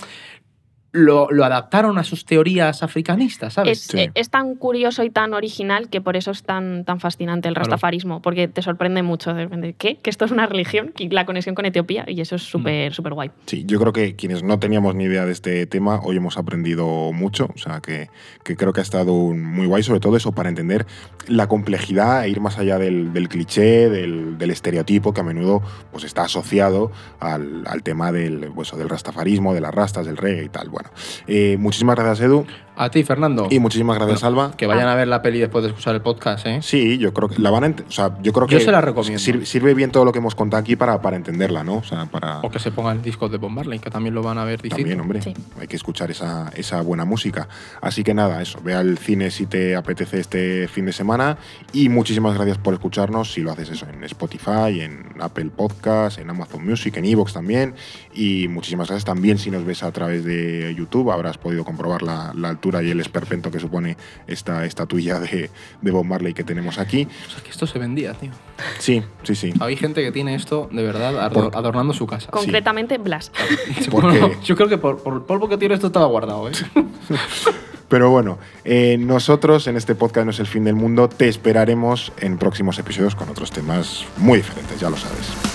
lo, 0.96 1.30
lo 1.30 1.44
adaptaron 1.44 1.98
a 1.98 2.04
sus 2.04 2.26
teorías 2.26 2.82
africanistas, 2.84 3.54
¿sabes? 3.54 3.80
Es, 3.80 3.84
Sí. 3.86 4.00
eh, 4.00 4.12
es 4.16 4.30
tan 4.30 4.56
curioso 4.56 5.04
y 5.04 5.10
tan 5.10 5.34
original 5.34 5.90
que 5.90 6.00
por 6.02 6.16
eso 6.16 6.32
es 6.32 6.44
tan, 6.44 6.86
tan 6.86 7.00
fascinante 7.00 7.48
el 7.50 7.56
rastafarismo, 7.56 8.22
porque 8.22 8.48
te 8.48 8.62
sorprende 8.62 9.04
mucho 9.04 9.34
de 9.34 9.44
repente, 9.44 9.76
¿qué? 9.78 9.98
Que 9.98 10.10
esto 10.10 10.26
es 10.26 10.32
una 10.32 10.46
religión, 10.48 10.94
y 10.98 11.10
la 11.10 11.26
conexión 11.26 11.54
con 11.54 11.66
Etiopía, 11.66 12.06
y 12.08 12.22
eso 12.22 12.36
es 12.36 12.44
súper, 12.44 12.94
súper 12.94 13.14
guay. 13.14 13.32
Sí, 13.46 13.66
yo 13.68 13.80
creo 13.80 13.92
que 13.94 14.16
quienes 14.16 14.42
no 14.44 14.58
teníamos 14.60 14.96
ni 14.96 15.04
idea 15.04 15.26
de 15.26 15.32
este 15.34 15.66
tema, 15.68 16.00
hoy 16.04 16.18
hemos 16.18 16.38
aprendido 16.38 17.12
mucho, 17.12 17.50
o 17.54 17.58
sea, 17.58 17.82
que, 17.82 18.10
que 18.44 18.56
creo 18.56 18.72
que 18.74 18.80
ha 18.80 18.84
estado 18.84 19.14
muy 19.14 19.68
guay, 19.68 19.84
sobre 19.84 20.00
todo 20.00 20.16
eso, 20.16 20.32
para 20.32 20.48
entender 20.50 20.86
la 21.28 21.48
complejidad 21.48 22.24
e 22.26 22.30
ir 22.30 22.40
más 22.40 22.58
allá 22.58 22.78
del, 22.80 23.12
del 23.12 23.28
cliché, 23.28 23.90
del, 23.90 24.38
del 24.38 24.52
estereotipo 24.52 25.14
que 25.14 25.22
a 25.22 25.24
menudo 25.24 25.62
pues, 25.92 26.04
está 26.06 26.24
asociado 26.24 26.92
al, 27.20 27.64
al 27.68 27.84
tema 27.84 28.12
del, 28.12 28.52
pues, 28.56 28.72
del 28.78 28.88
rastafarismo, 28.90 29.54
de 29.54 29.62
las 29.62 29.74
rastas, 29.74 30.06
del 30.06 30.18
reggae 30.18 30.46
y 30.46 30.50
tal. 30.50 30.70
Bueno, 30.70 30.85
bueno. 30.92 31.24
Eh, 31.28 31.58
muchísimas 31.58 31.96
gracias, 31.96 32.22
Edu. 32.22 32.46
A 32.78 32.90
ti, 32.90 33.04
Fernando. 33.04 33.48
Y 33.50 33.60
muchísimas 33.60 33.98
gracias, 33.98 34.26
Alba. 34.26 34.52
Que 34.58 34.68
vayan 34.68 34.90
a 34.90 34.96
ver 34.96 35.08
la 35.08 35.22
peli 35.22 35.40
después 35.40 35.64
de 35.64 35.70
escuchar 35.70 35.96
el 35.96 36.02
podcast, 36.02 36.46
¿eh? 36.46 36.60
Sí, 36.62 36.98
yo 36.98 37.14
creo 37.14 37.30
que 37.30 37.42
la 37.42 37.50
van 37.50 37.64
a 37.64 37.68
o 37.68 37.92
sea, 37.92 38.18
yo 38.22 38.34
creo 38.34 38.48
que 38.48 38.56
Yo 38.56 38.60
se 38.60 38.70
la 38.70 38.82
recomiendo. 38.82 39.18
Sirve, 39.20 39.46
sirve 39.46 39.74
bien 39.74 39.92
todo 39.92 40.04
lo 40.04 40.12
que 40.12 40.20
hemos 40.20 40.36
contado 40.36 40.60
aquí 40.60 40.76
para, 40.76 41.02
para 41.02 41.16
entenderla, 41.16 41.64
¿no? 41.64 41.76
O 41.78 41.84
sea, 41.84 42.06
para 42.08 42.42
O 42.42 42.50
que 42.52 42.60
se 42.60 42.72
pongan 42.72 43.02
discos 43.02 43.32
de 43.32 43.38
Bob 43.38 43.52
Marley, 43.52 43.80
que 43.80 43.90
también 43.90 44.14
lo 44.14 44.22
van 44.24 44.38
a 44.40 44.44
ver 44.44 44.62
distinto. 44.62 44.76
también, 44.76 45.00
hombre, 45.00 45.22
Sí. 45.22 45.34
hay 45.58 45.68
que 45.68 45.78
escuchar 45.78 46.12
esa, 46.12 46.52
esa 46.54 46.82
buena 46.82 47.06
música. 47.06 47.48
Así 47.80 48.04
que 48.04 48.14
nada, 48.14 48.42
eso, 48.42 48.60
ve 48.62 48.74
al 48.74 48.98
cine 48.98 49.32
si 49.32 49.46
te 49.46 49.78
apetece 49.78 50.20
este 50.20 50.68
fin 50.68 50.86
de 50.86 50.92
semana 50.92 51.38
y 51.72 51.88
muchísimas 51.88 52.36
gracias 52.36 52.58
por 52.58 52.74
escucharnos 52.74 53.32
si 53.32 53.40
lo 53.40 53.54
haces 53.54 53.70
eso 53.70 53.88
en 53.88 54.04
Spotify, 54.04 54.82
en 54.82 55.14
Apple 55.22 55.50
Podcast, 55.56 56.20
en 56.20 56.30
Amazon 56.30 56.66
Music, 56.68 56.98
en 56.98 57.06
Evox 57.06 57.32
también 57.32 57.74
y 58.14 58.50
muchísimas 58.50 58.90
gracias 58.90 59.06
también 59.06 59.38
si 59.38 59.50
nos 59.50 59.64
ves 59.64 59.82
a 59.84 59.94
través 59.94 60.26
de 60.26 60.75
YouTube, 60.76 61.12
habrás 61.12 61.38
podido 61.38 61.64
comprobar 61.66 62.04
la, 62.04 62.32
la 62.36 62.50
altura 62.50 62.84
y 62.84 62.92
el 62.92 63.00
esperpento 63.00 63.50
que 63.52 63.60
supone 63.60 63.98
esta 64.28 64.66
estatuilla 64.66 65.20
de, 65.20 65.50
de 65.82 65.92
Bob 65.92 66.06
Marley 66.06 66.34
que 66.34 66.44
tenemos 66.44 66.78
aquí. 66.78 67.08
O 67.28 67.32
sea, 67.32 67.44
que 67.44 67.50
esto 67.50 67.66
se 67.68 67.80
vendía, 67.80 68.14
tío. 68.14 68.32
Sí, 68.80 69.04
sí, 69.24 69.36
sí. 69.36 69.54
Hay 69.60 69.76
gente 69.78 70.04
que 70.04 70.12
tiene 70.12 70.36
esto, 70.36 70.70
de 70.72 70.84
verdad, 70.84 71.16
ador- 71.20 71.52
Por- 71.52 71.58
adornando 71.58 71.94
su 71.94 72.06
casa. 72.08 72.30
Concretamente, 72.32 72.98
Blas. 72.98 73.32
porque- 73.90 74.20
Bueno, 74.20 74.32
yo 74.44 74.56
creo 74.56 74.70
que 74.70 74.78
por, 74.78 75.02
por 75.02 75.14
el 75.16 75.22
polvo 75.22 75.48
que 75.50 75.58
tiene 75.58 75.76
esto 75.76 75.88
estaba 75.88 76.06
guardado, 76.08 76.50
¿eh? 76.50 76.54
Pero 77.88 78.10
bueno, 78.10 78.40
eh, 78.64 78.98
nosotros 79.00 79.68
en 79.68 79.78
este 79.78 79.94
podcast 79.94 80.26
no 80.26 80.32
es 80.32 80.40
el 80.40 80.48
fin 80.48 80.64
del 80.64 80.74
mundo, 80.76 81.08
te 81.08 81.28
esperaremos 81.28 82.12
en 82.20 82.38
próximos 82.40 82.80
episodios 82.80 83.16
con 83.16 83.30
otros 83.30 83.52
temas 83.52 84.06
muy 84.18 84.38
diferentes, 84.40 84.80
ya 84.80 84.90
lo 84.90 84.98
sabes. 84.98 85.55